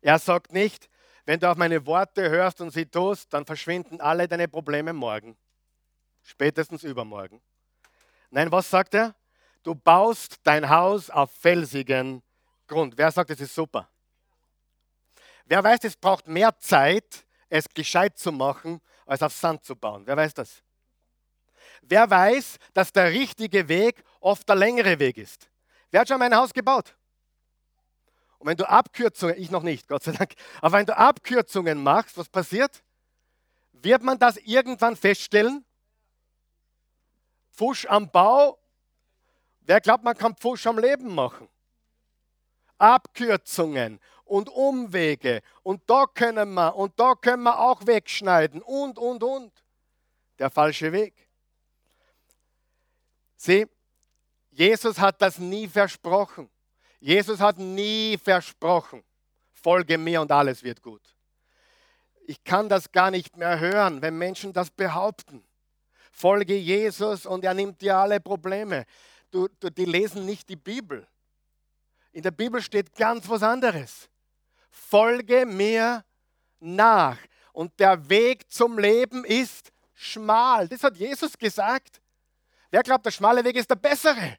Er 0.00 0.18
sagt 0.18 0.52
nicht, 0.52 0.88
wenn 1.24 1.38
du 1.38 1.50
auf 1.50 1.56
meine 1.56 1.84
Worte 1.86 2.30
hörst 2.30 2.60
und 2.60 2.70
sie 2.70 2.86
tust, 2.86 3.32
dann 3.32 3.44
verschwinden 3.44 4.00
alle 4.00 4.26
deine 4.28 4.48
Probleme 4.48 4.92
morgen, 4.92 5.36
spätestens 6.26 6.82
übermorgen. 6.82 7.40
Nein, 8.30 8.50
was 8.50 8.68
sagt 8.68 8.94
er? 8.94 9.14
Du 9.62 9.74
baust 9.74 10.36
dein 10.42 10.68
Haus 10.68 11.08
auf 11.10 11.30
felsigen 11.30 12.22
Grund. 12.66 12.98
Wer 12.98 13.10
sagt, 13.10 13.30
das 13.30 13.40
ist 13.40 13.54
super? 13.54 13.88
Wer 15.44 15.62
weiß, 15.62 15.84
es 15.84 15.96
braucht 15.96 16.26
mehr 16.26 16.58
Zeit, 16.58 17.24
es 17.48 17.68
gescheit 17.68 18.18
zu 18.18 18.32
machen, 18.32 18.80
als 19.06 19.22
auf 19.22 19.32
Sand 19.32 19.64
zu 19.64 19.76
bauen? 19.76 20.06
Wer 20.06 20.16
weiß 20.16 20.34
das? 20.34 20.62
Wer 21.82 22.10
weiß, 22.10 22.58
dass 22.74 22.92
der 22.92 23.12
richtige 23.12 23.68
Weg 23.68 24.02
oft 24.20 24.48
der 24.48 24.56
längere 24.56 24.98
Weg 24.98 25.16
ist? 25.18 25.48
Wer 25.90 26.00
hat 26.00 26.08
schon 26.08 26.18
mein 26.18 26.34
Haus 26.34 26.52
gebaut? 26.52 26.96
Und 28.38 28.48
wenn 28.48 28.56
du 28.56 28.68
Abkürzungen, 28.68 29.36
ich 29.38 29.50
noch 29.50 29.62
nicht, 29.62 29.88
Gott 29.88 30.02
sei 30.02 30.12
Dank, 30.12 30.34
aber 30.60 30.78
wenn 30.78 30.86
du 30.86 30.96
Abkürzungen 30.96 31.82
machst, 31.82 32.18
was 32.18 32.28
passiert? 32.28 32.82
Wird 33.72 34.02
man 34.02 34.18
das 34.18 34.36
irgendwann 34.38 34.96
feststellen? 34.96 35.64
Pfusch 37.56 37.86
am 37.86 38.10
Bau, 38.10 38.58
wer 39.60 39.80
glaubt, 39.80 40.04
man 40.04 40.16
kann 40.16 40.36
Pfusch 40.36 40.66
am 40.66 40.78
Leben 40.78 41.14
machen? 41.14 41.48
Abkürzungen 42.78 43.98
und 44.24 44.48
Umwege 44.50 45.40
und 45.62 45.88
da 45.88 46.04
können 46.06 46.52
wir 46.52 46.76
und 46.76 46.98
da 47.00 47.14
können 47.14 47.44
wir 47.44 47.58
auch 47.58 47.86
wegschneiden 47.86 48.60
und, 48.60 48.98
und, 48.98 49.22
und. 49.22 49.52
Der 50.38 50.50
falsche 50.50 50.92
Weg. 50.92 51.14
Sieh, 53.36 53.66
Jesus 54.50 54.98
hat 54.98 55.22
das 55.22 55.38
nie 55.38 55.68
versprochen. 55.68 56.50
Jesus 56.98 57.40
hat 57.40 57.58
nie 57.58 58.18
versprochen, 58.18 59.04
folge 59.52 59.96
mir 59.96 60.20
und 60.20 60.32
alles 60.32 60.62
wird 60.62 60.82
gut. 60.82 61.02
Ich 62.26 62.42
kann 62.42 62.68
das 62.68 62.90
gar 62.90 63.10
nicht 63.10 63.36
mehr 63.36 63.60
hören, 63.60 64.02
wenn 64.02 64.18
Menschen 64.18 64.52
das 64.52 64.70
behaupten. 64.70 65.45
Folge 66.16 66.56
Jesus 66.56 67.26
und 67.26 67.44
er 67.44 67.52
nimmt 67.52 67.82
dir 67.82 67.94
alle 67.94 68.20
Probleme. 68.20 68.86
Du, 69.30 69.48
du, 69.60 69.68
die 69.68 69.84
lesen 69.84 70.24
nicht 70.24 70.48
die 70.48 70.56
Bibel. 70.56 71.06
In 72.10 72.22
der 72.22 72.30
Bibel 72.30 72.62
steht 72.62 72.94
ganz 72.94 73.28
was 73.28 73.42
anderes. 73.42 74.08
Folge 74.70 75.44
mir 75.44 76.06
nach. 76.58 77.18
Und 77.52 77.78
der 77.78 78.08
Weg 78.08 78.50
zum 78.50 78.78
Leben 78.78 79.26
ist 79.26 79.70
schmal. 79.92 80.66
Das 80.68 80.82
hat 80.84 80.96
Jesus 80.96 81.36
gesagt. 81.36 82.00
Wer 82.70 82.82
glaubt, 82.82 83.04
der 83.04 83.10
schmale 83.10 83.44
Weg 83.44 83.56
ist 83.56 83.68
der 83.68 83.76
bessere, 83.76 84.38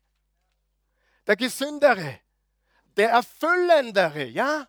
der 1.28 1.36
gesündere, 1.36 2.20
der 2.96 3.12
erfüllendere, 3.12 4.26
ja? 4.26 4.68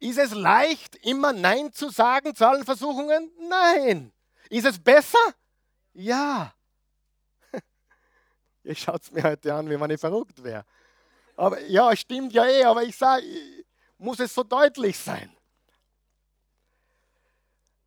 Ist 0.00 0.18
es 0.18 0.32
leicht, 0.32 0.96
immer 1.06 1.32
Nein 1.32 1.72
zu 1.72 1.88
sagen 1.88 2.34
zu 2.34 2.46
allen 2.48 2.64
Versuchungen? 2.64 3.30
Nein. 3.48 4.13
Ist 4.50 4.66
es 4.66 4.78
besser? 4.78 5.34
Ja. 5.92 6.54
Ihr 8.64 8.74
schaut 8.74 9.02
es 9.02 9.12
mir 9.12 9.22
heute 9.22 9.54
an, 9.54 9.68
wie 9.70 9.76
man 9.76 9.90
nicht 9.90 10.00
verrückt 10.00 10.42
wäre. 10.42 10.64
Aber 11.36 11.60
ja, 11.62 11.94
stimmt 11.96 12.32
ja 12.32 12.46
eh, 12.46 12.64
aber 12.64 12.82
ich 12.82 12.96
sage, 12.96 13.24
muss 13.98 14.20
es 14.20 14.34
so 14.34 14.42
deutlich 14.42 14.98
sein. 14.98 15.34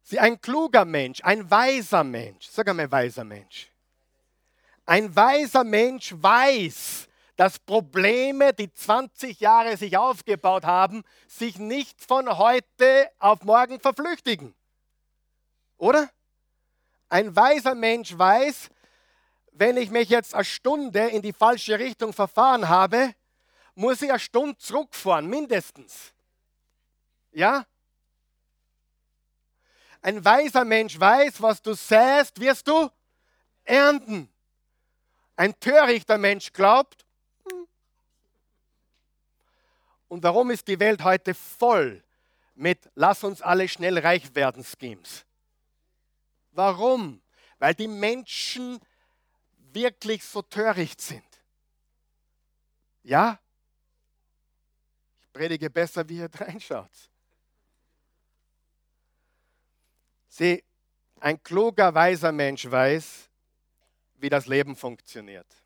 Sie 0.04 0.20
ein 0.20 0.40
kluger 0.40 0.86
Mensch, 0.86 1.22
ein 1.24 1.50
weiser 1.52 2.04
Mensch, 2.04 2.48
sag 2.48 2.70
einmal 2.70 2.90
weiser 2.92 3.24
Mensch. 3.24 3.72
Ein 4.86 5.14
weiser 5.14 5.66
Mensch 5.66 6.14
weiß, 6.16 7.10
dass 7.36 7.60
Probleme, 7.60 8.54
die 8.54 8.72
20 8.72 9.40
Jahre 9.42 9.76
sich 9.76 9.98
aufgebaut 9.98 10.64
haben, 10.64 11.04
sich 11.28 11.60
nicht 11.60 12.02
von 12.02 12.38
heute 12.38 13.12
auf 13.20 13.44
morgen 13.44 13.80
verflüchtigen. 13.80 14.56
Oder? 15.78 16.10
Ein 17.10 17.36
weiser 17.36 17.76
Mensch 17.76 18.18
weiß, 18.18 18.70
wenn 19.52 19.78
ich 19.78 19.90
mich 19.90 20.10
jetzt 20.10 20.36
eine 20.36 20.46
Stunde 20.46 21.08
in 21.08 21.22
die 21.22 21.34
falsche 21.34 21.80
Richtung 21.80 22.14
verfahren 22.14 22.70
habe, 22.70 23.16
muss 23.76 24.02
ich 24.02 24.10
eine 24.10 24.20
Stunde 24.20 24.58
zurückfahren, 24.58 25.28
mindestens. 25.28 26.14
Ja? 27.32 27.66
Ein 30.02 30.24
weiser 30.24 30.66
Mensch 30.66 31.00
weiß, 31.00 31.42
was 31.42 31.62
du 31.62 31.74
säst, 31.74 32.40
wirst 32.40 32.68
du 32.68 32.90
ernten. 33.64 34.30
Ein 35.36 35.60
törichter 35.60 36.18
Mensch 36.18 36.52
glaubt. 36.52 37.06
Hm. 37.50 37.68
Und 40.08 40.24
warum 40.24 40.52
ist 40.52 40.68
die 40.68 40.80
Welt 40.80 41.04
heute 41.04 41.34
voll 41.34 42.04
mit 42.56 42.90
Lass 42.96 43.24
uns 43.24 43.42
alle 43.42 43.68
schnell 43.68 44.00
reich 44.00 44.34
werden 44.34 44.64
Schemes? 44.64 45.26
Warum? 46.58 47.22
Weil 47.60 47.76
die 47.76 47.88
Menschen 47.88 48.80
wirklich 49.58 50.24
so 50.24 50.42
töricht 50.42 51.00
sind. 51.00 51.24
Ja? 53.04 53.40
Ich 55.22 55.32
predige 55.32 55.70
besser, 55.70 56.10
wie 56.10 56.18
ihr 56.18 56.30
reinschaut. 56.34 57.12
Sieh, 60.30 60.64
ein 61.20 61.42
kluger, 61.44 61.94
weiser 61.94 62.32
Mensch 62.32 62.70
weiß, 62.70 63.30
wie 64.16 64.30
das 64.30 64.48
Leben 64.48 64.76
funktioniert. 64.76 65.64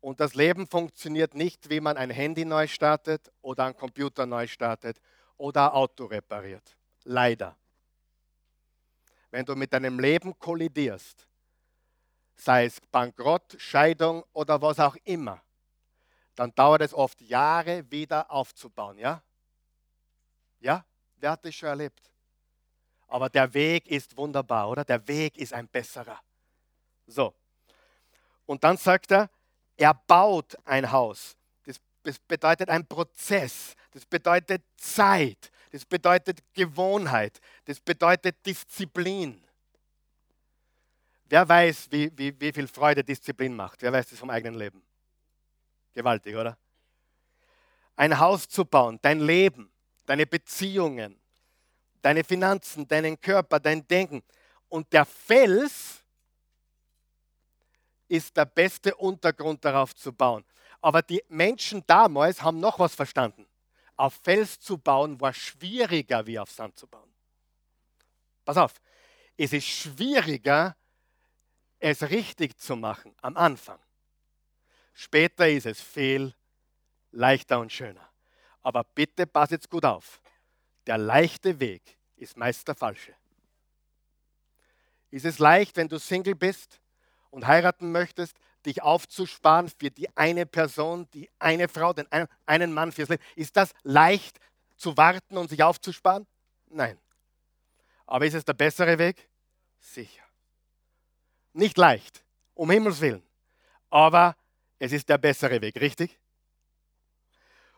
Und 0.00 0.18
das 0.18 0.34
Leben 0.34 0.66
funktioniert 0.66 1.34
nicht, 1.34 1.70
wie 1.70 1.78
man 1.78 1.96
ein 1.96 2.10
Handy 2.10 2.44
neu 2.44 2.66
startet 2.66 3.32
oder 3.40 3.66
einen 3.66 3.76
Computer 3.76 4.26
neu 4.26 4.48
startet 4.48 5.00
oder 5.36 5.70
ein 5.70 5.76
Auto 5.76 6.06
repariert. 6.06 6.76
Leider. 7.04 7.56
Wenn 9.30 9.44
du 9.44 9.54
mit 9.54 9.72
deinem 9.72 9.98
Leben 9.98 10.38
kollidierst, 10.38 11.26
sei 12.36 12.66
es 12.66 12.80
Bankrott, 12.80 13.56
Scheidung 13.58 14.24
oder 14.32 14.60
was 14.60 14.78
auch 14.78 14.96
immer, 15.04 15.42
dann 16.34 16.54
dauert 16.54 16.82
es 16.82 16.92
oft 16.92 17.20
Jahre 17.22 17.90
wieder 17.90 18.30
aufzubauen, 18.30 18.98
ja? 18.98 19.22
Ja? 20.60 20.84
Wer 21.16 21.30
hat 21.32 21.44
das 21.44 21.54
schon 21.54 21.70
erlebt? 21.70 22.12
Aber 23.08 23.30
der 23.30 23.52
Weg 23.54 23.88
ist 23.88 24.16
wunderbar, 24.16 24.68
oder? 24.68 24.84
Der 24.84 25.06
Weg 25.08 25.38
ist 25.38 25.52
ein 25.52 25.68
besserer. 25.68 26.20
So. 27.06 27.34
Und 28.44 28.62
dann 28.64 28.76
sagt 28.76 29.12
er, 29.12 29.30
er 29.76 29.94
baut 29.94 30.56
ein 30.64 30.90
Haus. 30.90 31.36
Das, 31.64 31.80
das 32.02 32.18
bedeutet 32.18 32.68
ein 32.68 32.86
Prozess. 32.86 33.74
Das 33.92 34.04
bedeutet 34.04 34.62
Zeit. 34.76 35.50
Das 35.70 35.84
bedeutet 35.84 36.42
Gewohnheit. 36.54 37.40
Das 37.64 37.80
bedeutet 37.80 38.44
Disziplin. 38.44 39.42
Wer 41.28 41.48
weiß, 41.48 41.88
wie, 41.90 42.10
wie, 42.16 42.40
wie 42.40 42.52
viel 42.52 42.68
Freude 42.68 43.02
Disziplin 43.02 43.54
macht? 43.54 43.82
Wer 43.82 43.92
weiß 43.92 44.10
das 44.10 44.18
vom 44.18 44.30
eigenen 44.30 44.58
Leben? 44.58 44.82
Gewaltig, 45.94 46.36
oder? 46.36 46.56
Ein 47.96 48.18
Haus 48.18 48.48
zu 48.48 48.64
bauen, 48.64 48.98
dein 49.02 49.20
Leben, 49.20 49.72
deine 50.04 50.26
Beziehungen, 50.26 51.18
deine 52.02 52.22
Finanzen, 52.22 52.86
deinen 52.86 53.20
Körper, 53.20 53.58
dein 53.58 53.86
Denken. 53.88 54.22
Und 54.68 54.92
der 54.92 55.04
Fels 55.04 56.00
ist 58.08 58.36
der 58.36 58.44
beste 58.44 58.94
Untergrund 58.94 59.64
darauf 59.64 59.94
zu 59.94 60.12
bauen. 60.12 60.44
Aber 60.80 61.02
die 61.02 61.24
Menschen 61.28 61.82
damals 61.86 62.42
haben 62.42 62.60
noch 62.60 62.78
was 62.78 62.94
verstanden. 62.94 63.45
Auf 63.96 64.14
Fels 64.22 64.60
zu 64.60 64.78
bauen 64.78 65.20
war 65.20 65.32
schwieriger 65.32 66.26
wie 66.26 66.38
auf 66.38 66.50
Sand 66.50 66.78
zu 66.78 66.86
bauen. 66.86 67.12
Pass 68.44 68.56
auf, 68.56 68.74
es 69.36 69.52
ist 69.52 69.66
schwieriger, 69.66 70.76
es 71.78 72.02
richtig 72.10 72.58
zu 72.58 72.76
machen 72.76 73.14
am 73.22 73.36
Anfang. 73.36 73.78
Später 74.92 75.48
ist 75.48 75.66
es 75.66 75.80
viel 75.80 76.34
leichter 77.10 77.60
und 77.60 77.72
schöner. 77.72 78.08
Aber 78.62 78.84
bitte 78.84 79.26
pass 79.26 79.50
jetzt 79.50 79.70
gut 79.70 79.84
auf. 79.84 80.20
Der 80.86 80.98
leichte 80.98 81.60
Weg 81.60 81.98
ist 82.16 82.36
meist 82.36 82.66
der 82.68 82.74
falsche. 82.74 83.14
Ist 85.10 85.24
es 85.24 85.38
leicht, 85.38 85.76
wenn 85.76 85.88
du 85.88 85.98
Single 85.98 86.34
bist 86.34 86.80
und 87.30 87.46
heiraten 87.46 87.92
möchtest, 87.92 88.38
dich 88.66 88.82
aufzusparen 88.82 89.68
für 89.68 89.90
die 89.90 90.14
eine 90.16 90.44
Person, 90.46 91.08
die 91.12 91.30
eine 91.38 91.68
Frau, 91.68 91.92
den 91.92 92.10
einen, 92.12 92.28
einen 92.44 92.72
Mann 92.72 92.92
fürs 92.92 93.08
Leben? 93.08 93.22
Ist 93.36 93.56
das 93.56 93.72
leicht 93.82 94.38
zu 94.76 94.96
warten 94.96 95.38
und 95.38 95.48
sich 95.48 95.62
aufzusparen? 95.62 96.26
Nein. 96.66 96.98
Aber 98.06 98.26
ist 98.26 98.34
es 98.34 98.44
der 98.44 98.54
bessere 98.54 98.98
Weg? 98.98 99.28
Sicher. 99.78 100.22
Nicht 101.52 101.78
leicht, 101.78 102.24
um 102.54 102.70
Himmels 102.70 103.00
Willen. 103.00 103.22
Aber 103.88 104.36
es 104.78 104.92
ist 104.92 105.08
der 105.08 105.18
bessere 105.18 105.60
Weg, 105.60 105.80
richtig? 105.80 106.18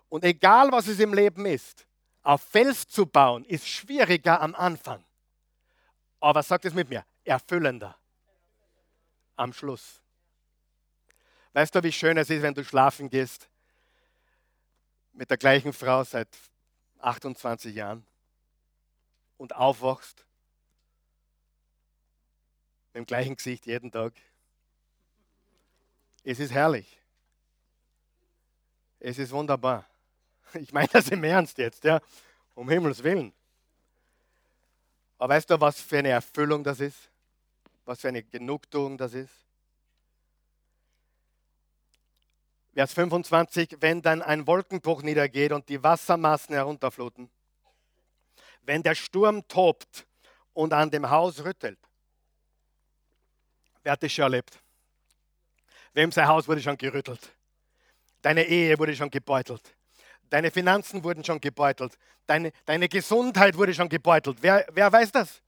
Und 0.08 0.24
egal 0.24 0.72
was 0.72 0.88
es 0.88 0.98
im 1.00 1.14
Leben 1.14 1.46
ist, 1.46 1.86
auf 2.22 2.42
Fels 2.42 2.88
zu 2.88 3.06
bauen, 3.06 3.44
ist 3.44 3.68
schwieriger 3.68 4.40
am 4.40 4.54
Anfang. 4.54 5.04
Aber 6.20 6.42
sagt 6.42 6.64
es 6.64 6.74
mit 6.74 6.88
mir, 6.88 7.04
erfüllender 7.24 7.96
am 9.36 9.52
Schluss. 9.52 10.02
Weißt 11.58 11.74
du, 11.74 11.82
wie 11.82 11.90
schön 11.90 12.16
es 12.16 12.30
ist, 12.30 12.42
wenn 12.42 12.54
du 12.54 12.62
schlafen 12.62 13.10
gehst 13.10 13.48
mit 15.12 15.28
der 15.28 15.36
gleichen 15.36 15.72
Frau 15.72 16.04
seit 16.04 16.28
28 17.00 17.74
Jahren 17.74 18.06
und 19.38 19.56
aufwachst 19.56 20.24
mit 22.86 23.00
dem 23.00 23.06
gleichen 23.06 23.34
Gesicht 23.34 23.66
jeden 23.66 23.90
Tag? 23.90 24.12
Es 26.22 26.38
ist 26.38 26.52
herrlich. 26.52 26.96
Es 29.00 29.18
ist 29.18 29.32
wunderbar. 29.32 29.84
Ich 30.54 30.72
meine 30.72 30.86
das 30.92 31.08
im 31.08 31.24
Ernst 31.24 31.58
jetzt, 31.58 31.82
ja, 31.82 32.00
um 32.54 32.70
Himmels 32.70 33.02
Willen. 33.02 33.34
Aber 35.18 35.34
weißt 35.34 35.50
du, 35.50 35.60
was 35.60 35.80
für 35.80 35.98
eine 35.98 36.10
Erfüllung 36.10 36.62
das 36.62 36.78
ist? 36.78 37.10
Was 37.84 38.00
für 38.00 38.06
eine 38.10 38.22
Genugtuung 38.22 38.96
das 38.96 39.12
ist? 39.12 39.47
Vers 42.78 42.94
25, 42.94 43.78
wenn 43.80 44.02
dann 44.02 44.22
ein 44.22 44.46
Wolkenbruch 44.46 45.02
niedergeht 45.02 45.50
und 45.50 45.68
die 45.68 45.82
Wassermassen 45.82 46.54
herunterfluten, 46.54 47.28
wenn 48.62 48.84
der 48.84 48.94
Sturm 48.94 49.48
tobt 49.48 50.06
und 50.52 50.72
an 50.72 50.88
dem 50.88 51.10
Haus 51.10 51.42
rüttelt. 51.42 51.80
Wer 53.82 53.90
hat 53.90 54.02
das 54.04 54.12
schon 54.12 54.22
erlebt? 54.22 54.62
Wem 55.92 56.12
sein 56.12 56.28
Haus 56.28 56.46
wurde 56.46 56.60
schon 56.60 56.78
gerüttelt? 56.78 57.36
Deine 58.22 58.44
Ehe 58.44 58.78
wurde 58.78 58.94
schon 58.94 59.10
gebeutelt. 59.10 59.74
Deine 60.30 60.52
Finanzen 60.52 61.02
wurden 61.02 61.24
schon 61.24 61.40
gebeutelt. 61.40 61.98
Deine, 62.28 62.52
deine 62.64 62.88
Gesundheit 62.88 63.56
wurde 63.56 63.74
schon 63.74 63.88
gebeutelt. 63.88 64.38
Wer, 64.40 64.64
wer 64.70 64.92
weiß 64.92 65.10
das? 65.10 65.42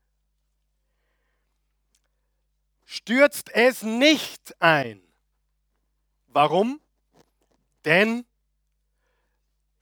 Stürzt 2.87 3.55
es 3.55 3.85
nicht 3.85 4.61
ein. 4.61 5.01
Warum? 6.27 6.81
Denn 7.85 8.25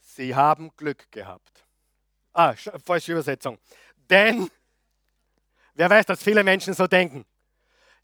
sie 0.00 0.34
haben 0.34 0.70
Glück 0.76 1.10
gehabt. 1.10 1.66
Ah, 2.32 2.54
falsche 2.84 3.12
Übersetzung. 3.12 3.58
Denn, 3.96 4.50
wer 5.74 5.90
weiß, 5.90 6.06
dass 6.06 6.22
viele 6.22 6.44
Menschen 6.44 6.74
so 6.74 6.86
denken. 6.86 7.24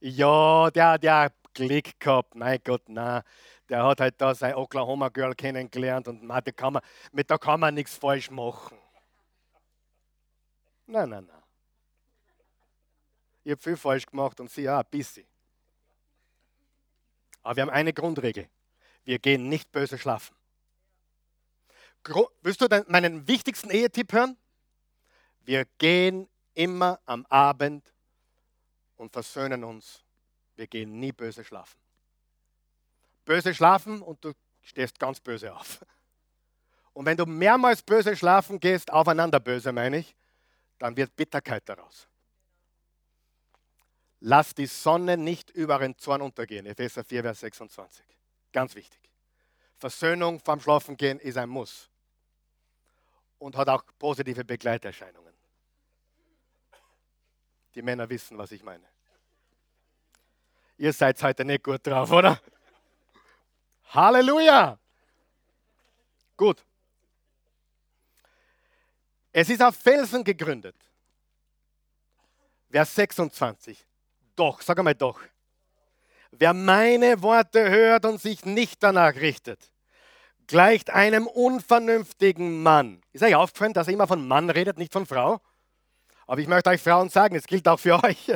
Ja, 0.01 0.71
der, 0.71 0.99
der 0.99 1.33
Glück 1.55 1.99
gehabt. 1.99 2.35
Mein 2.35 2.59
Gott, 2.65 2.83
na, 2.89 3.23
der 3.69 3.85
hat 3.85 4.01
halt 4.01 4.21
da 4.21 4.35
sein 4.35 4.55
Oklahoma 4.55 5.09
Girl 5.09 5.35
kennengelernt 5.35 6.09
und 6.09 6.23
man, 6.23 6.43
kann 6.45 6.75
man, 6.75 6.83
mit 7.13 7.31
der 7.31 7.39
kann 7.39 7.61
man 7.61 7.75
nichts 7.75 7.97
falsch 7.97 8.31
machen. 8.31 8.79
Nein, 10.87 11.09
nein, 11.09 11.25
nein. 11.27 11.43
Ich 13.45 13.53
habe 13.53 13.63
viel 13.63 13.77
falsch 13.77 14.07
gemacht 14.07 14.41
und 14.41 14.51
sie 14.51 14.69
auch 14.69 14.79
ein 14.79 14.87
bisschen. 14.91 15.27
Aber 17.43 17.57
wir 17.57 17.63
haben 17.63 17.71
eine 17.71 17.93
Grundregel. 17.93 18.49
Wir 19.05 19.19
gehen 19.19 19.49
nicht 19.49 19.71
böse 19.71 19.99
schlafen. 19.99 20.35
Gro 22.03 22.31
Willst 22.43 22.61
du 22.61 22.67
meinen 22.89 23.27
wichtigsten 23.29 23.71
Ehetipp 23.71 24.13
hören? 24.13 24.37
Wir 25.41 25.67
gehen 25.79 26.29
immer 26.55 27.01
am 27.05 27.27
Abend 27.27 27.93
und 28.97 29.13
versöhnen 29.13 29.65
uns. 29.65 30.03
Wir 30.57 30.67
gehen 30.67 30.99
nie 31.01 31.13
böse 31.13 31.45
schlafen. 31.45 31.79
Böse 33.25 33.55
schlafen 33.55 34.03
und 34.03 34.25
du 34.25 34.33
stehst 34.63 34.99
ganz 34.99 35.21
böse 35.21 35.55
auf. 35.55 35.85
Und 36.93 37.07
wenn 37.07 37.17
du 37.17 37.27
mehrmals 37.27 37.83
böse 37.83 38.17
schlafen 38.17 38.61
gehst, 38.61 38.93
aufeinander 38.93 39.41
böse 39.41 39.73
meine 39.73 39.99
ich, 39.99 40.15
dann 40.79 40.97
wird 40.97 41.15
Bitterkeit 41.17 41.69
daraus. 41.69 42.09
Lass 44.21 44.55
die 44.55 44.67
Sonne 44.67 45.17
nicht 45.17 45.51
über 45.51 45.79
den 45.79 45.99
Zorn 45.99 46.23
untergehen. 46.23 46.67
Epheser 46.67 47.05
4, 47.05 47.23
Vers 47.23 47.41
26. 47.41 48.05
Ganz 48.55 48.77
wichtig. 48.77 49.01
Versöhnung 49.75 50.39
vom 50.39 50.61
Schlafengehen 50.61 51.19
ist 51.19 51.37
ein 51.37 51.49
Muss 51.49 51.91
und 53.39 53.57
hat 53.57 53.69
auch 53.69 53.83
positive 53.99 54.45
Begleiterscheinungen. 54.45 55.35
Die 57.75 57.83
Männer 57.83 58.09
wissen, 58.09 58.39
was 58.39 58.53
ich 58.53 58.63
meine. 58.63 58.87
Ihr 60.77 60.93
seid 60.93 61.21
heute 61.21 61.45
nicht 61.45 61.65
gut 61.65 61.85
drauf, 61.85 62.13
oder? 62.13 62.41
Halleluja! 63.87 64.79
Gut. 66.37 66.65
Es 69.33 69.51
ist 69.51 69.63
auf 69.63 69.75
Felsen 69.75 70.23
gegründet. 70.23 70.77
Vers 72.71 72.95
26. 72.95 73.85
Doch, 74.37 74.63
sag 74.63 74.79
einmal 74.79 74.95
doch. 74.95 75.21
Wer 76.39 76.53
meine 76.53 77.23
Worte 77.23 77.71
hört 77.71 78.05
und 78.05 78.21
sich 78.21 78.45
nicht 78.45 78.83
danach 78.83 79.15
richtet, 79.15 79.71
gleicht 80.47 80.91
einem 80.91 81.27
unvernünftigen 81.27 82.63
Mann. 82.63 83.01
Ist 83.13 83.23
euch 83.23 83.35
aufgefallen, 83.35 83.73
dass 83.73 83.89
er 83.89 83.95
immer 83.95 84.07
von 84.07 84.27
Mann 84.27 84.51
redet, 84.51 84.79
nicht 84.79 84.93
von 84.93 85.07
Frau? 85.07 85.41
Aber 86.27 86.41
ich 86.41 86.49
möchte 86.49 86.71
euch 86.71 86.83
Frauen 86.83 87.09
sagen, 87.09 87.37
es 87.37 87.47
gilt 87.47 87.69
auch 87.69 87.79
für 87.79 88.03
euch. 88.05 88.33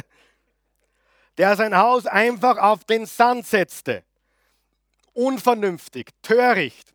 Der 1.39 1.57
sein 1.57 1.77
Haus 1.77 2.07
einfach 2.07 2.59
auf 2.59 2.85
den 2.85 3.07
Sand 3.07 3.47
setzte. 3.47 4.05
Unvernünftig, 5.13 6.11
töricht. 6.23 6.95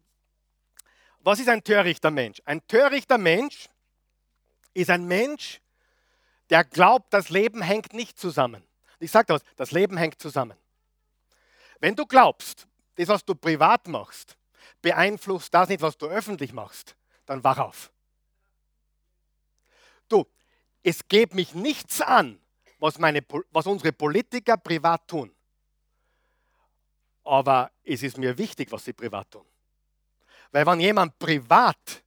Was 1.20 1.40
ist 1.40 1.50
ein 1.50 1.64
törichter 1.64 2.12
Mensch? 2.12 2.42
Ein 2.46 2.66
törichter 2.68 3.18
Mensch 3.18 3.68
ist 4.74 4.90
ein 4.90 5.06
Mensch, 5.06 5.62
der 6.50 6.64
glaubt, 6.64 7.14
das 7.14 7.30
Leben 7.30 7.62
hängt 7.62 7.94
nicht 7.94 8.20
zusammen. 8.20 8.64
Ich 9.00 9.12
sage 9.12 9.28
das, 9.28 9.42
das 9.56 9.72
Leben 9.72 9.98
hängt 9.98 10.22
zusammen. 10.22 10.58
Wenn 11.84 11.98
du 11.98 12.06
glaubst, 12.06 12.66
das, 12.96 13.10
was 13.10 13.26
du 13.26 13.36
privat 13.36 13.90
machst, 13.90 14.38
beeinflusst 14.82 15.54
das 15.54 15.68
nicht, 15.68 15.82
was 15.82 15.98
du 15.98 16.06
öffentlich 16.06 16.54
machst, 16.54 16.96
dann 17.26 17.44
wach 17.44 17.58
auf. 17.58 17.92
Du, 20.08 20.26
es 20.82 21.06
geht 21.10 21.34
mich 21.34 21.54
nichts 21.54 22.00
an, 22.00 22.40
was, 22.80 23.00
meine, 23.00 23.22
was 23.52 23.68
unsere 23.68 23.92
Politiker 23.92 24.56
privat 24.56 25.10
tun. 25.10 25.36
Aber 27.26 27.70
es 27.84 28.02
ist 28.02 28.18
mir 28.18 28.38
wichtig, 28.38 28.72
was 28.72 28.86
sie 28.86 28.94
privat 28.94 29.30
tun. 29.32 29.46
Weil 30.54 30.66
wenn 30.66 30.80
jemand 30.80 31.20
privat 31.20 32.02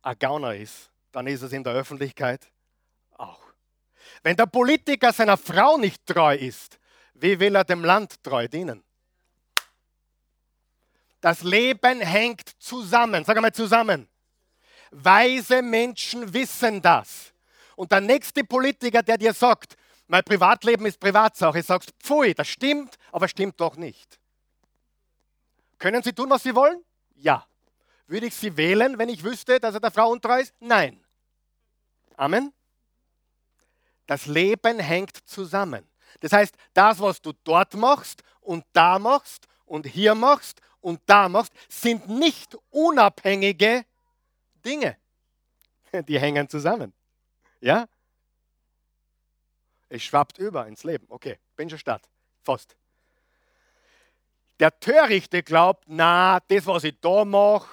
ein 0.00 0.18
Gauner 0.18 0.54
ist, 0.54 0.90
dann 1.10 1.26
ist 1.26 1.42
es 1.42 1.52
in 1.52 1.62
der 1.62 1.74
Öffentlichkeit 1.74 2.50
auch. 3.10 3.42
Wenn 4.22 4.34
der 4.34 4.46
Politiker 4.46 5.12
seiner 5.12 5.36
Frau 5.36 5.76
nicht 5.76 6.06
treu 6.06 6.34
ist, 6.34 6.78
wie 7.14 7.38
will 7.38 7.54
er 7.54 7.64
dem 7.64 7.84
Land 7.84 8.22
treu 8.22 8.48
dienen? 8.48 8.82
Das 11.20 11.42
Leben 11.42 12.00
hängt 12.00 12.50
zusammen. 12.58 13.24
Sag 13.24 13.36
einmal 13.36 13.52
zusammen. 13.52 14.08
Weise 14.90 15.62
Menschen 15.62 16.32
wissen 16.34 16.82
das. 16.82 17.32
Und 17.76 17.92
der 17.92 18.00
nächste 18.00 18.44
Politiker, 18.44 19.02
der 19.02 19.16
dir 19.16 19.32
sagt, 19.32 19.76
mein 20.08 20.24
Privatleben 20.24 20.84
ist 20.84 21.00
Privatsache, 21.00 21.62
sagst, 21.62 21.92
pfui, 22.00 22.34
das 22.34 22.48
stimmt, 22.48 22.96
aber 23.12 23.28
stimmt 23.28 23.58
doch 23.60 23.76
nicht. 23.76 24.18
Können 25.78 26.02
Sie 26.02 26.12
tun, 26.12 26.28
was 26.28 26.42
Sie 26.42 26.54
wollen? 26.54 26.84
Ja. 27.14 27.46
Würde 28.06 28.26
ich 28.26 28.34
Sie 28.34 28.56
wählen, 28.56 28.98
wenn 28.98 29.08
ich 29.08 29.24
wüsste, 29.24 29.58
dass 29.58 29.74
er 29.74 29.80
der 29.80 29.90
Frau 29.90 30.10
untreu 30.10 30.40
ist? 30.40 30.54
Nein. 30.60 31.02
Amen. 32.16 32.52
Das 34.06 34.26
Leben 34.26 34.78
hängt 34.80 35.16
zusammen. 35.26 35.88
Das 36.20 36.32
heißt, 36.32 36.54
das, 36.74 37.00
was 37.00 37.20
du 37.20 37.32
dort 37.44 37.74
machst 37.74 38.22
und 38.40 38.64
da 38.72 38.98
machst 38.98 39.46
und 39.64 39.86
hier 39.86 40.14
machst 40.14 40.60
und 40.80 41.00
da 41.06 41.28
machst, 41.28 41.52
sind 41.68 42.08
nicht 42.08 42.56
unabhängige 42.70 43.84
Dinge. 44.64 44.96
Die 46.08 46.18
hängen 46.18 46.48
zusammen. 46.48 46.92
Ja? 47.60 47.88
Es 49.88 50.02
schwappt 50.02 50.38
über 50.38 50.66
ins 50.66 50.84
Leben. 50.84 51.06
Okay, 51.08 51.38
bin 51.56 51.68
schon 51.68 51.78
statt. 51.78 52.08
Fast. 52.42 52.76
Der 54.58 54.78
Törichte 54.78 55.42
glaubt, 55.42 55.84
na, 55.86 56.40
das, 56.48 56.66
was 56.66 56.84
ich 56.84 56.98
da 57.00 57.24
mache, 57.24 57.68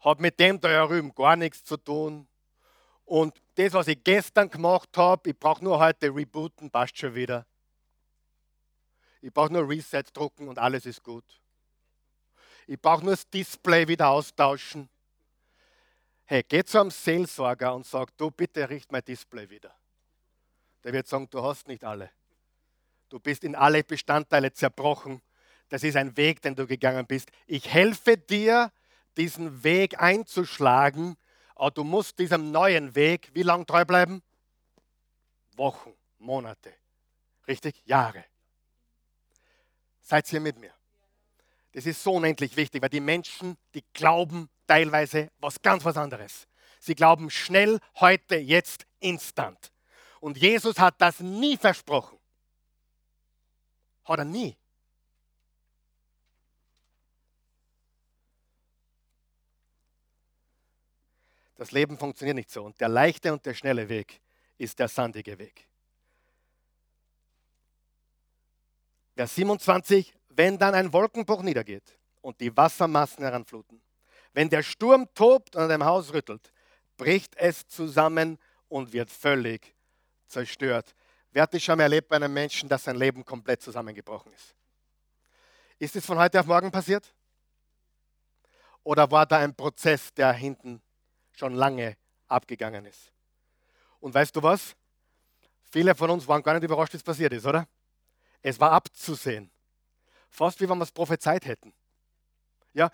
hat 0.00 0.20
mit 0.20 0.38
dem 0.38 0.60
da 0.60 0.86
drüben 0.86 1.14
gar 1.14 1.36
nichts 1.36 1.64
zu 1.64 1.76
tun. 1.76 2.28
Und 3.04 3.40
das, 3.56 3.72
was 3.72 3.88
ich 3.88 4.02
gestern 4.02 4.48
gemacht 4.48 4.96
habe, 4.96 5.30
ich 5.30 5.38
brauche 5.38 5.62
nur 5.62 5.78
heute 5.78 6.14
rebooten, 6.14 6.70
passt 6.70 6.98
schon 6.98 7.14
wieder. 7.14 7.46
Ich 9.24 9.32
brauche 9.32 9.54
nur 9.54 9.66
Reset 9.66 10.02
drucken 10.12 10.48
und 10.48 10.58
alles 10.58 10.84
ist 10.84 11.02
gut. 11.02 11.24
Ich 12.66 12.78
brauche 12.78 13.02
nur 13.02 13.14
das 13.14 13.26
Display 13.30 13.88
wieder 13.88 14.10
austauschen. 14.10 14.90
Hey, 16.26 16.42
geh 16.46 16.62
zu 16.62 16.78
einem 16.78 16.90
Seelsorger 16.90 17.74
und 17.74 17.86
sag, 17.86 18.14
du 18.18 18.30
bitte 18.30 18.68
richt 18.68 18.92
mein 18.92 19.02
Display 19.02 19.48
wieder. 19.48 19.74
Der 20.82 20.92
wird 20.92 21.06
sagen, 21.06 21.26
du 21.30 21.42
hast 21.42 21.68
nicht 21.68 21.84
alle. 21.84 22.10
Du 23.08 23.18
bist 23.18 23.44
in 23.44 23.54
alle 23.54 23.82
Bestandteile 23.82 24.52
zerbrochen. 24.52 25.22
Das 25.70 25.84
ist 25.84 25.96
ein 25.96 26.14
Weg, 26.18 26.42
den 26.42 26.54
du 26.54 26.66
gegangen 26.66 27.06
bist. 27.06 27.30
Ich 27.46 27.72
helfe 27.72 28.18
dir, 28.18 28.70
diesen 29.16 29.64
Weg 29.64 30.02
einzuschlagen, 30.02 31.16
aber 31.54 31.70
du 31.70 31.82
musst 31.82 32.18
diesem 32.18 32.50
neuen 32.50 32.94
Weg 32.94 33.30
wie 33.32 33.42
lange 33.42 33.64
treu 33.64 33.86
bleiben? 33.86 34.22
Wochen, 35.56 35.94
Monate, 36.18 36.74
richtig? 37.48 37.80
Jahre. 37.86 38.22
Seid 40.04 40.30
ihr 40.32 40.40
mit 40.40 40.58
mir? 40.58 40.72
Das 41.72 41.86
ist 41.86 42.02
so 42.02 42.12
unendlich 42.12 42.56
wichtig, 42.56 42.82
weil 42.82 42.90
die 42.90 43.00
Menschen, 43.00 43.56
die 43.74 43.82
glauben 43.94 44.48
teilweise 44.66 45.32
was 45.38 45.60
ganz 45.60 45.84
was 45.84 45.96
anderes. 45.96 46.46
Sie 46.78 46.94
glauben 46.94 47.30
schnell, 47.30 47.80
heute, 47.98 48.36
jetzt, 48.36 48.86
instant. 49.00 49.72
Und 50.20 50.36
Jesus 50.36 50.78
hat 50.78 51.00
das 51.00 51.20
nie 51.20 51.56
versprochen. 51.56 52.18
Hat 54.04 54.18
er 54.18 54.24
nie. 54.26 54.56
Das 61.56 61.72
Leben 61.72 61.96
funktioniert 61.96 62.36
nicht 62.36 62.50
so. 62.50 62.64
Und 62.64 62.78
der 62.80 62.88
leichte 62.88 63.32
und 63.32 63.46
der 63.46 63.54
schnelle 63.54 63.88
Weg 63.88 64.20
ist 64.58 64.78
der 64.78 64.88
sandige 64.88 65.38
Weg. 65.38 65.66
Vers 69.14 69.36
27, 69.36 70.12
wenn 70.30 70.58
dann 70.58 70.74
ein 70.74 70.92
Wolkenbruch 70.92 71.42
niedergeht 71.42 71.98
und 72.20 72.40
die 72.40 72.54
Wassermassen 72.56 73.22
heranfluten, 73.22 73.80
wenn 74.32 74.48
der 74.48 74.62
Sturm 74.64 75.08
tobt 75.14 75.54
und 75.54 75.62
an 75.62 75.68
dem 75.68 75.84
Haus 75.84 76.12
rüttelt, 76.12 76.52
bricht 76.96 77.36
es 77.36 77.66
zusammen 77.68 78.38
und 78.68 78.92
wird 78.92 79.10
völlig 79.10 79.74
zerstört. 80.26 80.94
Wer 81.30 81.42
hat 81.42 81.54
das 81.54 81.62
schon 81.62 81.76
mal 81.76 81.84
erlebt 81.84 82.08
bei 82.08 82.16
einem 82.16 82.32
Menschen, 82.32 82.68
dass 82.68 82.84
sein 82.84 82.96
Leben 82.96 83.24
komplett 83.24 83.62
zusammengebrochen 83.62 84.32
ist? 84.32 84.56
Ist 85.78 85.94
es 85.94 86.04
von 86.04 86.18
heute 86.18 86.40
auf 86.40 86.46
morgen 86.46 86.70
passiert? 86.70 87.14
Oder 88.82 89.10
war 89.10 89.26
da 89.26 89.38
ein 89.38 89.54
Prozess, 89.54 90.12
der 90.14 90.32
hinten 90.32 90.82
schon 91.32 91.54
lange 91.54 91.96
abgegangen 92.26 92.84
ist? 92.86 93.12
Und 94.00 94.12
weißt 94.12 94.34
du 94.34 94.42
was? 94.42 94.74
Viele 95.70 95.94
von 95.94 96.10
uns 96.10 96.26
waren 96.26 96.42
gar 96.42 96.54
nicht 96.54 96.64
überrascht, 96.64 96.94
es 96.94 97.02
passiert 97.02 97.32
ist, 97.32 97.46
oder? 97.46 97.66
Es 98.44 98.60
war 98.60 98.72
abzusehen. 98.72 99.50
Fast 100.28 100.60
wie 100.60 100.68
wenn 100.68 100.76
wir 100.76 100.84
es 100.84 100.92
prophezeit 100.92 101.46
hätten. 101.46 101.72
Ja, 102.74 102.90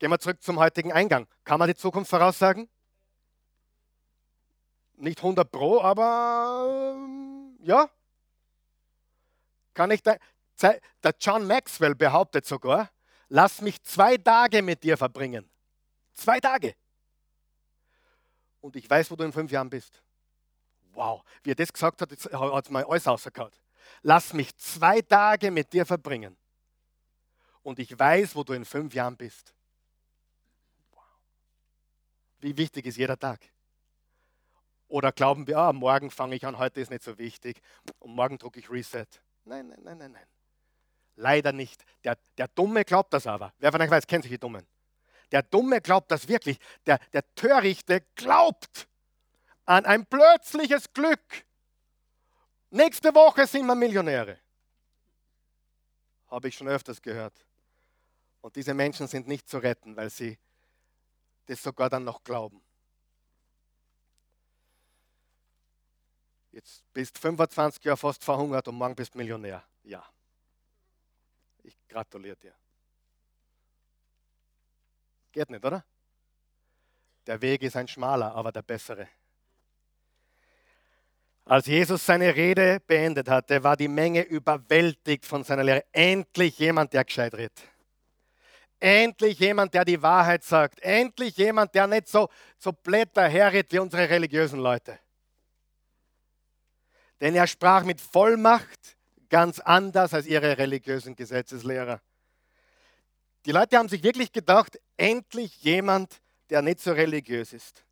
gehen 0.00 0.10
wir 0.10 0.18
zurück 0.18 0.42
zum 0.42 0.58
heutigen 0.58 0.92
Eingang. 0.92 1.28
Kann 1.44 1.60
man 1.60 1.68
die 1.68 1.76
Zukunft 1.76 2.10
voraussagen? 2.10 2.68
Nicht 4.94 5.18
100 5.18 5.50
Pro, 5.50 5.80
aber 5.80 6.96
ähm, 6.96 7.56
ja. 7.62 7.88
Kann 9.74 9.92
ich 9.92 10.02
da, 10.02 10.16
der 10.60 11.14
John 11.20 11.46
Maxwell 11.46 11.94
behauptet 11.94 12.44
sogar, 12.44 12.90
lass 13.28 13.60
mich 13.60 13.80
zwei 13.84 14.16
Tage 14.16 14.60
mit 14.60 14.82
dir 14.82 14.96
verbringen. 14.96 15.48
Zwei 16.14 16.40
Tage. 16.40 16.74
Und 18.60 18.74
ich 18.74 18.90
weiß, 18.90 19.08
wo 19.12 19.14
du 19.14 19.22
in 19.22 19.32
fünf 19.32 19.52
Jahren 19.52 19.70
bist. 19.70 20.02
Wow, 20.94 21.22
wie 21.44 21.52
er 21.52 21.56
das 21.56 21.72
gesagt 21.72 22.02
hat, 22.02 22.10
hat 22.10 22.64
es 22.64 22.70
mal 22.70 22.84
alles 22.84 23.06
rausgehauen 23.06 23.52
lass 24.02 24.32
mich 24.32 24.56
zwei 24.56 25.00
Tage 25.00 25.50
mit 25.50 25.72
dir 25.72 25.86
verbringen 25.86 26.36
und 27.62 27.78
ich 27.78 27.98
weiß, 27.98 28.36
wo 28.36 28.44
du 28.44 28.52
in 28.52 28.64
fünf 28.64 28.94
Jahren 28.94 29.16
bist. 29.16 29.54
Wie 32.38 32.56
wichtig 32.56 32.86
ist 32.86 32.96
jeder 32.96 33.18
Tag? 33.18 33.40
Oder 34.88 35.12
glauben 35.12 35.46
wir, 35.46 35.58
ah, 35.58 35.72
morgen 35.72 36.10
fange 36.10 36.36
ich 36.36 36.44
an, 36.46 36.58
heute 36.58 36.80
ist 36.80 36.90
nicht 36.90 37.02
so 37.02 37.18
wichtig 37.18 37.60
und 37.98 38.14
morgen 38.14 38.38
drücke 38.38 38.60
ich 38.60 38.70
Reset. 38.70 39.06
Nein, 39.44 39.68
nein, 39.68 39.80
nein, 39.82 39.98
nein, 39.98 40.12
nein. 40.12 40.26
Leider 41.16 41.52
nicht. 41.52 41.84
Der, 42.04 42.18
der 42.36 42.48
Dumme 42.48 42.84
glaubt 42.84 43.12
das 43.12 43.26
aber. 43.26 43.52
Wer 43.58 43.72
von 43.72 43.80
euch 43.80 43.90
weiß, 43.90 44.06
kennt 44.06 44.24
sich 44.24 44.32
die 44.32 44.38
Dummen. 44.38 44.66
Der 45.32 45.42
Dumme 45.42 45.80
glaubt 45.80 46.10
das 46.10 46.28
wirklich. 46.28 46.58
Der, 46.86 46.98
der 47.12 47.24
Törichte 47.34 48.02
glaubt 48.14 48.88
an 49.64 49.86
ein 49.86 50.06
plötzliches 50.06 50.92
Glück. 50.92 51.46
Nächste 52.74 53.14
Woche 53.14 53.46
sind 53.46 53.66
wir 53.66 53.76
Millionäre. 53.76 54.40
Habe 56.26 56.48
ich 56.48 56.56
schon 56.56 56.66
öfters 56.66 57.00
gehört. 57.00 57.46
Und 58.40 58.56
diese 58.56 58.74
Menschen 58.74 59.06
sind 59.06 59.28
nicht 59.28 59.48
zu 59.48 59.58
retten, 59.58 59.94
weil 59.94 60.10
sie 60.10 60.36
das 61.46 61.62
sogar 61.62 61.88
dann 61.88 62.02
noch 62.02 62.24
glauben. 62.24 62.60
Jetzt 66.50 66.82
bist 66.92 67.16
25 67.16 67.84
Jahre 67.84 67.96
fast 67.96 68.24
verhungert 68.24 68.66
und 68.66 68.74
morgen 68.74 68.96
bist 68.96 69.14
Millionär. 69.14 69.62
Ja. 69.84 70.04
Ich 71.62 71.78
gratuliere 71.86 72.36
dir. 72.38 72.54
Geht 75.30 75.48
nicht, 75.48 75.64
oder? 75.64 75.84
Der 77.24 77.40
Weg 77.40 77.62
ist 77.62 77.76
ein 77.76 77.86
schmaler, 77.86 78.34
aber 78.34 78.50
der 78.50 78.62
bessere. 78.62 79.08
Als 81.46 81.66
Jesus 81.66 82.06
seine 82.06 82.34
Rede 82.34 82.80
beendet 82.86 83.28
hatte, 83.28 83.62
war 83.62 83.76
die 83.76 83.88
Menge 83.88 84.22
überwältigt 84.22 85.26
von 85.26 85.44
seiner 85.44 85.62
Lehre. 85.62 85.84
Endlich 85.92 86.58
jemand, 86.58 86.92
der 86.94 87.04
gescheit 87.04 87.34
redet. 87.34 87.60
Endlich 88.80 89.38
jemand, 89.38 89.74
der 89.74 89.84
die 89.84 90.00
Wahrheit 90.00 90.42
sagt. 90.42 90.80
Endlich 90.80 91.36
jemand, 91.36 91.74
der 91.74 91.86
nicht 91.86 92.08
so, 92.08 92.28
so 92.58 92.72
blätter 92.72 93.28
herredet 93.28 93.72
wie 93.72 93.78
unsere 93.78 94.08
religiösen 94.08 94.58
Leute. 94.58 94.98
Denn 97.20 97.34
er 97.34 97.46
sprach 97.46 97.84
mit 97.84 98.00
Vollmacht 98.00 98.96
ganz 99.28 99.58
anders 99.60 100.14
als 100.14 100.26
ihre 100.26 100.56
religiösen 100.56 101.14
Gesetzeslehrer. 101.14 102.00
Die 103.44 103.52
Leute 103.52 103.76
haben 103.76 103.88
sich 103.88 104.02
wirklich 104.02 104.32
gedacht, 104.32 104.80
endlich 104.96 105.62
jemand, 105.62 106.20
der 106.48 106.62
nicht 106.62 106.80
so 106.80 106.92
religiös 106.92 107.52
ist. 107.52 107.84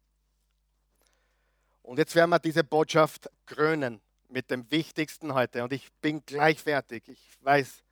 Und 1.82 1.98
jetzt 1.98 2.14
werden 2.14 2.30
wir 2.30 2.38
diese 2.38 2.64
Botschaft 2.64 3.28
krönen 3.46 4.00
mit 4.28 4.50
dem 4.50 4.70
Wichtigsten 4.70 5.34
heute. 5.34 5.62
Und 5.64 5.72
ich 5.72 5.92
bin 6.00 6.24
gleich 6.24 6.60
fertig. 6.60 7.08
Ich 7.08 7.36
weiß, 7.40 7.82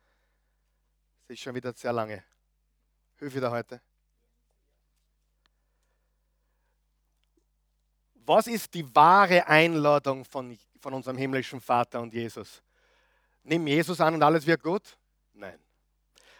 es 1.23 1.29
ist 1.29 1.39
schon 1.41 1.55
wieder 1.55 1.73
sehr 1.73 1.93
lange. 1.93 2.23
Hilf 3.17 3.35
wieder 3.35 3.51
heute. 3.51 3.81
Was 8.25 8.47
ist 8.47 8.73
die 8.73 8.95
wahre 8.95 9.47
Einladung 9.47 10.25
von, 10.25 10.57
von 10.79 10.93
unserem 10.93 11.17
himmlischen 11.17 11.59
Vater 11.59 12.01
und 12.01 12.13
Jesus? 12.13 12.61
Nimm 13.43 13.67
Jesus 13.67 13.99
an 13.99 14.13
und 14.13 14.23
alles 14.23 14.45
wird 14.45 14.63
gut? 14.63 14.97
Nein. 15.33 15.59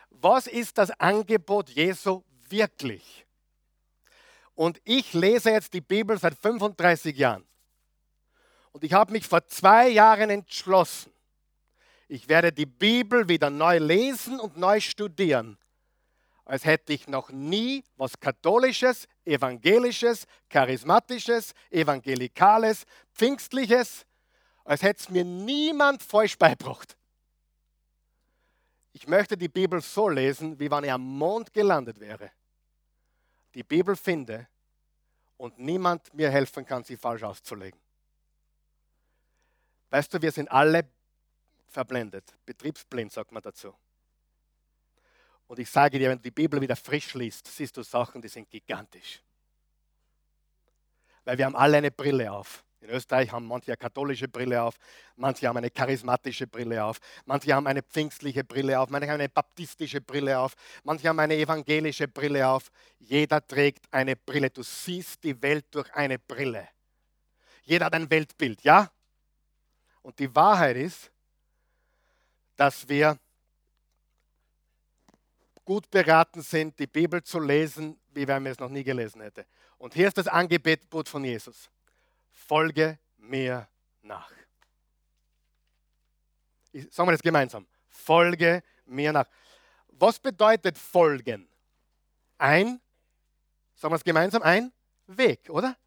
Was 0.09 0.47
ist 0.47 0.77
das 0.77 0.91
Angebot 0.99 1.69
Jesu 1.69 2.23
wirklich? 2.49 3.25
Und 4.62 4.80
ich 4.84 5.14
lese 5.14 5.49
jetzt 5.49 5.74
die 5.74 5.82
Bibel 5.82 6.20
seit 6.20 6.38
35 6.38 7.18
Jahren. 7.18 7.43
Und 8.72 8.84
ich 8.84 8.93
habe 8.93 9.12
mich 9.12 9.26
vor 9.26 9.43
zwei 9.47 9.89
Jahren 9.89 10.30
entschlossen, 10.30 11.12
ich 12.07 12.30
werde 12.30 12.51
die 12.51 12.68
Bibel 12.68 13.28
wieder 13.28 13.49
neu 13.49 13.80
lesen 13.80 14.39
und 14.39 14.57
neu 14.57 14.80
studieren, 14.80 15.57
als 16.45 16.64
hätte 16.64 16.93
ich 16.93 17.07
noch 17.07 17.32
nie 17.32 17.84
was 17.95 18.20
Katholisches, 18.20 19.07
Evangelisches, 19.26 20.28
Charismatisches, 20.47 21.53
Evangelikales, 21.72 22.84
Pfingstliches, 23.16 24.05
als 24.64 24.84
hätte 24.84 24.99
es 24.99 25.09
mir 25.09 25.26
niemand 25.26 26.03
falsch 26.03 26.38
beibracht. 26.38 26.95
Ich 28.93 29.07
möchte 29.07 29.36
die 29.36 29.49
Bibel 29.49 29.82
so 29.82 30.07
lesen, 30.07 30.59
wie 30.59 30.70
wenn 30.70 30.84
ich 30.84 30.91
am 30.91 31.01
Mond 31.01 31.51
gelandet 31.51 31.99
wäre 31.99 32.30
die 33.55 33.64
Bibel 33.64 33.95
finde 33.95 34.47
und 35.41 35.57
niemand 35.57 36.13
mir 36.13 36.29
helfen 36.29 36.63
kann, 36.67 36.83
sie 36.83 36.95
falsch 36.95 37.23
auszulegen. 37.23 37.79
Weißt 39.89 40.13
du, 40.13 40.21
wir 40.21 40.31
sind 40.31 40.51
alle 40.51 40.87
verblendet, 41.67 42.35
betriebsblind 42.45 43.11
sagt 43.11 43.31
man 43.31 43.41
dazu. 43.41 43.75
Und 45.47 45.57
ich 45.57 45.67
sage 45.67 45.97
dir, 45.97 46.11
wenn 46.11 46.19
du 46.19 46.21
die 46.21 46.31
Bibel 46.31 46.61
wieder 46.61 46.75
frisch 46.75 47.15
liest, 47.15 47.47
siehst 47.47 47.75
du 47.75 47.81
Sachen, 47.81 48.21
die 48.21 48.27
sind 48.27 48.51
gigantisch. 48.51 49.23
Weil 51.25 51.39
wir 51.39 51.45
haben 51.45 51.55
alle 51.55 51.77
eine 51.77 51.89
Brille 51.89 52.31
auf. 52.31 52.63
In 52.82 52.89
Österreich 52.89 53.32
haben 53.32 53.45
manche 53.45 53.67
eine 53.67 53.77
katholische 53.77 54.27
Brille 54.27 54.63
auf, 54.63 54.75
manche 55.15 55.47
haben 55.47 55.57
eine 55.57 55.69
charismatische 55.69 56.47
Brille 56.47 56.84
auf, 56.84 56.97
manche 57.25 57.53
haben 57.53 57.67
eine 57.67 57.84
pfingstliche 57.84 58.43
Brille 58.43 58.79
auf, 58.79 58.89
manche 58.89 59.07
haben 59.07 59.19
eine 59.19 59.29
baptistische 59.29 60.01
Brille 60.01 60.39
auf, 60.39 60.55
manche 60.84 61.07
haben 61.07 61.19
eine 61.19 61.36
evangelische 61.36 62.07
Brille 62.07 62.47
auf. 62.47 62.71
Jeder 62.97 63.45
trägt 63.45 63.86
eine 63.93 64.15
Brille. 64.15 64.49
Du 64.49 64.63
siehst 64.63 65.23
die 65.23 65.39
Welt 65.43 65.65
durch 65.71 65.93
eine 65.93 66.17
Brille. 66.17 66.67
jeder 67.63 67.86
hat 67.86 67.93
ein 67.93 68.09
Weltbild, 68.09 68.63
ja? 68.63 68.91
Und 70.01 70.17
die 70.17 70.34
Wahrheit 70.36 70.77
ist, 70.77 71.11
dass 72.55 72.89
wir 72.89 73.19
gut 75.63 75.89
beraten 75.91 76.41
sind, 76.41 76.79
die 76.79 76.88
Bibel 76.88 77.21
zu 77.23 77.39
lesen, 77.39 77.99
wie 78.09 78.27
wenn 78.27 78.43
wir 78.43 78.51
es 78.51 78.59
noch 78.59 78.69
nie 78.69 78.84
gelesen 78.84 79.21
hätten. 79.21 79.45
Und 79.77 79.93
hier 79.93 80.07
ist 80.07 80.17
das 80.17 80.27
Angebot 80.27 81.07
von 81.07 81.23
Jesus. 81.23 81.69
Folge 82.47 82.99
mir 83.17 83.67
nach. 84.01 84.31
Ich, 86.71 86.91
sagen 86.93 87.07
wir 87.07 87.13
das 87.13 87.21
gemeinsam. 87.21 87.67
Folge 87.87 88.63
mir 88.85 89.13
nach. 89.13 89.27
Was 89.87 90.19
bedeutet 90.19 90.77
folgen? 90.77 91.47
Ein, 92.37 92.81
sagen 93.75 93.91
wir 93.93 93.97
es 93.97 94.03
gemeinsam, 94.03 94.41
ein 94.41 94.73
Weg, 95.07 95.49
oder? 95.49 95.77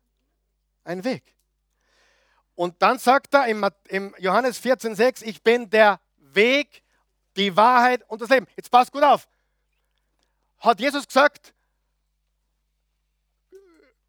Ein 0.85 1.03
Weg. 1.03 1.37
Und 2.55 2.81
dann 2.81 2.99
sagt 2.99 3.35
er 3.35 3.47
im, 3.49 4.15
Johannes 4.19 4.63
14,6, 4.63 5.25
ich 5.25 5.43
bin 5.43 5.69
der 5.69 6.01
Weg, 6.17 6.85
die 7.37 7.57
Wahrheit 7.57 8.09
und 8.09 8.23
das 8.23 8.29
Leben. 8.29 8.47
Jetzt 8.57 8.71
passt 8.71 8.93
gut 8.93 9.03
auf. 9.03 9.27
Hat 10.59 10.79
Jesus 10.79 11.07
gesagt, 11.07 11.53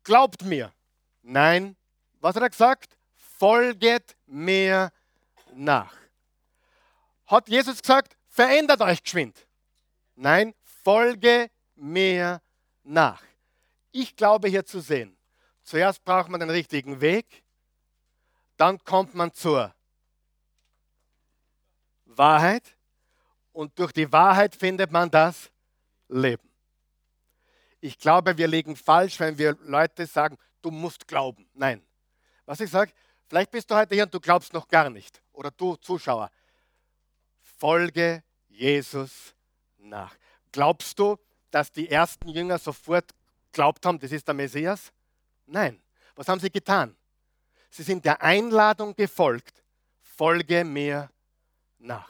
glaubt 0.04 0.44
mir? 0.44 0.72
Nein. 1.24 1.76
Was 2.26 2.36
hat 2.36 2.42
er 2.42 2.50
gesagt? 2.50 2.98
Folget 3.38 4.18
mir 4.26 4.92
nach. 5.54 5.96
Hat 7.28 7.48
Jesus 7.48 7.80
gesagt, 7.80 8.18
verändert 8.28 8.82
euch 8.82 9.04
geschwind? 9.04 9.48
Nein, 10.16 10.56
folge 10.64 11.52
mir 11.76 12.42
nach. 12.82 13.22
Ich 13.92 14.16
glaube 14.16 14.48
hier 14.48 14.66
zu 14.66 14.80
sehen, 14.80 15.16
zuerst 15.62 16.04
braucht 16.04 16.30
man 16.30 16.40
den 16.40 16.50
richtigen 16.50 17.00
Weg, 17.00 17.44
dann 18.58 18.84
kommt 18.84 19.14
man 19.14 19.32
zur 19.32 19.76
Wahrheit 22.06 22.76
und 23.52 23.78
durch 23.78 23.92
die 23.92 24.12
Wahrheit 24.12 24.56
findet 24.56 24.92
man 24.92 25.12
das 25.12 25.52
Leben. 26.08 26.52
Ich 27.82 28.00
glaube, 28.00 28.36
wir 28.36 28.48
liegen 28.48 28.76
falsch, 28.76 29.20
wenn 29.20 29.38
wir 29.38 29.56
Leute 29.62 30.08
sagen, 30.08 30.40
du 30.64 30.72
musst 30.72 31.08
glauben. 31.08 31.48
Nein. 31.54 31.86
Was 32.46 32.60
ich 32.60 32.70
sage, 32.70 32.92
vielleicht 33.28 33.52
bist 33.52 33.70
du 33.70 33.76
heute 33.76 33.96
hier 33.96 34.04
und 34.04 34.14
du 34.14 34.20
glaubst 34.20 34.54
noch 34.54 34.68
gar 34.68 34.90
nicht. 34.90 35.22
Oder 35.34 35.52
du 35.52 35.76
Zuschauer, 35.78 36.30
folge 37.42 38.24
Jesus 38.48 39.36
nach. 39.78 40.16
Glaubst 40.52 40.98
du, 41.00 41.18
dass 41.52 41.72
die 41.72 41.90
ersten 41.90 42.30
Jünger 42.30 42.58
sofort 42.58 43.12
glaubt 43.52 43.86
haben, 43.86 44.00
das 44.00 44.12
ist 44.12 44.28
der 44.28 44.36
Messias? 44.36 44.92
Nein. 45.46 45.82
Was 46.16 46.28
haben 46.28 46.40
sie 46.40 46.50
getan? 46.50 46.96
Sie 47.70 47.84
sind 47.84 48.06
der 48.06 48.22
Einladung 48.22 48.96
gefolgt, 48.96 49.64
folge 50.00 50.64
mir 50.64 51.10
nach. 51.78 52.10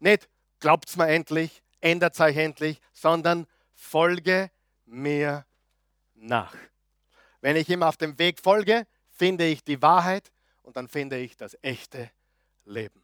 Nicht, 0.00 0.28
glaubt's 0.58 0.96
mir 0.96 1.06
endlich, 1.06 1.62
ändert 1.80 2.18
euch 2.18 2.36
endlich, 2.36 2.80
sondern 2.92 3.46
folge 3.72 4.50
mir 4.84 5.46
nach. 6.14 6.56
Wenn 7.40 7.54
ich 7.54 7.68
ihm 7.68 7.84
auf 7.84 7.96
dem 7.96 8.18
Weg 8.18 8.40
folge, 8.40 8.86
finde 9.16 9.46
ich 9.46 9.64
die 9.64 9.80
Wahrheit 9.82 10.32
und 10.62 10.76
dann 10.76 10.88
finde 10.88 11.18
ich 11.18 11.36
das 11.36 11.56
echte 11.62 12.10
Leben. 12.64 13.02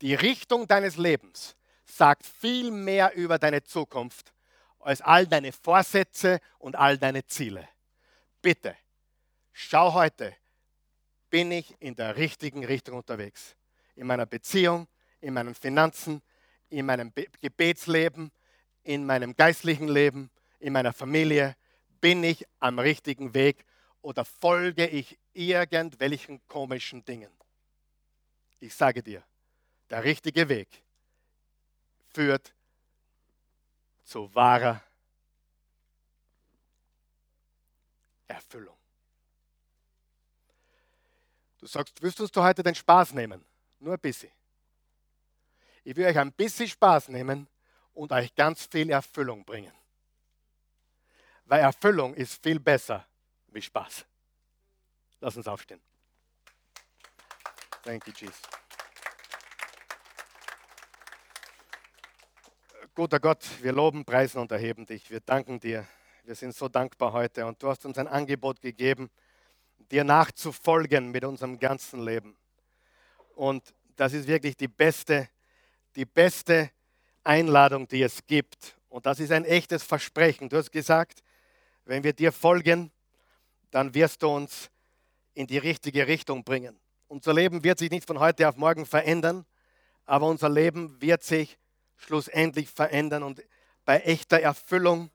Die 0.00 0.14
Richtung 0.14 0.68
deines 0.68 0.96
Lebens 0.96 1.56
sagt 1.84 2.26
viel 2.26 2.70
mehr 2.70 3.14
über 3.14 3.38
deine 3.38 3.62
Zukunft 3.62 4.32
als 4.80 5.00
all 5.00 5.26
deine 5.26 5.52
Vorsätze 5.52 6.40
und 6.58 6.76
all 6.76 6.98
deine 6.98 7.26
Ziele. 7.26 7.68
Bitte, 8.40 8.76
schau 9.52 9.92
heute, 9.94 10.34
bin 11.30 11.50
ich 11.50 11.74
in 11.80 11.94
der 11.94 12.16
richtigen 12.16 12.64
Richtung 12.64 12.96
unterwegs. 12.96 13.56
In 13.96 14.06
meiner 14.06 14.26
Beziehung, 14.26 14.86
in 15.20 15.34
meinen 15.34 15.54
Finanzen, 15.54 16.22
in 16.68 16.86
meinem 16.86 17.12
Gebetsleben, 17.40 18.30
in 18.82 19.04
meinem 19.04 19.34
geistlichen 19.34 19.88
Leben, 19.88 20.30
in 20.58 20.72
meiner 20.72 20.92
Familie. 20.92 21.56
Bin 22.00 22.22
ich 22.22 22.46
am 22.60 22.78
richtigen 22.78 23.34
Weg 23.34 23.64
oder 24.02 24.24
folge 24.24 24.86
ich 24.86 25.18
irgendwelchen 25.32 26.40
komischen 26.48 27.04
Dingen? 27.04 27.30
Ich 28.60 28.74
sage 28.74 29.02
dir, 29.02 29.22
der 29.90 30.04
richtige 30.04 30.48
Weg 30.48 30.82
führt 32.12 32.54
zu 34.04 34.34
wahrer 34.34 34.82
Erfüllung. 38.26 38.76
Du 41.58 41.66
sagst, 41.66 42.00
wirst 42.02 42.20
du 42.20 42.42
heute 42.42 42.62
den 42.62 42.74
Spaß 42.74 43.14
nehmen? 43.14 43.44
Nur 43.80 43.94
ein 43.94 44.00
bisschen. 44.00 44.30
Ich 45.82 45.96
will 45.96 46.06
euch 46.06 46.18
ein 46.18 46.32
bisschen 46.32 46.68
Spaß 46.68 47.08
nehmen 47.08 47.48
und 47.94 48.12
euch 48.12 48.34
ganz 48.34 48.66
viel 48.66 48.90
Erfüllung 48.90 49.44
bringen. 49.44 49.72
Weil 51.44 51.60
Erfüllung 51.60 52.14
ist 52.14 52.42
viel 52.42 52.60
besser 52.60 53.07
wie 53.58 53.62
Spaß. 53.62 54.06
Lass 55.20 55.36
uns 55.36 55.48
aufstehen. 55.48 55.80
Thank 57.82 58.06
you, 58.06 58.12
Jesus. 58.16 58.40
Guter 62.94 63.18
Gott, 63.18 63.44
wir 63.60 63.72
loben, 63.72 64.04
preisen 64.04 64.38
und 64.38 64.52
erheben 64.52 64.86
dich. 64.86 65.10
Wir 65.10 65.20
danken 65.20 65.58
dir. 65.58 65.86
Wir 66.24 66.36
sind 66.36 66.54
so 66.54 66.68
dankbar 66.68 67.12
heute 67.12 67.46
und 67.46 67.60
du 67.60 67.68
hast 67.68 67.84
uns 67.84 67.98
ein 67.98 68.06
Angebot 68.06 68.60
gegeben 68.60 69.10
dir 69.90 70.04
nachzufolgen 70.04 71.10
mit 71.10 71.24
unserem 71.24 71.58
ganzen 71.58 72.04
Leben. 72.04 72.36
Und 73.34 73.74
das 73.96 74.12
ist 74.12 74.26
wirklich 74.26 74.56
die 74.56 74.68
beste, 74.68 75.28
die 75.96 76.04
beste 76.04 76.70
Einladung, 77.24 77.88
die 77.88 78.02
es 78.02 78.26
gibt. 78.26 78.76
Und 78.88 79.06
das 79.06 79.20
ist 79.20 79.32
ein 79.32 79.44
echtes 79.44 79.82
Versprechen. 79.82 80.48
Du 80.48 80.56
hast 80.56 80.70
gesagt, 80.70 81.22
wenn 81.84 82.04
wir 82.04 82.12
dir 82.12 82.32
folgen, 82.32 82.90
dann 83.70 83.94
wirst 83.94 84.22
du 84.22 84.28
uns 84.28 84.70
in 85.34 85.46
die 85.46 85.58
richtige 85.58 86.06
Richtung 86.06 86.44
bringen. 86.44 86.78
Unser 87.06 87.32
Leben 87.32 87.64
wird 87.64 87.78
sich 87.78 87.90
nicht 87.90 88.06
von 88.06 88.18
heute 88.18 88.48
auf 88.48 88.56
morgen 88.56 88.86
verändern, 88.86 89.46
aber 90.04 90.26
unser 90.26 90.48
Leben 90.48 91.00
wird 91.00 91.22
sich 91.22 91.58
schlussendlich 91.96 92.68
verändern 92.70 93.22
und 93.22 93.42
bei 93.84 94.00
echter 94.00 94.40
Erfüllung 94.40 95.10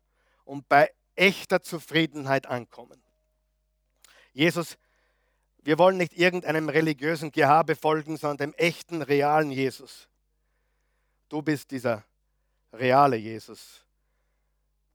und 0.45 0.67
bei 0.67 0.91
echter 1.15 1.61
Zufriedenheit 1.61 2.47
ankommen. 2.47 3.03
Jesus, 4.33 4.77
wir 5.61 5.77
wollen 5.77 5.97
nicht 5.97 6.13
irgendeinem 6.13 6.69
religiösen 6.69 7.31
Gehabe 7.31 7.75
folgen, 7.75 8.17
sondern 8.17 8.51
dem 8.51 8.53
echten, 8.55 9.01
realen 9.01 9.51
Jesus. 9.51 10.09
Du 11.29 11.41
bist 11.41 11.71
dieser 11.71 12.03
reale 12.73 13.15
Jesus. 13.15 13.85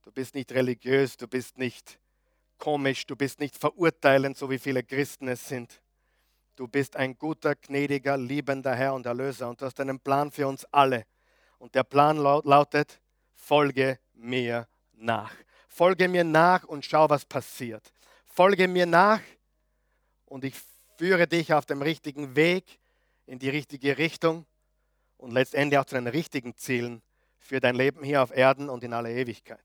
Du 0.03 0.11
bist 0.11 0.35
nicht 0.35 0.51
religiös, 0.51 1.17
du 1.17 1.27
bist 1.27 1.57
nicht 1.57 1.99
komisch, 2.59 3.07
du 3.07 3.15
bist 3.15 3.39
nicht 3.39 3.57
verurteilend, 3.57 4.37
so 4.37 4.49
wie 4.49 4.59
viele 4.59 4.83
Christen 4.83 5.27
es 5.27 5.47
sind. 5.47 5.81
Du 6.55 6.67
bist 6.67 6.95
ein 6.95 7.17
guter, 7.17 7.55
gnädiger, 7.55 8.17
liebender 8.17 8.75
Herr 8.75 8.93
und 8.93 9.05
Erlöser 9.05 9.49
und 9.49 9.61
du 9.61 9.65
hast 9.65 9.79
einen 9.79 9.99
Plan 9.99 10.29
für 10.29 10.47
uns 10.47 10.65
alle. 10.65 11.05
Und 11.57 11.73
der 11.73 11.83
Plan 11.83 12.17
lautet, 12.17 13.01
folge 13.33 13.99
mir 14.13 14.67
nach. 14.93 15.33
Folge 15.67 16.07
mir 16.07 16.23
nach 16.23 16.65
und 16.65 16.85
schau, 16.85 17.09
was 17.09 17.25
passiert 17.25 17.91
folge 18.39 18.69
mir 18.69 18.85
nach 18.85 19.19
und 20.25 20.45
ich 20.45 20.55
führe 20.97 21.27
dich 21.27 21.51
auf 21.51 21.65
dem 21.65 21.81
richtigen 21.81 22.37
Weg, 22.37 22.79
in 23.25 23.37
die 23.37 23.49
richtige 23.49 23.97
Richtung 23.97 24.45
und 25.17 25.31
letztendlich 25.31 25.77
auch 25.77 25.83
zu 25.83 25.95
den 25.95 26.07
richtigen 26.07 26.55
Zielen 26.55 27.01
für 27.37 27.59
dein 27.59 27.75
Leben 27.75 28.01
hier 28.01 28.23
auf 28.23 28.31
Erden 28.31 28.69
und 28.69 28.81
in 28.85 28.93
aller 28.93 29.09
Ewigkeit. 29.09 29.63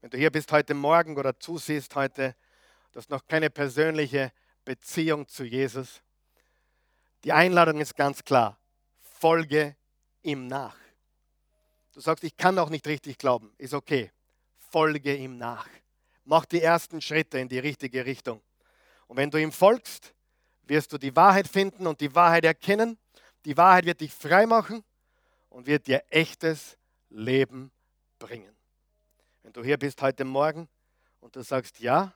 Wenn 0.00 0.10
du 0.10 0.18
hier 0.18 0.30
bist 0.30 0.52
heute 0.52 0.74
Morgen 0.74 1.16
oder 1.16 1.38
zusiehst 1.38 1.94
heute, 1.96 2.36
du 2.92 2.98
hast 2.98 3.10
noch 3.10 3.26
keine 3.26 3.50
persönliche 3.50 4.32
Beziehung 4.64 5.26
zu 5.26 5.44
Jesus, 5.44 6.02
die 7.24 7.32
Einladung 7.32 7.80
ist 7.80 7.96
ganz 7.96 8.22
klar, 8.22 8.60
folge 9.00 9.76
ihm 10.22 10.46
nach. 10.46 10.76
Du 11.92 12.00
sagst, 12.00 12.22
ich 12.22 12.36
kann 12.36 12.60
auch 12.60 12.70
nicht 12.70 12.86
richtig 12.86 13.18
glauben, 13.18 13.52
ist 13.58 13.74
okay, 13.74 14.12
folge 14.56 15.16
ihm 15.16 15.36
nach. 15.36 15.66
Mach 16.24 16.44
die 16.44 16.62
ersten 16.62 17.00
Schritte 17.00 17.40
in 17.40 17.48
die 17.48 17.58
richtige 17.58 18.06
Richtung. 18.06 18.40
Und 19.08 19.16
wenn 19.16 19.30
du 19.32 19.38
ihm 19.38 19.50
folgst, 19.50 20.14
wirst 20.62 20.92
du 20.92 20.98
die 20.98 21.16
Wahrheit 21.16 21.48
finden 21.48 21.88
und 21.88 22.00
die 22.00 22.14
Wahrheit 22.14 22.44
erkennen. 22.44 22.98
Die 23.46 23.56
Wahrheit 23.56 23.86
wird 23.86 24.00
dich 24.00 24.12
frei 24.12 24.46
machen 24.46 24.84
und 25.48 25.66
wird 25.66 25.86
dir 25.88 26.04
echtes 26.10 26.78
Leben 27.08 27.72
bringen. 28.18 28.57
Wenn 29.48 29.54
du 29.54 29.64
hier 29.64 29.78
bist 29.78 30.02
heute 30.02 30.26
Morgen 30.26 30.68
und 31.20 31.34
du 31.34 31.42
sagst, 31.42 31.80
ja, 31.80 32.12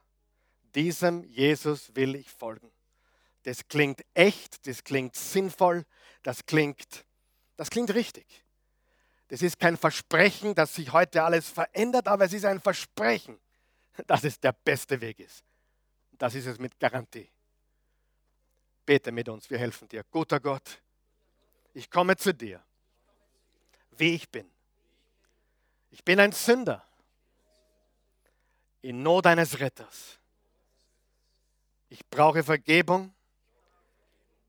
diesem 0.74 1.24
Jesus 1.24 1.96
will 1.96 2.14
ich 2.14 2.30
folgen. 2.30 2.70
Das 3.44 3.66
klingt 3.68 4.04
echt, 4.12 4.66
das 4.66 4.84
klingt 4.84 5.16
sinnvoll, 5.16 5.86
das 6.22 6.44
klingt, 6.44 7.06
das 7.56 7.70
klingt 7.70 7.94
richtig. 7.94 8.44
Das 9.28 9.40
ist 9.40 9.58
kein 9.58 9.78
Versprechen, 9.78 10.54
dass 10.54 10.74
sich 10.74 10.92
heute 10.92 11.22
alles 11.22 11.48
verändert, 11.48 12.06
aber 12.06 12.26
es 12.26 12.34
ist 12.34 12.44
ein 12.44 12.60
Versprechen, 12.60 13.40
dass 14.06 14.24
es 14.24 14.38
der 14.38 14.52
beste 14.52 15.00
Weg 15.00 15.18
ist. 15.18 15.42
Das 16.18 16.34
ist 16.34 16.44
es 16.44 16.58
mit 16.58 16.78
Garantie. 16.78 17.30
Bete 18.84 19.10
mit 19.10 19.30
uns, 19.30 19.48
wir 19.48 19.56
helfen 19.56 19.88
dir. 19.88 20.04
Guter 20.10 20.38
Gott, 20.38 20.82
ich 21.72 21.90
komme 21.90 22.14
zu 22.14 22.34
dir, 22.34 22.62
wie 23.92 24.16
ich 24.16 24.28
bin. 24.28 24.50
Ich 25.88 26.04
bin 26.04 26.20
ein 26.20 26.32
Sünder 26.32 26.86
in 28.82 29.02
Not 29.02 29.26
eines 29.26 29.58
Retters. 29.60 30.18
Ich 31.88 32.04
brauche 32.06 32.42
Vergebung. 32.42 33.14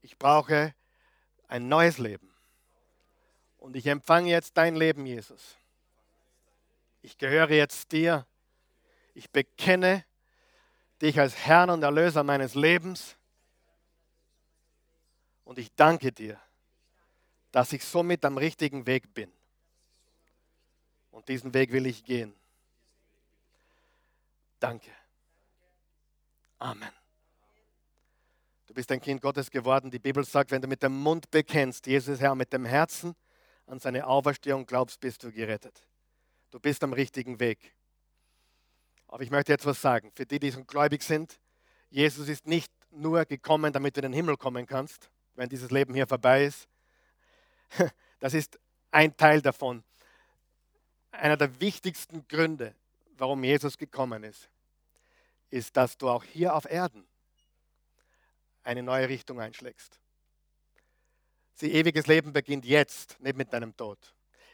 Ich 0.01 0.17
brauche 0.17 0.73
ein 1.47 1.69
neues 1.69 1.97
Leben. 1.97 2.33
Und 3.57 3.75
ich 3.75 3.85
empfange 3.85 4.29
jetzt 4.29 4.57
dein 4.57 4.75
Leben, 4.75 5.05
Jesus. 5.05 5.55
Ich 7.01 7.17
gehöre 7.17 7.51
jetzt 7.51 7.91
dir. 7.91 8.25
Ich 9.13 9.29
bekenne 9.29 10.03
dich 11.01 11.19
als 11.19 11.35
Herrn 11.35 11.69
und 11.69 11.83
Erlöser 11.83 12.23
meines 12.23 12.55
Lebens. 12.55 13.15
Und 15.43 15.59
ich 15.59 15.73
danke 15.75 16.11
dir, 16.11 16.39
dass 17.51 17.71
ich 17.71 17.85
somit 17.85 18.25
am 18.25 18.37
richtigen 18.37 18.87
Weg 18.87 19.13
bin. 19.13 19.31
Und 21.11 21.27
diesen 21.29 21.53
Weg 21.53 21.71
will 21.71 21.85
ich 21.85 22.03
gehen. 22.03 22.33
Danke. 24.63 24.91
Amen. 26.57 26.89
Du 28.65 28.73
bist 28.73 28.89
ein 28.93 29.01
Kind 29.01 29.21
Gottes 29.21 29.51
geworden. 29.51 29.91
Die 29.91 29.99
Bibel 29.99 30.23
sagt, 30.23 30.51
wenn 30.51 30.61
du 30.61 30.69
mit 30.69 30.81
dem 30.81 30.97
Mund 30.97 31.29
bekennst, 31.29 31.85
Jesus 31.85 32.21
Herr, 32.21 32.33
mit 32.33 32.53
dem 32.53 32.63
Herzen 32.63 33.13
an 33.65 33.79
seine 33.79 34.07
Auferstehung 34.07 34.65
glaubst, 34.65 35.01
bist 35.01 35.21
du 35.21 35.33
gerettet. 35.33 35.85
Du 36.49 36.61
bist 36.61 36.81
am 36.81 36.93
richtigen 36.93 37.41
Weg. 37.41 37.75
Aber 39.09 39.21
ich 39.21 39.31
möchte 39.31 39.51
jetzt 39.51 39.65
was 39.65 39.81
sagen. 39.81 40.13
Für 40.15 40.25
die, 40.25 40.39
die 40.39 40.53
schon 40.53 40.65
gläubig 40.65 41.03
sind, 41.03 41.41
Jesus 41.89 42.29
ist 42.29 42.47
nicht 42.47 42.71
nur 42.89 43.25
gekommen, 43.25 43.73
damit 43.73 43.97
du 43.97 43.99
in 43.99 44.03
den 44.03 44.13
Himmel 44.13 44.37
kommen 44.37 44.65
kannst, 44.65 45.09
wenn 45.35 45.49
dieses 45.49 45.71
Leben 45.71 45.93
hier 45.93 46.07
vorbei 46.07 46.45
ist. 46.45 46.69
Das 48.21 48.33
ist 48.33 48.57
ein 48.91 49.17
Teil 49.17 49.41
davon. 49.41 49.83
Einer 51.11 51.35
der 51.35 51.59
wichtigsten 51.59 52.25
Gründe, 52.29 52.73
warum 53.17 53.43
Jesus 53.43 53.77
gekommen 53.77 54.23
ist, 54.23 54.49
ist, 55.53 55.77
dass 55.77 55.97
du 55.97 56.09
auch 56.09 56.23
hier 56.23 56.55
auf 56.55 56.65
Erden 56.65 57.07
eine 58.63 58.81
neue 58.81 59.07
Richtung 59.07 59.39
einschlägst. 59.39 59.99
Sie 61.53 61.71
ewiges 61.71 62.07
Leben 62.07 62.33
beginnt 62.33 62.65
jetzt, 62.65 63.19
nicht 63.19 63.37
mit 63.37 63.53
deinem 63.53 63.77
Tod. 63.77 63.99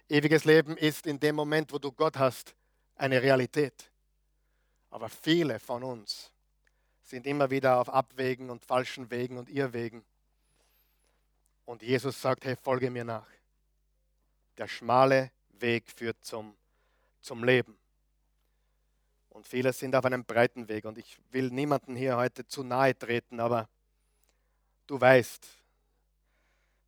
Ewiges 0.10 0.44
Leben 0.44 0.76
ist 0.76 1.08
in 1.08 1.20
dem 1.20 1.36
Moment, 1.36 1.72
wo 1.72 1.80
du 1.80 1.92
Gott 1.92 2.18
hast, 2.18 2.54
eine 2.96 3.22
Realität. 3.22 3.90
Aber 4.90 5.08
viele 5.08 5.60
von 5.60 5.84
uns 5.84 6.34
sind 7.04 7.26
immer 7.26 7.50
wieder 7.50 7.80
auf 7.80 7.88
Abwägen 7.88 8.50
und 8.50 8.66
falschen 8.66 9.10
Wegen 9.10 9.38
und 9.38 9.50
Irrwegen. 9.50 10.04
Und 11.64 11.82
Jesus 11.82 12.22
sagt, 12.22 12.44
hey, 12.44 12.58
folge 12.58 12.92
mir 12.92 13.06
nach. 13.06 13.28
Der 14.58 14.68
schmale 14.68 15.32
Weg 15.60 15.90
führt 15.90 16.18
zum, 16.26 16.58
zum 17.22 17.44
Leben. 17.44 17.78
Und 19.40 19.48
viele 19.48 19.72
sind 19.72 19.96
auf 19.96 20.04
einem 20.04 20.26
breiten 20.26 20.68
Weg. 20.68 20.84
Und 20.84 20.98
ich 20.98 21.18
will 21.32 21.50
niemanden 21.50 21.96
hier 21.96 22.18
heute 22.18 22.46
zu 22.46 22.62
nahe 22.62 22.94
treten, 22.94 23.40
aber 23.40 23.70
du 24.86 25.00
weißt, 25.00 25.48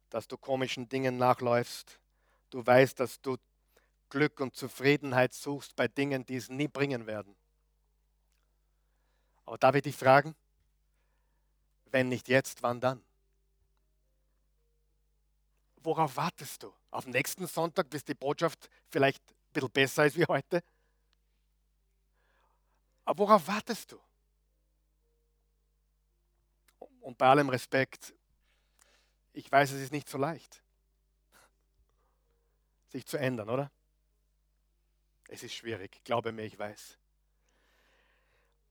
dass 0.09 0.27
du 0.27 0.37
komischen 0.37 0.89
Dingen 0.89 1.15
nachläufst. 1.15 1.97
Du 2.49 2.65
weißt, 2.65 2.99
dass 2.99 3.21
du 3.21 3.37
Glück 4.09 4.41
und 4.41 4.53
Zufriedenheit 4.53 5.33
suchst 5.33 5.77
bei 5.77 5.87
Dingen, 5.87 6.25
die 6.25 6.35
es 6.35 6.49
nie 6.49 6.67
bringen 6.67 7.07
werden. 7.07 7.37
Aber 9.45 9.57
darf 9.57 9.75
ich 9.75 9.83
dich 9.83 9.95
fragen, 9.95 10.35
wenn 11.85 12.09
nicht 12.09 12.27
jetzt, 12.27 12.63
wann 12.63 12.81
dann? 12.81 13.01
Worauf 15.77 16.17
wartest 16.17 16.63
du? 16.63 16.73
Auf 16.89 17.07
nächsten 17.07 17.47
Sonntag, 17.47 17.89
bis 17.89 18.03
die 18.03 18.13
Botschaft 18.13 18.69
vielleicht 18.89 19.23
ein 19.25 19.53
bisschen 19.53 19.71
besser 19.71 20.05
ist 20.05 20.17
wie 20.17 20.25
heute? 20.25 20.61
Aber 23.11 23.27
worauf 23.27 23.45
wartest 23.45 23.91
du? 23.91 23.99
Und 27.01 27.17
bei 27.17 27.27
allem 27.27 27.49
Respekt, 27.49 28.13
ich 29.33 29.51
weiß, 29.51 29.71
es 29.71 29.81
ist 29.81 29.91
nicht 29.91 30.07
so 30.07 30.17
leicht, 30.17 30.63
sich 32.87 33.05
zu 33.05 33.17
ändern, 33.17 33.49
oder? 33.49 33.69
Es 35.27 35.43
ist 35.43 35.53
schwierig, 35.53 36.01
glaube 36.05 36.31
mir, 36.31 36.45
ich 36.45 36.57
weiß. 36.57 36.97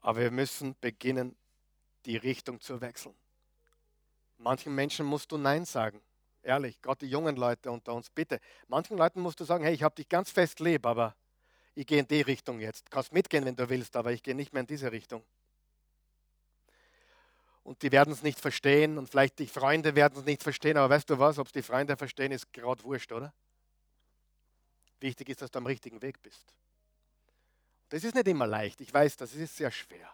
Aber 0.00 0.20
wir 0.20 0.30
müssen 0.30 0.74
beginnen, 0.80 1.36
die 2.06 2.16
Richtung 2.16 2.62
zu 2.62 2.80
wechseln. 2.80 3.18
Manchen 4.38 4.74
Menschen 4.74 5.04
musst 5.04 5.30
du 5.32 5.36
Nein 5.36 5.66
sagen. 5.66 6.00
Ehrlich, 6.40 6.80
gerade 6.80 7.04
die 7.04 7.10
jungen 7.10 7.36
Leute 7.36 7.70
unter 7.70 7.92
uns, 7.92 8.08
bitte. 8.08 8.40
Manchen 8.68 8.96
Leuten 8.96 9.20
musst 9.20 9.38
du 9.38 9.44
sagen, 9.44 9.64
hey, 9.64 9.74
ich 9.74 9.82
habe 9.82 9.96
dich 9.96 10.08
ganz 10.08 10.30
fest 10.30 10.60
lieb, 10.60 10.86
aber 10.86 11.14
ich 11.80 11.86
gehe 11.86 12.00
in 12.00 12.06
die 12.06 12.20
Richtung 12.20 12.60
jetzt. 12.60 12.86
Du 12.86 12.90
kannst 12.90 13.10
mitgehen, 13.10 13.46
wenn 13.46 13.56
du 13.56 13.66
willst, 13.70 13.96
aber 13.96 14.12
ich 14.12 14.22
gehe 14.22 14.34
nicht 14.34 14.52
mehr 14.52 14.60
in 14.60 14.66
diese 14.66 14.92
Richtung. 14.92 15.24
Und 17.62 17.82
die 17.82 17.90
werden 17.90 18.12
es 18.12 18.22
nicht 18.22 18.38
verstehen 18.38 18.98
und 18.98 19.08
vielleicht 19.08 19.38
die 19.38 19.46
Freunde 19.46 19.94
werden 19.94 20.18
es 20.18 20.26
nicht 20.26 20.42
verstehen, 20.42 20.76
aber 20.76 20.94
weißt 20.94 21.08
du 21.08 21.18
was, 21.18 21.38
ob 21.38 21.46
es 21.46 21.52
die 21.54 21.62
Freunde 21.62 21.96
verstehen, 21.96 22.32
ist 22.32 22.52
gerade 22.52 22.84
wurscht, 22.84 23.12
oder? 23.12 23.32
Wichtig 25.00 25.30
ist, 25.30 25.40
dass 25.40 25.50
du 25.50 25.58
am 25.58 25.64
richtigen 25.64 26.02
Weg 26.02 26.20
bist. 26.20 26.54
Das 27.88 28.04
ist 28.04 28.14
nicht 28.14 28.28
immer 28.28 28.46
leicht. 28.46 28.82
Ich 28.82 28.92
weiß, 28.92 29.16
das 29.16 29.34
ist 29.34 29.56
sehr 29.56 29.70
schwer. 29.70 30.10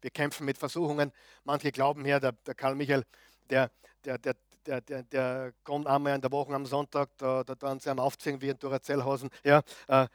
Wir 0.00 0.10
kämpfen 0.10 0.44
mit 0.44 0.56
Versuchungen. 0.56 1.10
Manche 1.42 1.72
glauben 1.72 2.04
hier, 2.04 2.20
der, 2.20 2.30
der 2.30 2.54
Karl 2.54 2.76
Michael, 2.76 3.04
der, 3.50 3.72
der, 4.04 4.18
der, 4.18 4.36
der, 4.66 4.80
der, 4.82 5.02
der 5.02 5.52
kommt 5.64 5.88
einmal 5.88 6.14
in 6.14 6.20
der 6.20 6.30
Woche 6.30 6.54
am 6.54 6.64
Sonntag, 6.64 7.10
da, 7.16 7.42
da 7.42 7.56
tun 7.56 7.80
sie 7.80 7.90
am 7.90 7.98
Aufziehen 7.98 8.40
wie 8.40 8.50
ein 8.50 8.58
Duracellhausen, 8.58 9.30
ja, 9.42 9.62
äh, 9.88 10.06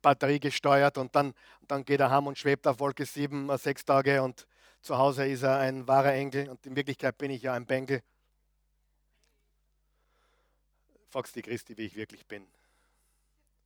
Batterie 0.00 0.40
gesteuert 0.40 0.98
und 0.98 1.14
dann, 1.14 1.34
dann 1.68 1.84
geht 1.84 2.00
er 2.00 2.10
heim 2.10 2.26
und 2.26 2.38
schwebt 2.38 2.66
auf 2.66 2.80
Wolke 2.80 3.06
7, 3.06 3.48
äh, 3.50 3.58
sechs 3.58 3.84
Tage 3.84 4.22
und 4.22 4.46
zu 4.80 4.98
Hause 4.98 5.26
ist 5.26 5.42
er 5.42 5.58
ein 5.58 5.86
wahrer 5.86 6.12
Engel 6.12 6.48
und 6.48 6.66
in 6.66 6.74
Wirklichkeit 6.74 7.16
bin 7.16 7.30
ich 7.30 7.42
ja 7.42 7.54
ein 7.54 7.66
Bengel. 7.66 8.02
Fragst 11.10 11.36
die 11.36 11.42
Christi, 11.42 11.76
wie 11.76 11.86
ich 11.86 11.94
wirklich 11.94 12.26
bin. 12.26 12.46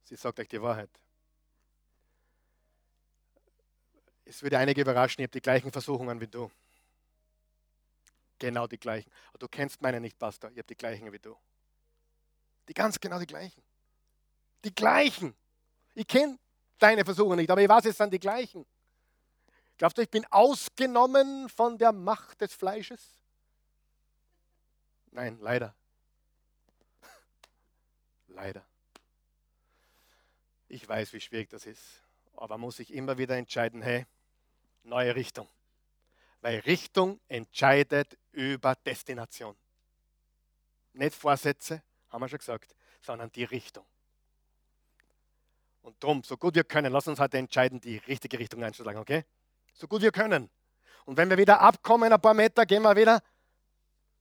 Sie 0.05 0.17
sagt 0.17 0.39
euch 0.39 0.49
die 0.49 0.61
Wahrheit. 0.61 0.91
Es 4.25 4.43
würde 4.43 4.59
einige 4.59 4.81
überraschen, 4.81 5.21
ich 5.21 5.27
habe 5.27 5.33
die 5.33 5.41
gleichen 5.41 5.73
Versuchungen 5.73 6.21
wie 6.21 6.27
du. 6.27 6.51
Genau 8.39 8.67
die 8.67 8.79
gleichen. 8.79 9.11
Aber 9.29 9.39
du 9.39 9.49
kennst 9.49 9.81
meine 9.81 10.01
nicht, 10.01 10.19
Pastor. 10.19 10.51
Ich 10.51 10.59
habe 10.59 10.67
die 10.67 10.77
gleichen 10.77 11.11
wie 11.13 11.19
du. 11.19 11.37
Die 12.69 12.75
ganz 12.75 13.01
genau 13.01 13.19
die 13.19 13.27
gleichen. 13.27 13.63
Die 14.65 14.75
gleichen. 14.75 15.35
Ich 15.97 16.07
kenne 16.07 16.38
deine 16.78 17.07
Versuche 17.07 17.34
nicht, 17.36 17.51
aber 17.51 17.62
ich 17.62 17.68
weiß, 17.68 17.86
es 17.86 17.97
sind 17.97 18.12
die 18.12 18.20
gleichen. 18.20 18.66
Glaubt 19.78 19.97
ihr, 19.99 20.05
ich 20.05 20.11
bin 20.11 20.26
ausgenommen 20.30 21.49
von 21.49 21.78
der 21.78 21.90
Macht 21.90 22.42
des 22.42 22.53
Fleisches? 22.53 23.01
Nein, 25.11 25.38
leider. 25.40 25.74
leider. 28.28 28.62
Ich 30.68 30.86
weiß, 30.86 31.14
wie 31.14 31.20
schwierig 31.20 31.49
das 31.49 31.64
ist. 31.64 31.82
Aber 32.36 32.59
muss 32.59 32.78
ich 32.78 32.92
immer 32.92 33.16
wieder 33.16 33.36
entscheiden, 33.36 33.80
hey, 33.80 34.05
neue 34.82 35.16
Richtung. 35.16 35.49
Weil 36.42 36.59
Richtung 36.61 37.20
entscheidet 37.28 38.18
über 38.32 38.74
Destination. 38.74 39.57
Nicht 40.92 41.14
Vorsätze, 41.14 41.82
haben 42.11 42.20
wir 42.20 42.28
schon 42.28 42.38
gesagt, 42.38 42.74
sondern 43.01 43.32
die 43.32 43.44
Richtung. 43.44 43.86
Und 45.87 46.03
darum, 46.03 46.24
so 46.24 46.37
gut 46.37 46.57
wir 46.57 46.64
können, 46.64 46.93
lass 46.93 47.07
uns 47.07 47.20
heute 47.20 47.39
entscheiden, 47.39 47.80
die 47.80 47.99
richtige 47.99 48.39
Richtung 48.39 48.62
einzuschlagen, 48.64 49.01
okay? 49.01 49.24
So 49.72 49.87
gut 49.87 50.03
wir 50.03 50.11
können. 50.11 50.51
Und 51.05 51.16
wenn 51.16 51.30
wir 51.30 51.39
wieder 51.39 51.61
abkommen, 51.61 52.12
ein 52.12 52.20
paar 52.20 52.34
Meter, 52.34 52.66
gehen 52.66 52.82
wir 52.82 52.97
wieder 52.97 53.22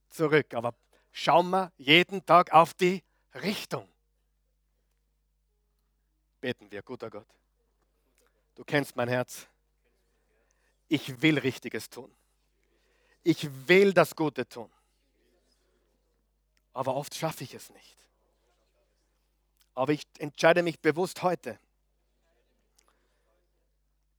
zurück. 0.09 0.53
Aber 0.53 0.76
schauen 1.11 1.49
wir 1.49 1.72
jeden 1.78 2.24
Tag 2.26 2.53
auf 2.53 2.76
die 2.76 3.03
Richtung. 3.34 3.89
Beten 6.39 6.70
wir, 6.70 6.84
guter 6.84 7.09
Gott. 7.09 7.28
Du 8.53 8.63
kennst 8.63 8.95
mein 8.95 9.07
Herz 9.07 9.47
ich 10.88 11.22
will 11.22 11.39
Richtiges 11.39 11.89
tun. 11.89 12.13
Ich 13.24 13.68
will 13.68 13.93
das 13.93 14.16
Gute 14.16 14.47
tun. 14.47 14.72
Aber 16.74 16.95
oft 16.95 17.16
schaffe 17.16 17.43
ich 17.43 17.53
es 17.53 17.70
nicht. 17.72 18.05
Aber 19.76 19.91
ich 19.91 20.07
entscheide 20.17 20.63
mich 20.63 20.80
bewusst 20.80 21.21
heute, 21.21 21.59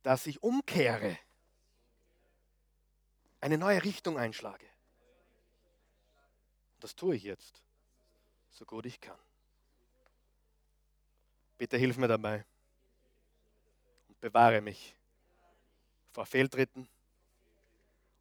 dass 0.03 0.27
ich 0.27 0.43
umkehre, 0.43 1.19
eine 3.41 3.59
neue 3.59 3.83
Richtung 3.83 4.19
einschlage. 4.19 4.67
Das 6.81 6.95
tue 6.95 7.17
ich 7.17 7.23
jetzt, 7.25 7.63
so 8.51 8.65
gut 8.65 8.87
ich 8.87 9.01
kann. 9.01 9.19
Bitte 11.59 11.77
hilf 11.77 11.97
mir 11.97 12.09
dabei 12.09 12.45
und 14.09 14.21
bewahre 14.21 14.61
mich 14.61 14.95
vor 16.13 16.27
Fehltritten 16.27 16.89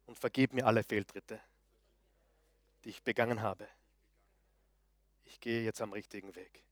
und 0.06 0.18
vergib 0.18 0.52
mir 0.52 0.66
alle 0.66 0.82
Fehltritte. 0.82 1.40
die 2.86 2.90
ich 2.90 3.02
begangen 3.02 3.42
habe. 3.42 3.66
Ich 5.24 5.40
gehe 5.40 5.64
jetzt 5.64 5.80
am 5.80 5.92
richtigen 5.92 6.36
Weg. 6.36 6.62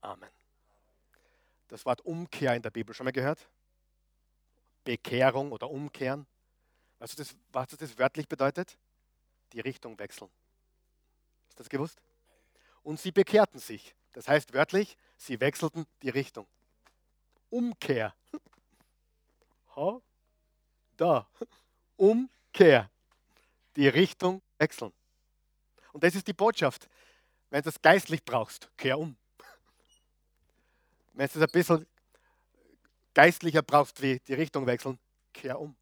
Amen. 0.00 0.30
Das 1.68 1.84
Wort 1.86 2.00
Umkehr 2.02 2.54
in 2.54 2.62
der 2.62 2.70
Bibel 2.70 2.94
schon 2.94 3.04
mal 3.04 3.12
gehört? 3.12 3.48
Bekehrung 4.84 5.52
oder 5.52 5.70
Umkehren. 5.70 6.26
Weißt 6.98 7.14
du, 7.14 7.22
das, 7.22 7.36
was 7.52 7.68
das 7.68 7.98
wörtlich 7.98 8.28
bedeutet? 8.28 8.76
Die 9.52 9.60
Richtung 9.60 9.98
wechseln. 9.98 10.30
Du 11.50 11.56
das 11.56 11.68
gewusst? 11.68 12.00
Und 12.82 12.98
sie 12.98 13.12
bekehrten 13.12 13.60
sich. 13.60 13.94
Das 14.12 14.26
heißt 14.26 14.52
wörtlich, 14.52 14.96
sie 15.16 15.40
wechselten 15.40 15.86
die 16.02 16.10
Richtung. 16.10 16.46
Umkehr. 17.48 18.14
Ha? 19.76 20.00
Da. 20.96 21.28
Umkehr. 21.96 22.90
Die 23.76 23.86
Richtung 23.86 24.42
wechseln. 24.58 24.92
Und 25.92 26.02
das 26.02 26.16
ist 26.16 26.26
die 26.26 26.32
Botschaft. 26.32 26.88
Wenn 27.50 27.62
du 27.62 27.68
es 27.68 27.80
geistlich 27.80 28.24
brauchst, 28.24 28.68
kehr 28.76 28.98
um. 28.98 29.16
Wenn 31.20 31.28
du 31.28 31.38
es 31.38 31.42
ein 31.42 31.52
bisschen 31.52 31.86
geistlicher 33.12 33.60
brauchst, 33.60 34.00
wie 34.00 34.20
die 34.20 34.32
Richtung 34.32 34.64
wechseln, 34.66 34.98
kehr 35.34 35.60
um. 35.60 35.76